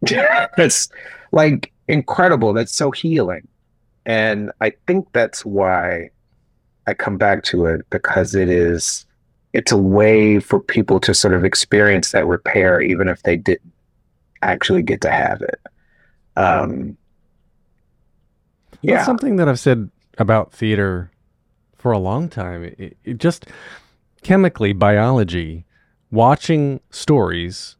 That's 0.56 0.88
like 1.32 1.72
incredible. 1.88 2.52
That's 2.52 2.74
so 2.74 2.90
healing. 2.90 3.46
And 4.06 4.50
i 4.60 4.72
think 4.86 5.08
that's 5.12 5.44
why 5.44 6.10
i 6.86 6.94
come 6.94 7.18
back 7.18 7.42
to 7.44 7.66
it 7.66 7.82
because 7.90 8.34
it 8.34 8.48
is 8.48 9.04
it's 9.52 9.72
a 9.72 9.76
way 9.76 10.38
for 10.40 10.60
people 10.60 11.00
to 11.00 11.12
sort 11.12 11.34
of 11.34 11.44
experience 11.44 12.12
that 12.12 12.26
repair 12.26 12.80
even 12.80 13.08
if 13.08 13.22
they 13.24 13.36
didn't 13.36 13.72
actually 14.42 14.82
get 14.82 15.00
to 15.00 15.10
have 15.10 15.42
it. 15.42 15.60
Um 16.36 16.96
That's 18.82 19.06
something 19.06 19.36
that 19.36 19.48
I've 19.48 19.60
said 19.60 19.90
about 20.18 20.52
theater 20.52 21.10
for 21.76 21.92
a 21.92 21.98
long 21.98 22.28
time. 22.28 22.64
It, 22.64 22.96
it 23.04 23.18
just 23.18 23.46
chemically, 24.22 24.72
biology, 24.72 25.64
watching 26.10 26.80
stories 26.90 27.76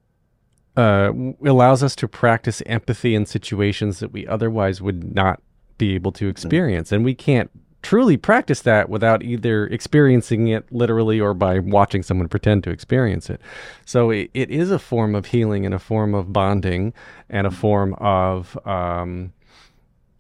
uh, 0.77 1.13
allows 1.45 1.83
us 1.83 1.97
to 1.97 2.07
practice 2.07 2.63
empathy 2.67 3.15
in 3.15 3.27
situations 3.27 3.99
that 3.99 4.13
we 4.13 4.27
otherwise 4.27 4.81
would 4.81 5.15
not 5.15 5.43
be 5.77 5.95
able 5.95 6.13
to 6.13 6.29
experience. 6.29 6.93
And 6.93 7.05
we 7.05 7.15
can't 7.15 7.51
truly 7.83 8.17
practice 8.17 8.61
that 8.63 8.89
without 8.89 9.23
either 9.23 9.67
experiencing 9.67 10.49
it 10.49 10.71
literally 10.73 11.21
or 11.21 11.35
by 11.35 11.59
watching 11.59 12.03
someone 12.03 12.29
pretend 12.29 12.65
to 12.65 12.71
experience 12.71 13.31
it. 13.31 13.41
So 13.85 14.11
it, 14.11 14.31
it 14.35 14.51
is 14.51 14.71
a 14.71 14.79
form 14.79 15.15
of 15.15 15.27
healing 15.27 15.65
and 15.65 15.75
a 15.75 15.79
form 15.79 16.15
of 16.15 16.33
bonding 16.33 16.93
and 17.31 17.47
a 17.47 17.51
form 17.51 17.95
of, 17.95 18.59
um, 18.67 19.33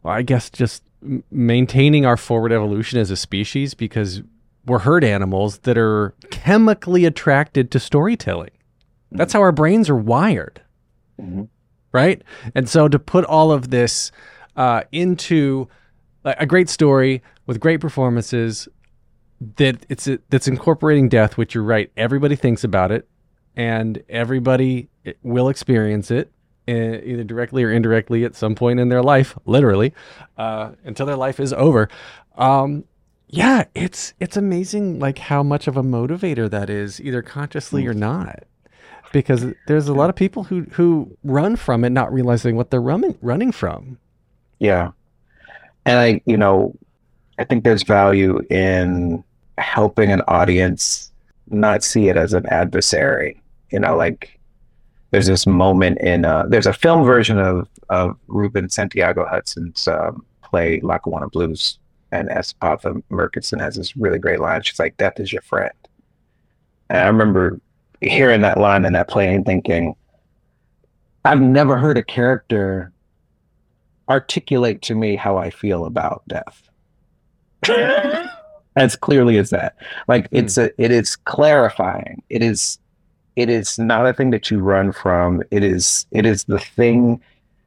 I 0.05 0.23
guess, 0.23 0.51
just 0.51 0.83
maintaining 1.31 2.05
our 2.07 2.17
forward 2.17 2.53
evolution 2.53 2.99
as 2.99 3.11
a 3.11 3.17
species 3.17 3.75
because 3.75 4.23
we're 4.67 4.81
herd 4.81 5.05
animals 5.05 5.59
that 5.59 5.79
are 5.79 6.15
chemically 6.31 7.05
attracted 7.05 7.71
to 7.71 7.81
storytelling. 7.81 8.51
That's 9.13 9.33
how 9.33 9.41
our 9.41 9.53
brains 9.53 9.89
are 9.89 9.97
wired 9.97 10.61
Mhm. 11.21 11.49
right? 11.93 12.23
And 12.55 12.69
so 12.69 12.87
to 12.89 12.99
put 12.99 13.25
all 13.25 13.51
of 13.51 13.71
this 13.71 14.13
uh, 14.57 14.83
into 14.93 15.69
a 16.25 16.35
a 16.41 16.47
great 16.47 16.69
story 16.69 17.23
with 17.47 17.59
great 17.61 17.81
performances 17.81 18.69
that 19.57 19.87
it's 19.89 20.09
that's 20.31 20.49
incorporating 20.49 21.09
death, 21.09 21.37
which 21.39 21.55
you're 21.55 21.65
right, 21.65 21.91
everybody 21.97 22.35
thinks 22.37 22.65
about 22.65 22.91
it, 22.93 23.09
and 23.57 24.03
everybody 24.09 24.89
will 25.23 25.49
experience 25.49 26.11
it. 26.11 26.31
Either 26.69 27.25
directly 27.25 27.65
or 27.65 27.73
indirectly 27.73 28.25
at 28.25 28.35
some 28.35 28.55
point 28.55 28.81
in 28.81 28.89
their 28.89 29.03
life, 29.03 29.37
literally, 29.47 29.95
uh, 30.37 30.73
until 30.85 31.07
their 31.07 31.17
life 31.17 31.41
is 31.41 31.53
over. 31.53 31.89
Um, 32.37 32.85
yeah, 33.29 33.65
it's 33.75 34.15
it's 34.21 34.37
amazing, 34.37 34.99
like 34.99 35.19
how 35.19 35.43
much 35.43 35.67
of 35.67 35.77
a 35.77 35.83
motivator 35.83 36.49
that 36.51 36.71
is, 36.71 37.01
either 37.01 37.23
consciously 37.23 37.87
or 37.87 37.95
not 37.95 38.45
because 39.13 39.47
there's 39.67 39.89
a 39.89 39.95
lot 39.95 40.11
of 40.11 40.17
people 40.17 40.45
who 40.45 40.63
who 40.73 41.17
run 41.25 41.57
from 41.57 41.85
it 41.85 41.91
not 41.91 42.13
realizing 42.13 42.57
what 42.57 42.71
they're 42.71 42.81
running 42.81 43.17
running 43.23 43.53
from. 43.53 43.99
Yeah. 44.59 44.91
And 45.85 45.99
I, 45.99 46.21
you 46.27 46.37
know, 46.37 46.75
I 47.39 47.45
think 47.45 47.65
there's 47.65 47.83
value 47.83 48.41
in 48.51 49.25
helping 49.57 50.11
an 50.11 50.23
audience 50.29 51.13
not 51.49 51.83
see 51.83 52.09
it 52.09 52.17
as 52.17 52.35
an 52.35 52.47
adversary. 52.47 53.41
You 53.71 53.81
know, 53.81 53.97
like 53.97 54.38
there's 55.11 55.27
this 55.27 55.47
moment 55.47 55.99
in 56.01 56.25
uh 56.25 56.45
there's 56.49 56.67
a 56.67 56.73
film 56.73 57.05
version 57.05 57.39
of 57.39 57.69
of 57.89 58.17
Ruben 58.27 58.69
Santiago 58.69 59.27
Hudson's 59.27 59.89
um, 59.89 60.25
play 60.43 60.81
Lackawanna 60.83 61.29
Blues 61.29 61.79
and 62.13 62.29
S. 62.31 62.55
Epatha 62.61 63.03
Merkerson 63.11 63.61
has 63.61 63.77
this 63.77 63.97
really 63.97 64.19
great 64.19 64.41
line. 64.41 64.63
She's 64.63 64.79
like, 64.79 64.97
Death 64.97 65.21
is 65.21 65.33
your 65.33 65.43
friend. 65.43 65.73
And 66.91 66.99
I 66.99 67.07
remember 67.07 67.61
hearing 68.01 68.43
that 68.43 68.59
line 68.59 68.85
in 68.85 68.93
that 68.95 69.09
play 69.09 69.35
and 69.35 69.45
thinking, 69.45 69.95
I've 71.25 71.41
never 71.41 71.77
heard 71.77 71.99
a 71.99 72.03
character 72.03 72.93
articulate 74.09 74.81
to 74.83 74.95
me 74.95 75.17
how 75.17 75.37
I 75.37 75.51
feel 75.51 75.85
about 75.85 76.23
death. 76.29 76.63
as 78.77 78.97
clearly 78.97 79.37
as 79.39 79.51
that. 79.51 79.77
Like 80.07 80.29
it's 80.31 80.57
a 80.57 80.71
it 80.83 80.91
is 80.91 81.17
clarifying. 81.17 82.23
It 82.31 82.43
is 82.43 82.79
it 83.39 83.49
is 83.49 83.79
not 83.79 84.05
a 84.05 84.13
thing 84.13 84.31
that 84.31 84.51
you 84.51 84.59
run 84.59 84.91
from. 84.91 85.45
It 85.53 85.63
is 85.63 86.07
it 86.11 86.27
is 86.27 86.43
the 86.45 86.59
thing 86.59 87.23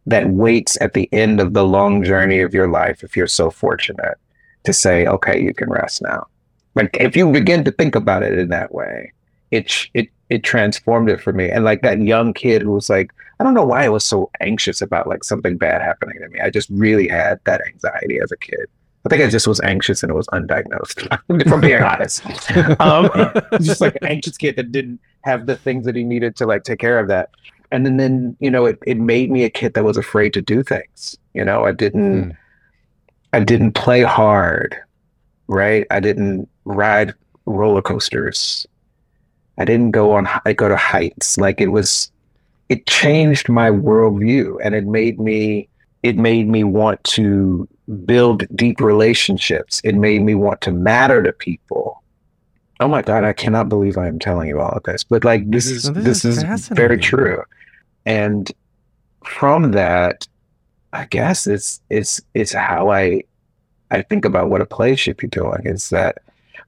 that 0.05 0.29
waits 0.29 0.77
at 0.81 0.93
the 0.93 1.07
end 1.13 1.39
of 1.39 1.53
the 1.53 1.63
long 1.63 2.03
journey 2.03 2.41
of 2.41 2.53
your 2.53 2.67
life 2.67 3.03
if 3.05 3.15
you're 3.15 3.25
so 3.25 3.49
fortunate 3.49 4.17
to 4.65 4.73
say, 4.73 5.07
okay, 5.07 5.41
you 5.41 5.53
can 5.53 5.69
rest 5.69 6.01
now. 6.01 6.27
Like 6.75 6.97
if 6.99 7.15
you 7.15 7.31
begin 7.31 7.63
to 7.63 7.71
think 7.71 7.95
about 7.95 8.21
it 8.21 8.37
in 8.37 8.49
that 8.49 8.73
way, 8.73 9.13
it 9.51 9.87
it 9.93 10.09
it 10.29 10.43
transformed 10.43 11.09
it 11.09 11.21
for 11.21 11.31
me. 11.31 11.49
And 11.49 11.63
like 11.63 11.83
that 11.83 12.01
young 12.01 12.33
kid 12.33 12.61
who 12.61 12.73
was 12.73 12.89
like, 12.89 13.13
I 13.39 13.45
don't 13.45 13.53
know 13.53 13.65
why 13.65 13.85
I 13.85 13.89
was 13.89 14.03
so 14.03 14.29
anxious 14.41 14.81
about 14.81 15.07
like 15.07 15.23
something 15.23 15.57
bad 15.57 15.81
happening 15.81 16.19
to 16.19 16.27
me. 16.27 16.41
I 16.41 16.49
just 16.49 16.69
really 16.69 17.07
had 17.07 17.39
that 17.45 17.61
anxiety 17.65 18.19
as 18.19 18.33
a 18.33 18.37
kid. 18.37 18.65
I 19.05 19.09
think 19.09 19.23
I 19.23 19.29
just 19.29 19.47
was 19.47 19.61
anxious 19.61 20.03
and 20.03 20.11
it 20.11 20.15
was 20.15 20.27
undiagnosed, 20.27 21.49
From 21.49 21.61
being 21.61 21.81
honest. 21.81 22.23
Um, 22.79 23.09
just 23.61 23.81
like 23.81 23.95
an 24.01 24.07
anxious 24.07 24.37
kid 24.37 24.57
that 24.57 24.71
didn't 24.71 24.99
have 25.23 25.45
the 25.45 25.55
things 25.55 25.85
that 25.85 25.95
he 25.95 26.03
needed 26.03 26.35
to 26.37 26.45
like 26.45 26.63
take 26.63 26.79
care 26.79 26.99
of 26.99 27.07
that. 27.07 27.29
And 27.71 27.85
then, 27.85 27.97
then 27.97 28.35
you 28.39 28.51
know, 28.51 28.65
it, 28.65 28.79
it 28.85 28.97
made 28.97 29.31
me 29.31 29.43
a 29.43 29.49
kid 29.49 29.73
that 29.75 29.83
was 29.83 29.97
afraid 29.97 30.33
to 30.33 30.41
do 30.41 30.63
things. 30.63 31.17
You 31.33 31.45
know, 31.45 31.65
I 31.65 31.71
didn't, 31.71 32.23
Hmm. 32.23 32.31
I 33.33 33.39
didn't 33.39 33.73
play 33.73 34.01
hard, 34.01 34.75
right? 35.47 35.87
I 35.89 36.01
didn't 36.01 36.49
ride 36.65 37.13
roller 37.45 37.81
coasters. 37.81 38.67
I 39.57 39.63
didn't 39.63 39.91
go 39.91 40.11
on, 40.11 40.27
I 40.45 40.53
go 40.53 40.67
to 40.67 40.75
heights. 40.75 41.37
Like 41.37 41.61
it 41.61 41.67
was, 41.69 42.11
it 42.67 42.87
changed 42.87 43.47
my 43.47 43.69
worldview 43.69 44.57
and 44.63 44.75
it 44.75 44.85
made 44.85 45.19
me, 45.19 45.69
it 46.03 46.17
made 46.17 46.49
me 46.49 46.63
want 46.65 47.01
to 47.05 47.67
build 48.05 48.45
deep 48.55 48.81
relationships. 48.81 49.79
It 49.83 49.95
made 49.95 50.23
me 50.23 50.35
want 50.35 50.59
to 50.61 50.71
matter 50.71 51.23
to 51.23 51.31
people. 51.31 52.00
Oh 52.81 52.87
my 52.87 53.03
God, 53.03 53.23
I 53.23 53.33
cannot 53.33 53.69
believe 53.69 53.97
I 53.97 54.07
am 54.07 54.19
telling 54.19 54.49
you 54.49 54.59
all 54.59 54.71
of 54.71 54.83
this, 54.83 55.03
but 55.03 55.23
like 55.23 55.49
this 55.49 55.67
is 55.67 55.83
this, 55.93 56.23
this 56.23 56.25
is, 56.25 56.43
is 56.43 56.67
very 56.69 56.97
true. 56.97 57.43
And 58.07 58.51
from 59.23 59.71
that, 59.71 60.27
I 60.93 61.05
guess 61.05 61.47
it's 61.47 61.79
it's 61.89 62.19
it's 62.33 62.53
how 62.53 62.89
I 62.91 63.23
I 63.91 64.01
think 64.01 64.25
about 64.25 64.49
what 64.49 64.61
a 64.61 64.65
play 64.65 64.95
should 64.95 65.17
be 65.17 65.27
doing 65.27 65.61
is 65.65 65.89
that 65.91 66.17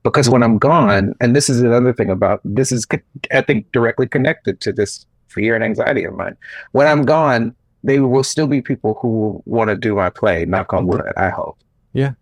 because 0.04 0.30
when 0.30 0.42
I'm 0.42 0.58
gone, 0.58 1.14
and 1.20 1.34
this 1.34 1.50
is 1.50 1.60
another 1.60 1.92
thing 1.92 2.10
about 2.10 2.40
this 2.44 2.72
is 2.72 2.86
I 3.32 3.40
think 3.42 3.72
directly 3.72 4.06
connected 4.06 4.60
to 4.62 4.72
this 4.72 5.06
fear 5.28 5.54
and 5.56 5.64
anxiety 5.64 6.04
of 6.04 6.14
mine. 6.14 6.36
When 6.72 6.86
I'm 6.86 7.04
gone, 7.04 7.54
there 7.82 8.06
will 8.06 8.24
still 8.24 8.46
be 8.46 8.62
people 8.62 8.98
who 9.02 9.08
will 9.08 9.42
want 9.46 9.68
to 9.70 9.76
do 9.76 9.96
my 9.96 10.10
play. 10.10 10.44
Knock 10.46 10.72
on 10.72 10.86
wood, 10.86 11.02
I 11.16 11.30
hope. 11.30 11.58
Yeah. 11.92 12.12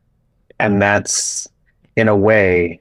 and 0.60 0.80
that's 0.80 1.48
in 1.96 2.08
a 2.08 2.16
way, 2.16 2.80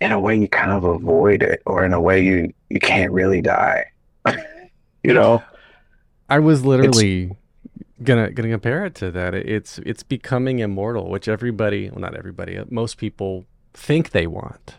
in 0.00 0.12
a 0.12 0.20
way 0.20 0.36
you 0.36 0.48
kind 0.48 0.70
of 0.70 0.84
avoid 0.84 1.42
it, 1.42 1.62
or 1.66 1.84
in 1.84 1.92
a 1.92 2.00
way 2.00 2.22
you 2.22 2.52
you 2.68 2.80
can't 2.80 3.12
really 3.12 3.40
die. 3.40 3.84
you 5.02 5.14
know. 5.14 5.42
I 6.30 6.38
was 6.40 6.64
literally 6.64 7.32
gonna 8.02 8.30
gonna 8.30 8.50
compare 8.50 8.84
it 8.84 8.94
to 8.96 9.10
that. 9.10 9.34
It's 9.34 9.78
it's 9.78 10.02
becoming 10.02 10.58
immortal, 10.58 11.10
which 11.10 11.28
everybody, 11.28 11.90
well, 11.90 12.00
not 12.00 12.14
everybody, 12.14 12.58
uh, 12.58 12.64
most 12.70 12.98
people 12.98 13.46
think 13.74 14.10
they 14.10 14.26
want. 14.26 14.76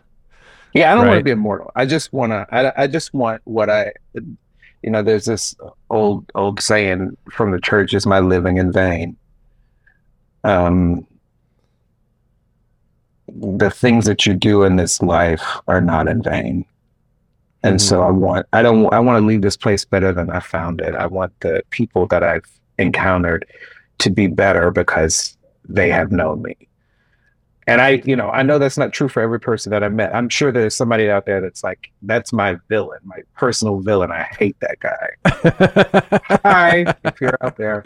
Yeah, 0.73 0.91
I 0.91 0.95
don't 0.95 1.07
want 1.07 1.19
to 1.19 1.23
be 1.23 1.31
immortal. 1.31 1.71
I 1.75 1.85
just 1.85 2.13
want 2.13 2.31
to. 2.31 2.45
I, 2.51 2.83
I 2.83 2.87
just 2.87 3.13
want 3.13 3.41
what 3.45 3.69
I. 3.69 3.91
You 4.13 4.91
know, 4.91 5.01
there's 5.01 5.25
this 5.25 5.55
old 5.89 6.31
old 6.35 6.61
saying 6.61 7.17
from 7.31 7.51
the 7.51 7.59
church: 7.59 7.93
"Is 7.93 8.05
my 8.05 8.19
living 8.19 8.57
in 8.57 8.71
vain?" 8.71 9.17
Um, 10.43 11.05
the 13.35 13.69
things 13.69 14.05
that 14.05 14.25
you 14.25 14.33
do 14.33 14.63
in 14.63 14.75
this 14.75 15.01
life 15.01 15.43
are 15.67 15.81
not 15.81 16.07
in 16.07 16.21
vain, 16.21 16.65
and 17.63 17.81
so 17.81 18.03
I 18.03 18.11
want. 18.11 18.45
I 18.53 18.61
don't. 18.61 18.91
I 18.93 18.99
want 18.99 19.21
to 19.21 19.27
leave 19.27 19.41
this 19.41 19.57
place 19.57 19.85
better 19.85 20.11
than 20.13 20.29
I 20.29 20.39
found 20.39 20.81
it. 20.81 20.95
I 20.95 21.07
want 21.07 21.33
the 21.41 21.63
people 21.69 22.07
that 22.07 22.23
I've 22.23 22.49
encountered 22.77 23.45
to 23.99 24.09
be 24.09 24.27
better 24.27 24.71
because 24.71 25.37
they 25.67 25.89
have 25.89 26.11
known 26.11 26.41
me. 26.41 26.55
And 27.69 27.81
I, 27.81 28.01
you 28.03 28.15
know, 28.15 28.29
I 28.31 28.41
know 28.41 28.57
that's 28.57 28.79
not 28.79 28.93
true 28.93 29.07
for 29.07 29.21
every 29.21 29.39
person 29.39 29.69
that 29.71 29.83
I 29.83 29.89
met. 29.89 30.15
I'm 30.15 30.27
sure 30.27 30.51
there's 30.51 30.75
somebody 30.75 31.07
out 31.07 31.27
there 31.27 31.39
that's 31.39 31.63
like, 31.63 31.91
that's 32.01 32.33
my 32.33 32.57
villain, 32.67 32.99
my 33.03 33.19
personal 33.35 33.79
villain. 33.79 34.11
I 34.11 34.23
hate 34.23 34.57
that 34.61 34.79
guy. 34.79 36.39
Hi, 36.43 36.95
if 37.03 37.21
you're 37.21 37.37
out 37.41 37.57
there. 37.57 37.85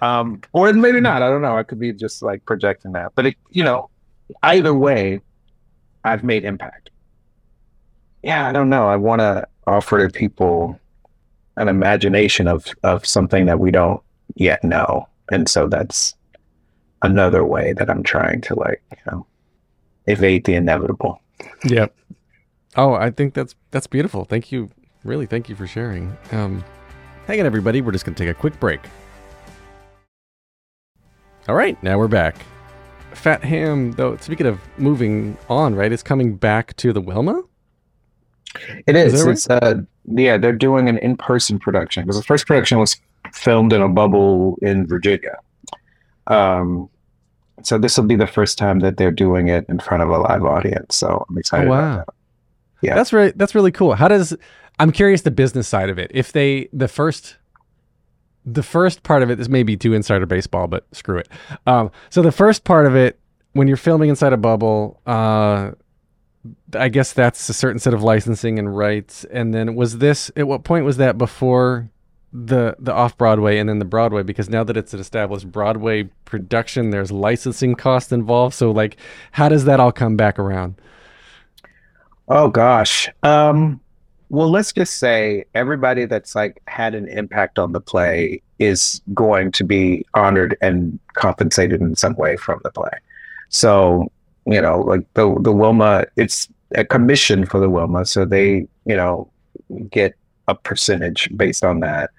Um, 0.00 0.40
or 0.54 0.72
maybe 0.72 1.00
not. 1.00 1.22
I 1.22 1.28
don't 1.28 1.42
know. 1.42 1.58
I 1.58 1.64
could 1.64 1.78
be 1.78 1.92
just 1.92 2.22
like 2.22 2.46
projecting 2.46 2.92
that. 2.92 3.12
But 3.14 3.26
it, 3.26 3.36
you 3.50 3.62
know, 3.62 3.90
either 4.42 4.74
way, 4.74 5.20
I've 6.04 6.24
made 6.24 6.44
impact. 6.44 6.90
Yeah, 8.22 8.48
I 8.48 8.52
don't 8.52 8.70
know. 8.70 8.88
I 8.88 8.96
want 8.96 9.20
to 9.20 9.46
offer 9.66 10.06
to 10.06 10.12
people 10.12 10.78
an 11.56 11.68
imagination 11.68 12.48
of 12.48 12.66
of 12.82 13.06
something 13.06 13.46
that 13.46 13.58
we 13.58 13.70
don't 13.70 14.02
yet 14.34 14.62
know, 14.64 15.08
and 15.30 15.48
so 15.48 15.68
that's 15.68 16.14
another 17.02 17.44
way 17.44 17.72
that 17.74 17.88
I'm 17.88 18.02
trying 18.02 18.40
to 18.42 18.58
like 18.58 18.82
you 18.90 19.12
know 19.12 19.26
evade 20.06 20.44
the 20.44 20.54
inevitable. 20.54 21.20
Yep. 21.64 21.94
Oh, 22.76 22.94
I 22.94 23.10
think 23.10 23.34
that's 23.34 23.54
that's 23.70 23.86
beautiful. 23.86 24.24
Thank 24.24 24.52
you. 24.52 24.70
Really, 25.04 25.26
thank 25.26 25.48
you 25.48 25.56
for 25.56 25.66
sharing. 25.66 26.16
Um, 26.30 26.62
hang 27.26 27.40
on, 27.40 27.46
everybody. 27.46 27.80
We're 27.80 27.92
just 27.92 28.04
gonna 28.04 28.16
take 28.16 28.28
a 28.28 28.34
quick 28.34 28.58
break. 28.60 28.80
All 31.48 31.54
right, 31.54 31.82
now 31.82 31.98
we're 31.98 32.08
back. 32.08 32.36
Fat 33.14 33.42
Ham, 33.44 33.92
though. 33.92 34.16
Speaking 34.16 34.46
of 34.46 34.60
moving 34.78 35.36
on, 35.48 35.74
right? 35.74 35.92
It's 35.92 36.02
coming 36.02 36.36
back 36.36 36.76
to 36.76 36.92
the 36.92 37.00
Wilma. 37.00 37.42
It 38.86 38.96
Is 38.96 39.14
is. 39.14 39.26
It's 39.26 39.50
uh, 39.50 39.82
yeah, 40.06 40.36
they're 40.36 40.52
doing 40.52 40.88
an 40.88 40.98
in-person 40.98 41.58
production 41.60 42.02
because 42.04 42.16
the 42.16 42.24
first 42.24 42.46
production 42.46 42.78
was 42.78 42.96
filmed 43.32 43.72
in 43.72 43.80
a 43.80 43.88
bubble 43.88 44.58
in 44.62 44.86
Virginia. 44.86 45.36
Um, 46.26 46.88
so 47.62 47.78
this 47.78 47.96
will 47.96 48.06
be 48.06 48.16
the 48.16 48.26
first 48.26 48.58
time 48.58 48.80
that 48.80 48.96
they're 48.96 49.10
doing 49.12 49.48
it 49.48 49.66
in 49.68 49.78
front 49.78 50.02
of 50.02 50.08
a 50.08 50.18
live 50.18 50.44
audience. 50.44 50.96
So 50.96 51.24
I'm 51.28 51.38
excited 51.38 51.68
Oh, 51.68 51.72
about 51.72 51.82
wow. 51.82 51.96
that. 51.98 52.08
Yeah. 52.82 52.94
That's 52.94 53.12
right. 53.12 53.36
That's 53.36 53.54
really 53.54 53.70
cool. 53.72 53.94
How 53.94 54.08
does 54.08 54.34
I'm 54.78 54.90
curious 54.90 55.22
the 55.22 55.30
business 55.30 55.68
side 55.68 55.90
of 55.90 55.98
it. 55.98 56.10
If 56.14 56.32
they 56.32 56.68
the 56.72 56.88
first 56.88 57.36
the 58.54 58.62
first 58.62 59.02
part 59.02 59.22
of 59.22 59.30
it 59.30 59.36
this 59.36 59.48
may 59.48 59.62
be 59.62 59.76
too 59.76 59.92
insider 59.92 60.26
baseball, 60.26 60.66
but 60.66 60.84
screw 60.92 61.18
it. 61.18 61.28
Um, 61.66 61.90
so 62.10 62.22
the 62.22 62.32
first 62.32 62.64
part 62.64 62.86
of 62.86 62.96
it, 62.96 63.18
when 63.52 63.68
you're 63.68 63.76
filming 63.76 64.08
inside 64.08 64.32
a 64.32 64.36
bubble, 64.36 65.00
uh, 65.06 65.72
I 66.74 66.88
guess 66.88 67.12
that's 67.12 67.48
a 67.48 67.54
certain 67.54 67.78
set 67.78 67.94
of 67.94 68.02
licensing 68.02 68.58
and 68.58 68.76
rights. 68.76 69.24
And 69.24 69.52
then 69.52 69.74
was 69.74 69.98
this 69.98 70.30
at 70.36 70.46
what 70.46 70.64
point 70.64 70.84
was 70.84 70.96
that 70.96 71.18
before 71.18 71.90
the 72.32 72.76
the 72.78 72.92
off 72.92 73.18
Broadway 73.18 73.58
and 73.58 73.68
then 73.68 73.78
the 73.78 73.84
Broadway? 73.84 74.22
Because 74.22 74.48
now 74.48 74.64
that 74.64 74.76
it's 74.76 74.94
an 74.94 75.00
established 75.00 75.50
Broadway 75.50 76.04
production, 76.24 76.90
there's 76.90 77.12
licensing 77.12 77.74
costs 77.74 78.12
involved. 78.12 78.54
So 78.54 78.70
like, 78.70 78.96
how 79.32 79.48
does 79.48 79.64
that 79.64 79.80
all 79.80 79.92
come 79.92 80.16
back 80.16 80.38
around? 80.38 80.80
Oh 82.28 82.48
gosh. 82.48 83.08
Um, 83.22 83.80
well, 84.30 84.48
let's 84.48 84.72
just 84.72 84.98
say 84.98 85.44
everybody 85.54 86.04
that's 86.04 86.36
like 86.36 86.62
had 86.68 86.94
an 86.94 87.08
impact 87.08 87.58
on 87.58 87.72
the 87.72 87.80
play 87.80 88.40
is 88.60 89.02
going 89.12 89.50
to 89.52 89.64
be 89.64 90.06
honored 90.14 90.56
and 90.60 90.98
compensated 91.14 91.80
in 91.80 91.96
some 91.96 92.14
way 92.14 92.36
from 92.36 92.60
the 92.62 92.70
play. 92.70 92.92
So, 93.48 94.10
you 94.46 94.62
know, 94.62 94.82
like 94.82 95.02
the 95.14 95.36
the 95.40 95.52
Wilma, 95.52 96.06
it's 96.16 96.48
a 96.76 96.84
commission 96.84 97.44
for 97.44 97.58
the 97.58 97.68
Wilma, 97.68 98.06
so 98.06 98.24
they, 98.24 98.68
you 98.86 98.96
know, 98.96 99.28
get 99.90 100.14
a 100.46 100.54
percentage 100.54 101.28
based 101.36 101.64
on 101.64 101.80
that. 101.80 102.10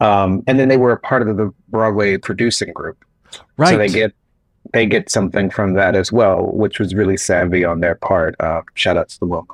Um, 0.00 0.42
and 0.46 0.58
then 0.58 0.68
they 0.68 0.78
were 0.78 0.92
a 0.92 0.98
part 0.98 1.28
of 1.28 1.36
the 1.36 1.52
Broadway 1.68 2.16
producing 2.16 2.72
group. 2.72 3.04
Right. 3.58 3.70
So 3.70 3.76
they 3.76 3.88
get 3.88 4.14
they 4.72 4.86
get 4.86 5.10
something 5.10 5.50
from 5.50 5.74
that 5.74 5.94
as 5.94 6.10
well, 6.10 6.46
which 6.46 6.78
was 6.78 6.94
really 6.94 7.18
savvy 7.18 7.62
on 7.62 7.80
their 7.80 7.96
part. 7.96 8.36
Uh, 8.40 8.62
shout 8.74 8.96
out 8.96 9.10
to 9.10 9.20
the 9.20 9.26
Wilma. 9.26 9.52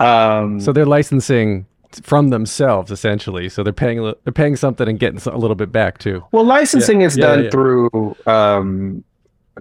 Um, 0.00 0.60
So 0.60 0.72
they're 0.72 0.86
licensing 0.86 1.66
from 2.02 2.28
themselves 2.28 2.90
essentially. 2.90 3.48
So 3.48 3.62
they're 3.62 3.72
paying 3.72 4.02
they're 4.24 4.32
paying 4.32 4.56
something 4.56 4.88
and 4.88 4.98
getting 4.98 5.20
a 5.32 5.38
little 5.38 5.56
bit 5.56 5.72
back 5.72 5.98
too. 5.98 6.24
well, 6.32 6.44
licensing 6.44 7.02
is 7.02 7.16
Yeah, 7.16 7.26
done 7.26 7.44
yeah. 7.44 7.50
through 7.50 8.16
um, 8.26 9.04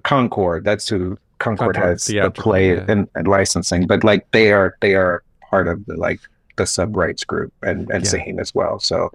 Concord. 0.03 0.63
That's 0.63 0.87
who 0.87 1.17
Concord, 1.39 1.75
Concord, 1.75 1.91
has 1.91 2.05
the 2.05 2.31
play 2.31 2.75
yeah. 2.75 2.85
and, 2.87 3.07
and 3.15 3.27
licensing. 3.27 3.87
But 3.87 4.03
like 4.03 4.29
they 4.31 4.51
are 4.51 4.75
they 4.81 4.95
are 4.95 5.23
part 5.49 5.67
of 5.67 5.85
the 5.85 5.95
like 5.95 6.19
the 6.57 6.65
sub 6.65 6.95
rights 6.95 7.23
group 7.23 7.53
and 7.63 7.89
and 7.89 8.03
Yeah. 8.03 8.41
As 8.41 8.53
well. 8.53 8.79
So 8.79 9.11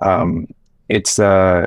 um, 0.00 0.48
it's 0.88 1.18
uh 1.18 1.66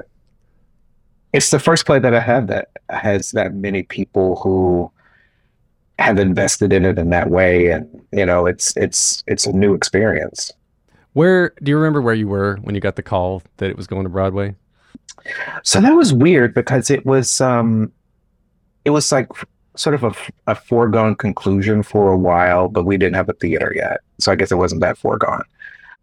it's 1.33 1.51
the 1.51 1.59
first 1.59 1.85
play 1.85 1.99
that 1.99 2.13
I 2.15 2.19
have 2.19 2.47
that 2.47 2.69
has 2.89 3.31
that 3.31 3.53
many 3.53 3.83
people 3.83 4.37
who 4.37 4.91
have 5.99 6.17
invested 6.17 6.71
in 6.73 6.85
it 6.85 6.97
in 6.97 7.09
that 7.09 7.29
way. 7.29 7.67
And 7.67 7.87
you 8.11 8.25
know 8.25 8.45
it's 8.45 8.75
it's 8.77 9.23
it's 9.27 9.45
a 9.45 9.53
new 9.53 9.73
experience. 9.73 10.51
Where 11.13 11.53
do 11.61 11.69
you 11.69 11.77
remember 11.77 12.01
where 12.01 12.13
you 12.13 12.27
were 12.27 12.57
when 12.61 12.75
you 12.75 12.81
got 12.81 12.95
the 12.95 13.03
call 13.03 13.43
that 13.57 13.69
it 13.69 13.77
was 13.77 13.87
going 13.87 14.03
to 14.03 14.09
Broadway? 14.09 14.55
so 15.63 15.81
that 15.81 15.91
was 15.91 16.13
weird 16.13 16.53
because 16.53 16.89
it 16.89 17.05
was 17.05 17.41
um 17.41 17.91
it 18.85 18.91
was 18.91 19.11
like 19.11 19.27
sort 19.75 19.93
of 19.93 20.03
a, 20.03 20.13
a 20.47 20.55
foregone 20.55 21.13
conclusion 21.13 21.83
for 21.83 22.11
a 22.11 22.17
while 22.17 22.69
but 22.69 22.85
we 22.85 22.97
didn't 22.97 23.15
have 23.15 23.29
a 23.29 23.33
theater 23.33 23.73
yet. 23.75 23.99
So 24.19 24.31
i 24.31 24.35
guess 24.35 24.51
it 24.51 24.55
wasn't 24.55 24.81
that 24.81 24.97
foregone. 24.97 25.43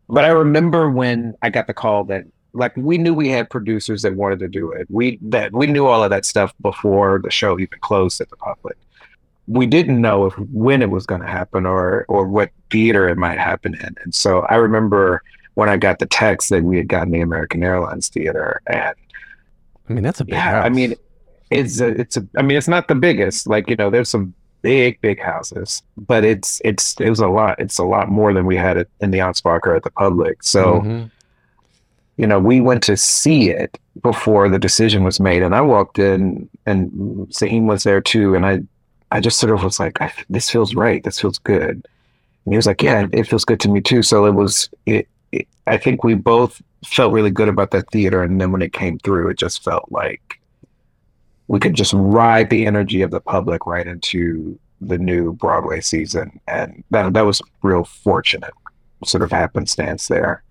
But 0.08 0.24
i 0.24 0.28
remember 0.28 0.90
when 0.90 1.34
i 1.42 1.48
got 1.50 1.66
the 1.66 1.74
call 1.74 2.04
that 2.04 2.24
like 2.52 2.76
we 2.76 2.98
knew 2.98 3.14
we 3.14 3.28
had 3.28 3.48
producers 3.48 4.02
that 4.02 4.16
wanted 4.16 4.38
to 4.40 4.48
do 4.48 4.70
it. 4.70 4.86
We 4.90 5.18
that 5.22 5.52
we 5.52 5.66
knew 5.66 5.86
all 5.86 6.04
of 6.04 6.10
that 6.10 6.24
stuff 6.24 6.54
before 6.60 7.20
the 7.22 7.30
show 7.30 7.58
even 7.58 7.78
closed 7.80 8.20
at 8.20 8.28
the 8.28 8.36
public 8.36 8.76
we 9.48 9.66
didn't 9.66 10.00
know 10.00 10.26
if 10.26 10.34
when 10.52 10.82
it 10.82 10.90
was 10.90 11.06
going 11.06 11.20
to 11.20 11.26
happen 11.26 11.66
or 11.66 12.04
or 12.08 12.26
what 12.26 12.50
theater 12.70 13.08
it 13.08 13.16
might 13.16 13.38
happen 13.38 13.74
in 13.74 13.94
and 14.02 14.14
so 14.14 14.40
i 14.42 14.56
remember 14.56 15.22
when 15.54 15.68
i 15.68 15.76
got 15.76 15.98
the 16.00 16.06
text 16.06 16.50
that 16.50 16.64
we 16.64 16.76
had 16.76 16.88
gotten 16.88 17.12
the 17.12 17.20
american 17.20 17.62
airlines 17.62 18.08
theater 18.08 18.60
and 18.66 18.94
I 19.88 19.92
mean, 19.92 20.02
that's 20.02 20.18
a 20.20 20.24
big 20.24 20.34
yeah, 20.34 20.62
I 20.62 20.68
mean, 20.68 20.96
it's 21.52 21.80
a, 21.80 21.86
it's 21.86 22.16
a, 22.16 22.26
I 22.36 22.42
mean, 22.42 22.58
it's 22.58 22.66
not 22.66 22.88
the 22.88 22.96
biggest. 22.96 23.46
Like 23.46 23.70
you 23.70 23.76
know, 23.76 23.88
there's 23.88 24.08
some 24.08 24.34
big, 24.62 25.00
big 25.00 25.20
houses, 25.22 25.80
but 25.96 26.24
it's 26.24 26.60
it's 26.64 27.00
it 27.00 27.08
was 27.08 27.20
a 27.20 27.28
lot. 27.28 27.60
It's 27.60 27.78
a 27.78 27.84
lot 27.84 28.08
more 28.08 28.32
than 28.32 28.46
we 28.46 28.56
had 28.56 28.76
it 28.78 28.90
in 29.00 29.12
the 29.12 29.18
Anspacher 29.18 29.76
at 29.76 29.84
the 29.84 29.92
public. 29.92 30.42
So 30.42 30.80
Mhm. 30.80 31.10
you 32.16 32.26
know, 32.26 32.40
we 32.40 32.60
went 32.60 32.82
to 32.82 32.96
see 32.96 33.50
it 33.50 33.78
before 34.02 34.48
the 34.48 34.58
decision 34.58 35.04
was 35.04 35.20
made, 35.20 35.44
and 35.44 35.54
I 35.54 35.60
walked 35.60 36.00
in, 36.00 36.48
and 36.66 36.90
Saheem 37.28 37.66
was 37.66 37.84
there 37.84 38.00
too, 38.00 38.34
and 38.34 38.44
I 38.44 38.62
I 39.16 39.20
just 39.20 39.38
sort 39.38 39.54
of 39.54 39.64
was 39.64 39.80
like, 39.80 39.98
this 40.28 40.50
feels 40.50 40.74
right. 40.74 41.02
This 41.02 41.18
feels 41.18 41.38
good. 41.38 41.70
And 41.70 42.52
he 42.52 42.56
was 42.56 42.66
like, 42.66 42.82
yeah, 42.82 43.06
it 43.14 43.26
feels 43.26 43.46
good 43.46 43.60
to 43.60 43.68
me 43.70 43.80
too. 43.80 44.02
So 44.02 44.26
it 44.26 44.34
was 44.34 44.68
it. 44.84 45.08
it 45.32 45.48
I 45.66 45.78
think 45.78 46.04
we 46.04 46.12
both 46.12 46.60
felt 46.84 47.14
really 47.14 47.30
good 47.30 47.48
about 47.48 47.70
that 47.70 47.90
theater, 47.90 48.22
and 48.22 48.38
then 48.38 48.52
when 48.52 48.60
it 48.60 48.74
came 48.74 48.98
through, 48.98 49.30
it 49.30 49.38
just 49.38 49.64
felt 49.64 49.90
like 49.90 50.38
we 51.48 51.58
could 51.58 51.72
just 51.72 51.94
ride 51.94 52.50
the 52.50 52.66
energy 52.66 53.00
of 53.00 53.10
the 53.10 53.20
public 53.20 53.66
right 53.66 53.86
into 53.86 54.58
the 54.82 54.98
new 54.98 55.32
Broadway 55.32 55.80
season, 55.80 56.38
and 56.46 56.84
that 56.90 57.14
that 57.14 57.24
was 57.24 57.40
real 57.62 57.84
fortunate 57.84 58.52
sort 59.02 59.22
of 59.22 59.30
happenstance 59.30 60.08
there. 60.08 60.42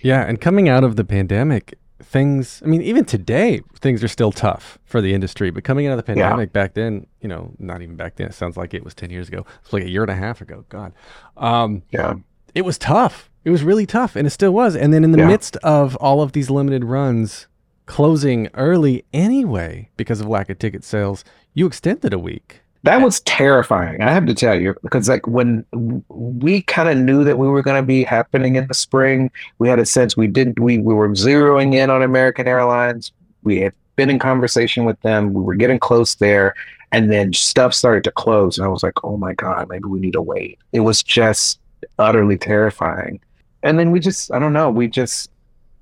yeah, 0.00 0.22
and 0.22 0.40
coming 0.40 0.66
out 0.66 0.82
of 0.82 0.96
the 0.96 1.04
pandemic, 1.04 1.78
things. 2.04 2.62
I 2.64 2.68
mean, 2.68 2.82
even 2.82 3.04
today, 3.04 3.60
things 3.80 4.04
are 4.04 4.08
still 4.08 4.32
tough 4.32 4.78
for 4.84 5.00
the 5.00 5.14
industry. 5.14 5.50
But 5.50 5.64
coming 5.64 5.86
out 5.86 5.98
of 5.98 6.04
the 6.04 6.12
Yeah. 6.12 6.22
pandemic 6.28 6.52
back 6.52 6.74
then, 6.74 7.06
you 7.20 7.28
know, 7.28 7.52
not 7.58 7.82
even 7.82 7.96
back 7.96 8.16
then. 8.16 8.28
It 8.28 8.34
sounds 8.34 8.56
like 8.56 8.74
it 8.74 8.84
was 8.84 8.94
ten 8.94 9.10
years 9.10 9.28
ago. 9.28 9.44
It's 9.62 9.72
like 9.72 9.82
a 9.84 9.90
year 9.90 10.02
and 10.02 10.10
a 10.10 10.14
half 10.16 10.40
ago. 10.40 10.64
God, 10.68 10.92
um, 11.36 11.82
Yeah. 11.90 12.14
it 12.54 12.64
was 12.64 12.78
tough. 12.78 13.30
It 13.44 13.50
was 13.50 13.62
really 13.62 13.84
tough, 13.86 14.16
and 14.16 14.26
it 14.26 14.30
still 14.30 14.52
was. 14.52 14.74
And 14.74 14.92
then 14.92 15.04
in 15.04 15.12
the 15.12 15.18
Yeah. 15.18 15.26
midst 15.26 15.56
of 15.58 15.96
all 15.96 16.22
of 16.22 16.32
these 16.32 16.48
limited 16.50 16.84
runs 16.84 17.46
closing 17.86 18.48
early 18.54 19.04
anyway 19.12 19.90
because 19.98 20.20
of 20.20 20.26
lack 20.26 20.48
of 20.48 20.58
ticket 20.58 20.82
sales, 20.84 21.22
you 21.52 21.66
extended 21.66 22.12
a 22.14 22.18
week. 22.18 22.62
That 22.84 23.00
was 23.00 23.20
terrifying. 23.20 24.02
I 24.02 24.12
have 24.12 24.26
to 24.26 24.34
tell 24.34 24.60
you, 24.60 24.76
because 24.82 25.08
like 25.08 25.26
when 25.26 25.64
we 26.08 26.60
kind 26.62 26.90
of 26.90 26.98
knew 26.98 27.24
that 27.24 27.38
we 27.38 27.48
were 27.48 27.62
going 27.62 27.82
to 27.82 27.86
be 27.86 28.04
happening 28.04 28.56
in 28.56 28.66
the 28.66 28.74
spring, 28.74 29.30
we 29.58 29.70
had 29.70 29.78
a 29.78 29.86
sense 29.86 30.18
we 30.18 30.26
didn't. 30.26 30.60
We 30.60 30.76
we 30.78 30.92
were 30.92 31.08
zeroing 31.08 31.74
in 31.74 31.88
on 31.88 32.02
American 32.02 32.46
Airlines. 32.46 33.10
We 33.42 33.60
had 33.60 33.72
been 33.96 34.10
in 34.10 34.18
conversation 34.18 34.84
with 34.84 35.00
them. 35.00 35.32
We 35.32 35.40
were 35.40 35.54
getting 35.54 35.78
close 35.78 36.16
there, 36.16 36.54
and 36.92 37.10
then 37.10 37.32
stuff 37.32 37.72
started 37.72 38.04
to 38.04 38.12
close, 38.12 38.58
and 38.58 38.66
I 38.66 38.68
was 38.68 38.82
like, 38.82 39.02
"Oh 39.02 39.16
my 39.16 39.32
god, 39.32 39.70
maybe 39.70 39.86
we 39.86 39.98
need 39.98 40.12
to 40.12 40.22
wait." 40.22 40.58
It 40.72 40.80
was 40.80 41.02
just 41.02 41.60
utterly 41.98 42.36
terrifying. 42.36 43.18
And 43.62 43.78
then 43.78 43.92
we 43.92 43.98
just, 44.00 44.30
I 44.30 44.38
don't 44.38 44.52
know, 44.52 44.68
we 44.70 44.88
just, 44.88 45.30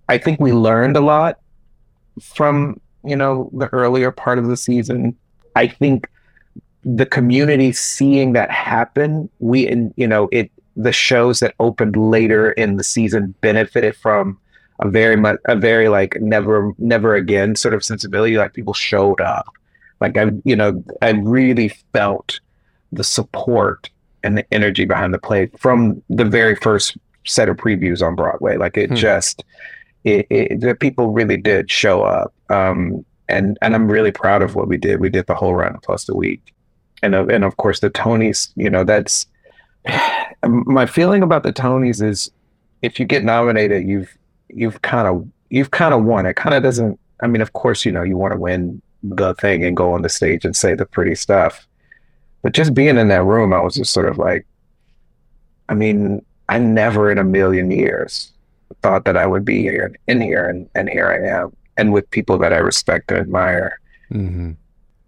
I 0.08 0.18
think 0.18 0.38
we 0.38 0.52
learned 0.52 0.96
a 0.96 1.00
lot 1.00 1.40
from 2.20 2.80
you 3.04 3.16
know 3.16 3.50
the 3.52 3.66
earlier 3.72 4.12
part 4.12 4.38
of 4.38 4.46
the 4.46 4.56
season. 4.56 5.16
I 5.56 5.66
think 5.66 6.08
the 6.84 7.06
community 7.06 7.72
seeing 7.72 8.32
that 8.32 8.50
happen, 8.50 9.28
we 9.38 9.66
and 9.68 9.92
you 9.96 10.06
know 10.06 10.28
it 10.32 10.50
the 10.76 10.92
shows 10.92 11.40
that 11.40 11.54
opened 11.60 11.96
later 11.96 12.52
in 12.52 12.76
the 12.76 12.84
season 12.84 13.34
benefited 13.40 13.94
from 13.96 14.38
a 14.80 14.88
very 14.88 15.16
much 15.16 15.38
a 15.46 15.54
very 15.54 15.88
like 15.88 16.16
never 16.20 16.72
never 16.78 17.14
again 17.14 17.54
sort 17.54 17.74
of 17.74 17.84
sensibility. 17.84 18.36
Like 18.36 18.54
people 18.54 18.74
showed 18.74 19.20
up. 19.20 19.46
Like 20.00 20.16
I 20.16 20.30
you 20.44 20.56
know 20.56 20.82
I 21.00 21.10
really 21.10 21.68
felt 21.92 22.40
the 22.90 23.04
support 23.04 23.88
and 24.24 24.36
the 24.38 24.44
energy 24.52 24.84
behind 24.84 25.14
the 25.14 25.18
play 25.18 25.50
from 25.58 26.02
the 26.08 26.24
very 26.24 26.56
first 26.56 26.96
set 27.24 27.48
of 27.48 27.56
previews 27.56 28.04
on 28.04 28.16
Broadway. 28.16 28.56
Like 28.56 28.76
it 28.76 28.90
Hmm. 28.90 28.96
just 28.96 29.44
it, 30.04 30.26
it 30.30 30.60
the 30.60 30.74
people 30.74 31.12
really 31.12 31.36
did 31.36 31.70
show 31.70 32.02
up. 32.02 32.34
Um 32.48 33.04
and 33.28 33.56
and 33.62 33.74
I'm 33.74 33.88
really 33.90 34.10
proud 34.10 34.42
of 34.42 34.56
what 34.56 34.66
we 34.66 34.76
did. 34.76 34.98
We 34.98 35.10
did 35.10 35.26
the 35.28 35.34
whole 35.36 35.54
run 35.54 35.78
plus 35.82 36.06
the 36.06 36.16
week 36.16 36.52
and 37.02 37.14
of, 37.14 37.28
and 37.28 37.44
of 37.44 37.56
course 37.56 37.80
the 37.80 37.90
Tonys. 37.90 38.52
You 38.56 38.70
know, 38.70 38.84
that's 38.84 39.26
my 40.46 40.86
feeling 40.86 41.22
about 41.22 41.42
the 41.42 41.52
Tonys 41.52 42.02
is 42.02 42.30
if 42.82 42.98
you 42.98 43.06
get 43.06 43.24
nominated, 43.24 43.86
you've 43.86 44.16
you've 44.48 44.82
kind 44.82 45.08
of 45.08 45.26
you've 45.50 45.70
kind 45.70 45.94
of 45.94 46.04
won. 46.04 46.26
It 46.26 46.36
kind 46.36 46.54
of 46.54 46.62
doesn't. 46.62 46.98
I 47.22 47.26
mean, 47.26 47.42
of 47.42 47.52
course, 47.52 47.84
you 47.84 47.92
know, 47.92 48.02
you 48.02 48.16
want 48.16 48.32
to 48.32 48.38
win 48.38 48.82
the 49.02 49.34
thing 49.34 49.64
and 49.64 49.76
go 49.76 49.92
on 49.92 50.02
the 50.02 50.08
stage 50.08 50.44
and 50.44 50.56
say 50.56 50.74
the 50.74 50.86
pretty 50.86 51.14
stuff, 51.14 51.66
but 52.42 52.52
just 52.52 52.74
being 52.74 52.98
in 52.98 53.08
that 53.08 53.24
room, 53.24 53.52
I 53.52 53.60
was 53.60 53.74
just 53.74 53.92
sort 53.92 54.08
of 54.08 54.18
like, 54.18 54.46
I 55.68 55.74
mean, 55.74 56.24
I 56.48 56.58
never 56.58 57.10
in 57.10 57.18
a 57.18 57.24
million 57.24 57.70
years 57.70 58.32
thought 58.82 59.04
that 59.04 59.16
I 59.16 59.26
would 59.26 59.44
be 59.44 59.60
here 59.60 59.94
in 60.06 60.20
here, 60.20 60.48
and 60.48 60.68
and 60.74 60.88
here 60.88 61.08
I 61.08 61.40
am, 61.40 61.56
and 61.76 61.92
with 61.92 62.10
people 62.10 62.38
that 62.38 62.52
I 62.52 62.58
respect 62.58 63.10
and 63.10 63.20
admire. 63.20 63.80
hmm 64.10 64.52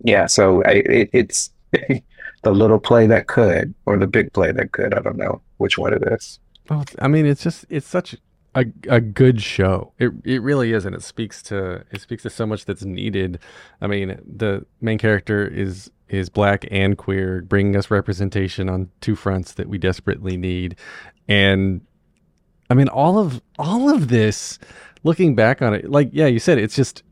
Yeah, 0.01 0.26
so 0.26 0.62
I, 0.64 0.82
it, 0.86 1.11
it's 1.12 1.51
the 2.43 2.53
little 2.53 2.79
play 2.79 3.07
that 3.07 3.27
could, 3.27 3.75
or 3.87 3.97
the 3.97 4.07
big 4.07 4.33
play 4.33 4.53
that 4.53 4.72
could. 4.72 4.95
I 4.95 5.01
don't 5.01 5.16
know 5.16 5.41
which 5.59 5.79
one 5.79 5.93
it 5.93 6.03
is. 6.12 6.39
Well, 6.68 6.85
I 6.99 7.09
mean, 7.09 7.27
it's 7.27 7.43
just 7.43 7.66
it's 7.68 7.87
such 7.87 8.16
a 8.55 8.64
a 8.89 9.01
good 9.01 9.43
show. 9.43 9.93
It 9.99 10.12
it 10.25 10.43
really 10.43 10.72
is, 10.72 10.85
and 10.85 10.95
it 10.95 11.03
speaks 11.03 11.43
to 11.45 11.85
it 11.91 12.01
speaks 12.01 12.22
to 12.22 12.31
so 12.31 12.47
much 12.47 12.64
that's 12.64 12.85
needed. 12.85 13.39
I 13.81 13.87
mean, 13.87 14.18
the 14.25 14.64
main 14.81 14.99
character 14.99 15.47
is 15.47 15.91
is 16.09 16.29
black 16.29 16.66
and 16.70 16.97
queer, 16.97 17.43
bringing 17.43 17.77
us 17.77 17.91
representation 17.91 18.68
on 18.68 18.91
two 19.01 19.16
fronts 19.16 19.53
that 19.55 19.68
we 19.68 19.79
desperately 19.79 20.37
need, 20.37 20.77
and 21.29 21.81
I 22.70 22.75
mean, 22.75 22.89
all 22.89 23.18
of 23.18 23.43
all 23.59 23.93
of 23.93 24.09
this. 24.09 24.59
Looking 25.07 25.35
back 25.35 25.61
on 25.61 25.75
it, 25.75 25.91
like 25.91 26.09
yeah, 26.12 26.29
you 26.29 26.39
said, 26.39 26.57
it's 26.57 26.75
just 26.75 27.03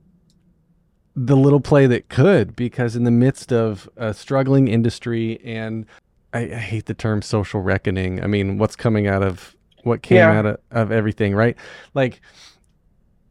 the 1.14 1.36
little 1.36 1.60
play 1.60 1.86
that 1.86 2.08
could, 2.08 2.56
because 2.56 2.96
in 2.96 3.04
the 3.04 3.10
midst 3.10 3.52
of 3.52 3.88
a 3.96 4.14
struggling 4.14 4.68
industry 4.68 5.40
and 5.44 5.84
I, 6.32 6.40
I 6.44 6.54
hate 6.56 6.86
the 6.86 6.94
term 6.94 7.20
social 7.20 7.60
reckoning. 7.60 8.22
I 8.22 8.26
mean, 8.26 8.56
what's 8.56 8.76
coming 8.76 9.06
out 9.06 9.22
of 9.22 9.54
what 9.84 10.02
came 10.02 10.16
Yeah. 10.18 10.38
out 10.38 10.46
of, 10.46 10.56
of 10.70 10.90
everything, 10.92 11.34
right? 11.34 11.56
Like 11.92 12.20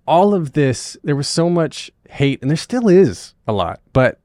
all 0.05 0.33
of 0.35 0.53
this, 0.53 0.97
there 1.03 1.15
was 1.15 1.27
so 1.27 1.49
much 1.49 1.89
hate, 2.09 2.41
and 2.41 2.49
there 2.51 2.57
still 2.57 2.87
is 2.87 3.33
a 3.47 3.53
lot. 3.53 3.79
But 3.93 4.19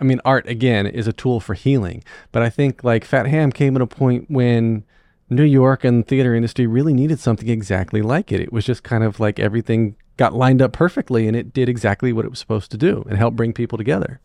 I 0.00 0.04
mean, 0.04 0.20
art 0.24 0.46
again 0.46 0.86
is 0.86 1.06
a 1.06 1.12
tool 1.12 1.40
for 1.40 1.54
healing. 1.54 2.04
But 2.30 2.42
I 2.42 2.50
think 2.50 2.84
like 2.84 3.04
Fat 3.04 3.26
Ham 3.26 3.50
came 3.52 3.74
at 3.76 3.82
a 3.82 3.86
point 3.86 4.26
when 4.28 4.84
New 5.30 5.44
York 5.44 5.84
and 5.84 6.02
the 6.02 6.06
theater 6.06 6.34
industry 6.34 6.66
really 6.66 6.92
needed 6.94 7.20
something 7.20 7.48
exactly 7.48 8.00
like 8.02 8.30
it. 8.32 8.40
It 8.40 8.52
was 8.52 8.64
just 8.64 8.82
kind 8.82 9.02
of 9.04 9.18
like 9.20 9.38
everything 9.38 9.96
got 10.18 10.34
lined 10.34 10.60
up 10.60 10.72
perfectly, 10.72 11.26
and 11.26 11.34
it 11.34 11.54
did 11.54 11.68
exactly 11.68 12.12
what 12.12 12.26
it 12.26 12.28
was 12.28 12.38
supposed 12.38 12.70
to 12.72 12.76
do 12.76 13.04
and 13.08 13.16
help 13.16 13.34
bring 13.34 13.54
people 13.54 13.78
together. 13.78 14.20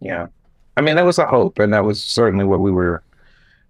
Yeah. 0.00 0.28
I 0.76 0.80
mean, 0.80 0.94
that 0.96 1.04
was 1.04 1.18
a 1.18 1.26
hope, 1.26 1.58
and 1.58 1.72
that 1.74 1.84
was 1.84 2.02
certainly 2.02 2.44
what 2.44 2.60
we 2.60 2.70
were 2.70 3.02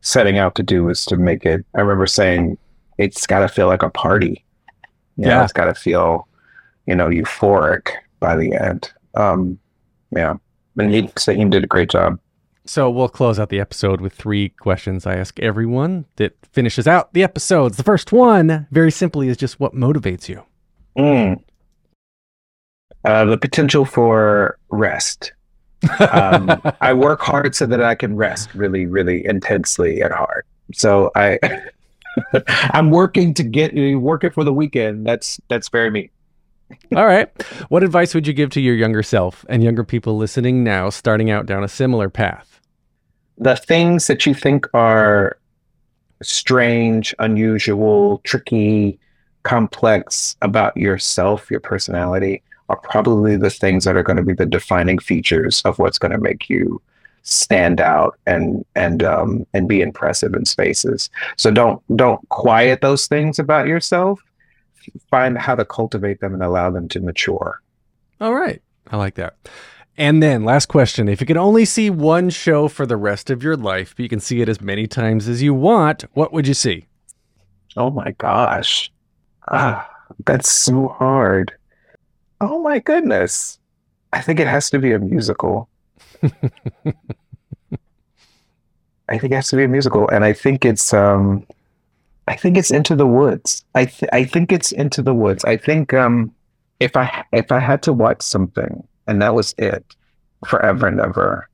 setting 0.03 0.37
out 0.37 0.55
to 0.57 0.63
do 0.63 0.85
was 0.85 1.05
to 1.07 1.17
make 1.17 1.47
it. 1.47 1.65
I 1.75 1.81
remember 1.81 2.07
saying 2.07 2.59
it's 2.99 3.27
got 3.27 3.39
to 3.41 3.49
feel 3.49 3.67
like 3.69 3.83
a 3.83 3.89
party. 3.91 4.45
You 5.17 5.25
know, 5.27 5.31
Yeah. 5.31 5.45
it's 5.45 5.53
got 5.53 5.65
to 5.67 5.75
feel, 5.75 6.29
you 6.87 6.95
know, 6.95 7.09
euphoric 7.09 7.89
by 8.21 8.37
the 8.37 8.53
end. 8.55 8.93
Um, 9.15 9.59
yeah. 10.11 10.35
And 10.77 10.93
he, 10.93 11.11
so 11.17 11.33
he 11.33 11.45
did 11.45 11.65
a 11.65 11.69
great 11.69 11.89
job. 11.91 12.19
So 12.67 12.91
we'll 12.91 13.09
close 13.11 13.39
out 13.39 13.51
the 13.51 13.61
episode 13.61 14.01
with 14.01 14.15
three 14.15 14.49
questions 14.49 15.07
I 15.07 15.17
ask 15.17 15.39
everyone 15.39 16.07
that 16.17 16.35
finishes 16.53 16.89
out 16.89 17.13
the 17.13 17.23
episodes. 17.23 17.77
The 17.77 17.83
first 17.83 18.11
one, 18.11 18.67
very 18.71 18.91
simply, 18.91 19.29
is 19.29 19.37
just 19.37 19.61
what 19.61 19.75
motivates 19.75 20.29
you. 20.29 20.43
Mm. 20.97 21.43
Uh, 23.05 23.25
the 23.27 23.37
potential 23.37 23.85
for 23.85 24.59
rest. 24.71 25.33
Um, 26.01 26.61
I 26.81 26.93
work 26.95 27.21
hard 27.21 27.55
so 27.55 27.67
that 27.67 27.83
I 27.83 27.95
can 27.95 28.17
rest 28.17 28.55
really, 28.55 28.87
really 28.87 29.27
intensely 29.27 30.01
and 30.01 30.13
hard. 30.13 30.45
So 30.73 31.11
I, 31.15 31.39
I'm 32.71 32.91
working 32.91 33.35
to 33.35 33.43
get 33.43 33.75
working 33.99 34.31
for 34.31 34.45
the 34.45 34.53
weekend. 34.53 35.07
That's 35.07 35.41
that's 35.49 35.69
very 35.69 35.91
me. 35.91 36.11
All 36.97 37.07
right. 37.07 37.31
What 37.69 37.85
advice 37.85 38.15
would 38.15 38.27
you 38.27 38.33
give 38.33 38.51
to 38.51 38.61
your 38.61 38.75
younger 38.75 39.03
self 39.03 39.45
and 39.49 39.63
younger 39.63 39.85
people 39.85 40.17
listening 40.17 40.65
now, 40.65 40.91
starting 40.91 41.31
out 41.31 41.47
down 41.47 41.63
a 41.63 41.69
similar 41.69 42.09
path? 42.09 42.61
The 43.37 43.57
things 43.57 44.07
that 44.07 44.25
you 44.27 44.35
think 44.35 44.67
are 44.75 45.37
strange, 46.23 47.15
unusual, 47.19 48.19
tricky, 48.25 48.99
complex 49.45 50.37
about 50.43 50.77
yourself, 50.77 51.51
your 51.51 51.61
personality, 51.61 52.43
are 52.69 52.77
probably 52.77 53.37
the 53.37 53.51
things 53.51 53.85
that 53.85 53.97
are 53.97 54.03
going 54.03 54.17
to 54.17 54.23
be 54.23 54.33
the 54.33 54.47
defining 54.47 54.99
features 54.99 55.63
of 55.65 55.79
what's 55.79 55.99
going 55.99 56.13
to 56.13 56.19
make 56.19 56.49
you 56.49 56.81
stand 57.27 57.81
out 57.81 58.19
and 58.27 58.67
and 58.75 59.03
um 59.03 59.47
and 59.55 59.67
be 59.67 59.81
impressive 59.81 60.35
in 60.35 60.45
spaces. 60.45 61.09
So 61.37 61.51
don't 61.51 61.83
don't 61.97 62.27
quiet 62.29 62.83
those 62.83 63.07
things 63.07 63.39
about 63.39 63.67
yourself. 63.67 64.21
Find 65.11 65.39
how 65.39 65.55
to 65.55 65.65
cultivate 65.65 66.21
them 66.21 66.35
and 66.35 66.43
allow 66.43 66.71
them 66.71 66.89
to 66.91 67.01
mature. 67.01 67.63
All 68.21 68.35
right. 68.35 68.61
I 68.91 68.99
like 68.99 69.15
that. 69.15 69.37
And 69.97 70.23
then, 70.23 70.45
last 70.45 70.67
question. 70.67 71.09
If 71.09 71.21
you 71.21 71.27
could 71.27 71.37
only 71.37 71.65
see 71.65 71.89
one 71.89 72.29
show 72.29 72.69
for 72.69 72.85
the 72.85 72.97
rest 72.97 73.31
of 73.31 73.43
your 73.43 73.57
life, 73.57 73.95
but 73.97 74.03
you 74.03 74.09
can 74.09 74.21
see 74.21 74.43
it 74.43 74.49
as 74.49 74.61
many 74.61 74.87
times 74.87 75.29
as 75.29 75.41
you 75.41 75.55
want, 75.55 76.03
what 76.15 76.33
would 76.33 76.49
you 76.49 76.55
see? 76.55 76.87
Oh 77.77 77.91
my 77.91 78.11
gosh. 78.19 78.91
Ah, 79.49 79.89
that's 80.25 80.51
so 80.51 80.89
hard. 80.89 81.53
Oh 82.41 82.63
my 82.63 82.79
goodness. 82.79 83.59
I 84.13 84.21
think 84.21 84.41
it 84.41 84.47
has 84.47 84.71
to 84.71 84.79
be 84.79 84.93
a 84.93 84.99
musical. 84.99 85.69
I 89.09 89.19
think 89.19 89.33
it 89.33 89.37
has 89.37 89.49
to 89.49 89.57
be 89.57 89.65
a 89.65 89.69
musical, 89.69 90.09
and 90.09 90.25
I 90.25 90.33
think 90.33 90.65
it's 90.65 90.95
um, 90.95 91.47
I 92.27 92.37
think 92.37 92.57
it's 92.57 92.71
Into 92.71 92.97
the 92.97 93.07
Woods. 93.07 93.65
I 93.75 93.85
th- 93.85 94.09
I 94.13 94.25
think 94.25 94.51
it's 94.51 94.73
Into 94.73 95.03
the 95.03 95.15
Woods. 95.15 95.45
I 95.45 95.57
think 95.57 95.93
um, 95.93 96.35
if 96.81 96.97
I 96.97 97.25
if 97.33 97.53
I 97.53 97.59
had 97.59 97.83
to 97.83 97.93
watch 97.93 98.23
something 98.23 98.87
and 99.07 99.21
that 99.21 99.35
was 99.35 99.55
it 99.59 99.85
forever 100.47 100.87
and 100.87 101.01
ever, 101.01 101.49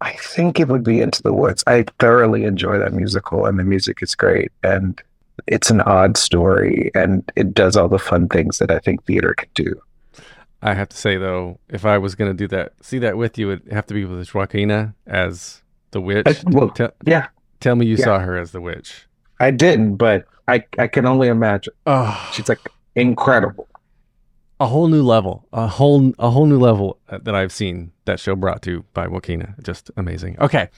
I 0.00 0.12
think 0.14 0.58
it 0.58 0.68
would 0.68 0.82
be 0.82 1.00
Into 1.00 1.22
the 1.22 1.32
Woods. 1.32 1.62
I 1.66 1.84
thoroughly 2.00 2.44
enjoy 2.44 2.78
that 2.78 2.92
musical, 2.92 3.46
and 3.46 3.58
the 3.58 3.64
music 3.64 4.02
is 4.02 4.14
great, 4.16 4.50
and 4.64 5.00
it's 5.46 5.70
an 5.70 5.80
odd 5.82 6.16
story, 6.16 6.90
and 6.94 7.30
it 7.36 7.54
does 7.54 7.76
all 7.76 7.88
the 7.88 7.98
fun 7.98 8.28
things 8.28 8.58
that 8.58 8.70
I 8.70 8.78
think 8.78 9.04
theater 9.04 9.34
can 9.34 9.48
do. 9.54 9.74
I 10.62 10.74
have 10.74 10.88
to 10.90 10.96
say, 10.96 11.16
though, 11.16 11.58
if 11.68 11.84
I 11.84 11.98
was 11.98 12.14
going 12.14 12.30
to 12.30 12.36
do 12.36 12.46
that, 12.56 12.72
see 12.80 12.98
that 13.00 13.16
with 13.16 13.36
you, 13.36 13.50
it'd 13.50 13.72
have 13.72 13.86
to 13.86 13.94
be 13.94 14.04
with 14.04 14.32
Joaquina 14.32 14.94
as 15.06 15.62
the 15.90 16.00
witch. 16.00 16.26
I- 16.26 16.36
well, 16.50 16.70
Tell- 16.70 16.92
yeah, 17.04 17.26
Tell 17.60 17.74
me 17.76 17.86
you 17.86 17.96
Yeah. 17.96 18.04
saw 18.04 18.18
her 18.20 18.36
as 18.36 18.52
the 18.52 18.60
witch. 18.60 19.06
I 19.40 19.50
didn't, 19.50 19.96
but 19.96 20.26
I 20.48 20.64
I 20.78 20.86
can 20.88 21.06
only 21.06 21.28
imagine. 21.28 21.72
Oh, 21.86 22.30
She's 22.32 22.48
like 22.48 22.60
incredible. 22.94 23.66
A 24.62 24.66
whole 24.66 24.86
new 24.88 25.02
level, 25.02 25.44
a 25.52 25.66
whole 25.66 26.12
a 26.20 26.30
whole 26.30 26.46
new 26.46 26.58
level 26.58 26.98
that 27.08 27.34
I've 27.34 27.50
seen 27.52 27.90
that 28.04 28.20
show 28.20 28.36
brought 28.36 28.62
to 28.62 28.84
by 28.94 29.06
Joaquina. 29.08 29.54
Just 29.62 29.90
amazing. 29.96 30.36
Okay, 30.40 30.68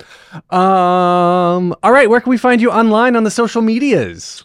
um, 0.50 1.74
all 1.82 1.92
right. 1.92 2.08
Where 2.08 2.20
can 2.20 2.30
we 2.30 2.38
find 2.38 2.60
you 2.60 2.70
online 2.70 3.14
on 3.16 3.24
the 3.24 3.30
social 3.30 3.60
medias? 3.62 4.42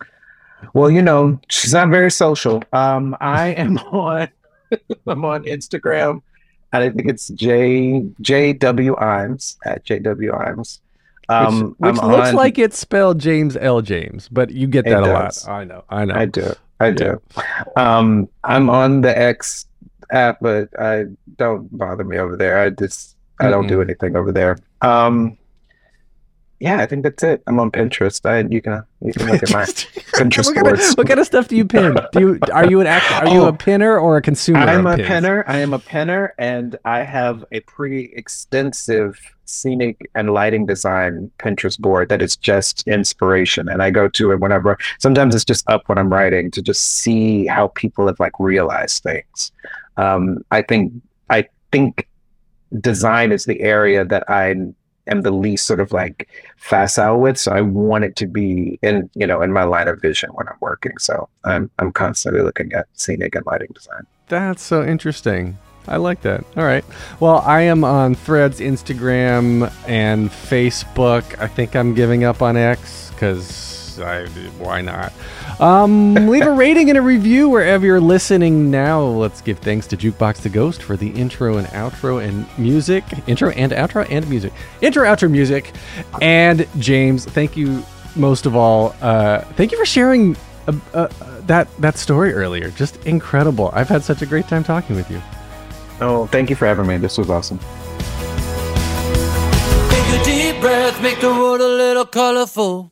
Well, 0.74 0.90
you 0.92 1.02
know, 1.02 1.40
she's 1.48 1.74
not 1.74 1.90
very 1.90 2.12
social. 2.12 2.62
Um, 2.74 3.16
I 3.22 3.50
am 3.66 3.78
on 3.78 4.28
I'm 5.08 5.24
on 5.24 5.44
Instagram. 5.46 6.22
and 6.74 6.84
I 6.84 6.90
think 6.90 7.08
it's 7.10 7.30
J 7.30 8.04
J 8.22 8.54
W 8.54 8.96
Ijames 8.96 9.56
at 9.66 9.84
J 9.86 10.00
W 10.00 10.32
Ijames. 10.32 10.80
Um, 11.30 11.76
which 11.78 11.94
which 11.94 12.02
looks 12.04 12.30
on- 12.30 12.36
like 12.36 12.58
it's 12.58 12.78
spelled 12.78 13.20
James 13.20 13.56
L. 13.56 13.82
James, 13.82 14.28
but 14.30 14.50
you 14.52 14.68
get 14.68 14.86
that 14.86 15.04
a 15.04 15.06
does. 15.06 15.48
lot. 15.48 15.54
I 15.54 15.64
know. 15.64 15.84
I 15.90 16.06
know. 16.06 16.16
I 16.16 16.26
do. 16.26 16.54
I 16.80 16.92
do. 16.92 17.22
Um, 17.76 18.30
I'm 18.44 18.70
on 18.70 19.02
the 19.02 19.18
X 19.18 19.66
app, 20.12 20.40
but 20.42 20.70
I 20.80 21.06
don't 21.38 21.76
bother 21.78 22.04
me 22.04 22.18
over 22.18 22.36
there. 22.38 22.60
I 22.60 22.70
just 22.70 23.18
I 23.40 23.50
don't 23.50 23.68
do 23.68 23.82
anything 23.82 24.16
over 24.16 24.32
there. 24.32 24.58
Um, 24.82 25.38
yeah, 26.60 26.82
I 26.82 26.86
think 26.86 27.04
that's 27.04 27.24
it. 27.24 27.42
I'm 27.48 27.60
on 27.60 27.72
Pinterest. 27.72 28.26
I 28.26 28.40
you 28.50 28.62
can 28.62 28.84
you 29.02 29.14
can 29.14 29.28
look 29.28 29.42
at 29.44 29.52
my 29.52 29.64
Pinterest 30.20 30.46
what, 30.48 30.56
kind 30.56 30.66
boards. 30.68 30.90
of, 30.90 30.98
what 30.98 31.08
kind 31.08 31.20
of 31.20 31.26
stuff 31.26 31.48
do 31.48 31.56
you 31.56 31.66
pin? 31.66 31.98
Do 32.12 32.20
you 32.20 32.40
are 32.54 32.70
you 32.70 32.82
an 32.82 32.88
act, 32.88 33.12
are 33.12 33.28
you 33.34 33.42
Oh. 33.44 33.48
a 33.48 33.54
pinner 33.54 33.98
or 33.98 34.18
a 34.18 34.22
consumer? 34.22 34.60
I'm 34.60 34.86
a 34.88 34.96
pins? 34.98 35.08
penner. 35.08 35.44
I 35.48 35.58
am 35.60 35.74
a 35.74 35.80
penner, 35.80 36.30
and 36.38 36.78
I 36.86 37.04
have 37.04 37.46
a 37.52 37.62
pretty 37.62 38.12
extensive 38.16 39.18
scenic 39.46 40.10
and 40.14 40.32
lighting 40.34 40.66
design 40.66 41.32
Pinterest 41.40 41.80
board 41.80 42.10
that 42.10 42.22
is 42.22 42.36
just 42.36 42.88
inspiration. 42.88 43.68
And 43.68 43.82
I 43.82 43.90
go 43.90 44.08
to 44.10 44.32
it 44.32 44.40
whenever. 44.40 44.78
Sometimes 45.00 45.34
it's 45.34 45.46
just 45.46 45.68
up 45.70 45.88
when 45.90 45.98
I'm 45.98 46.12
writing 46.14 46.52
to 46.52 46.62
just 46.62 46.82
see 47.00 47.48
how 47.48 47.70
people 47.70 48.06
have 48.08 48.20
like 48.20 48.34
realized 48.40 49.02
things. 49.04 49.52
Um, 49.98 50.46
I 50.52 50.62
think 50.62 50.94
I 51.30 51.48
think 51.72 52.08
design 52.82 53.32
is 53.32 53.46
the 53.46 53.62
area 53.62 54.06
that 54.06 54.30
I 54.30 54.54
am 55.10 55.22
the 55.22 55.32
least 55.32 55.66
sort 55.66 55.80
of 55.80 55.92
like 55.92 56.30
facile 56.58 57.20
with. 57.20 57.38
So 57.38 57.52
I 57.52 57.62
want 57.62 58.04
it 58.04 58.16
to 58.18 58.28
be 58.28 58.80
in 58.82 59.10
you 59.16 59.28
know 59.28 59.42
in 59.42 59.52
my 59.52 59.64
line 59.64 59.88
of 59.88 60.02
vision 60.02 60.30
when 60.34 60.48
I'm 60.48 60.58
working. 60.62 60.98
So 60.98 61.30
I'm 61.44 61.70
I'm 61.80 61.92
constantly 61.92 62.42
looking 62.42 62.74
at 62.74 62.88
scenic 62.94 63.36
and 63.36 63.46
lighting 63.46 63.72
design. 63.74 64.06
That's 64.28 64.62
so 64.62 64.84
interesting. 64.84 65.58
I 65.88 65.98
like 65.98 66.22
that. 66.22 66.44
All 66.56 66.64
right. 66.64 66.86
Well, 67.20 67.40
I 67.40 67.62
am 67.62 67.84
on 67.84 68.14
Threads, 68.14 68.60
Instagram, 68.60 69.72
and 69.88 70.30
Facebook. 70.30 71.40
I 71.40 71.48
think 71.48 71.76
I'm 71.76 71.96
giving 71.96 72.24
up 72.24 72.44
on 72.44 72.56
X 72.56 73.10
because 73.12 73.79
I, 74.00 74.28
why 74.58 74.82
not? 74.82 75.14
Um, 75.60 76.16
leave 76.28 76.46
a 76.46 76.52
rating 76.52 76.90
and 76.90 76.98
a 76.98 77.02
review 77.02 77.50
wherever 77.50 77.86
you're 77.86 78.00
listening 78.00 78.72
now. 78.72 79.02
Let's 79.02 79.42
give 79.42 79.60
thanks 79.60 79.88
to 79.88 79.98
Jukebox 79.98 80.38
the 80.38 80.50
Ghost 80.50 80.84
for 80.84 80.96
the 80.96 81.10
intro 81.10 81.58
and 81.58 81.68
outro 81.68 82.24
and 82.24 82.46
music. 82.58 83.04
Intro 83.28 83.50
and 83.52 83.72
outro 83.72 84.06
and 84.10 84.30
music. 84.30 84.54
Intro, 84.82 85.04
outro 85.04 85.30
music. 85.30 85.74
And 86.22 86.68
James, 86.80 87.26
thank 87.26 87.58
you 87.58 87.84
most 88.16 88.46
of 88.46 88.56
all. 88.56 88.96
Uh, 89.02 89.42
thank 89.56 89.72
you 89.72 89.78
for 89.78 89.86
sharing 89.86 90.36
uh, 90.68 90.74
uh, 90.94 91.08
that 91.42 91.68
that 91.78 91.98
story 91.98 92.34
earlier. 92.34 92.70
Just 92.72 92.98
incredible. 93.06 93.70
I've 93.74 93.90
had 93.90 94.04
such 94.04 94.22
a 94.22 94.26
great 94.26 94.48
time 94.48 94.64
talking 94.64 94.96
with 94.96 95.10
you. 95.10 95.22
Oh, 96.02 96.28
thank 96.28 96.50
you 96.50 96.56
for 96.56 96.66
having 96.66 96.88
me. 96.88 96.98
This 96.98 97.18
was 97.18 97.30
awesome. 97.30 97.60
Take 99.90 100.22
a 100.22 100.24
deep 100.24 100.62
breath, 100.62 101.02
make 101.02 101.20
the 101.20 101.30
world 101.30 101.62
a 101.62 101.68
little 101.68 102.06
colorful. 102.06 102.92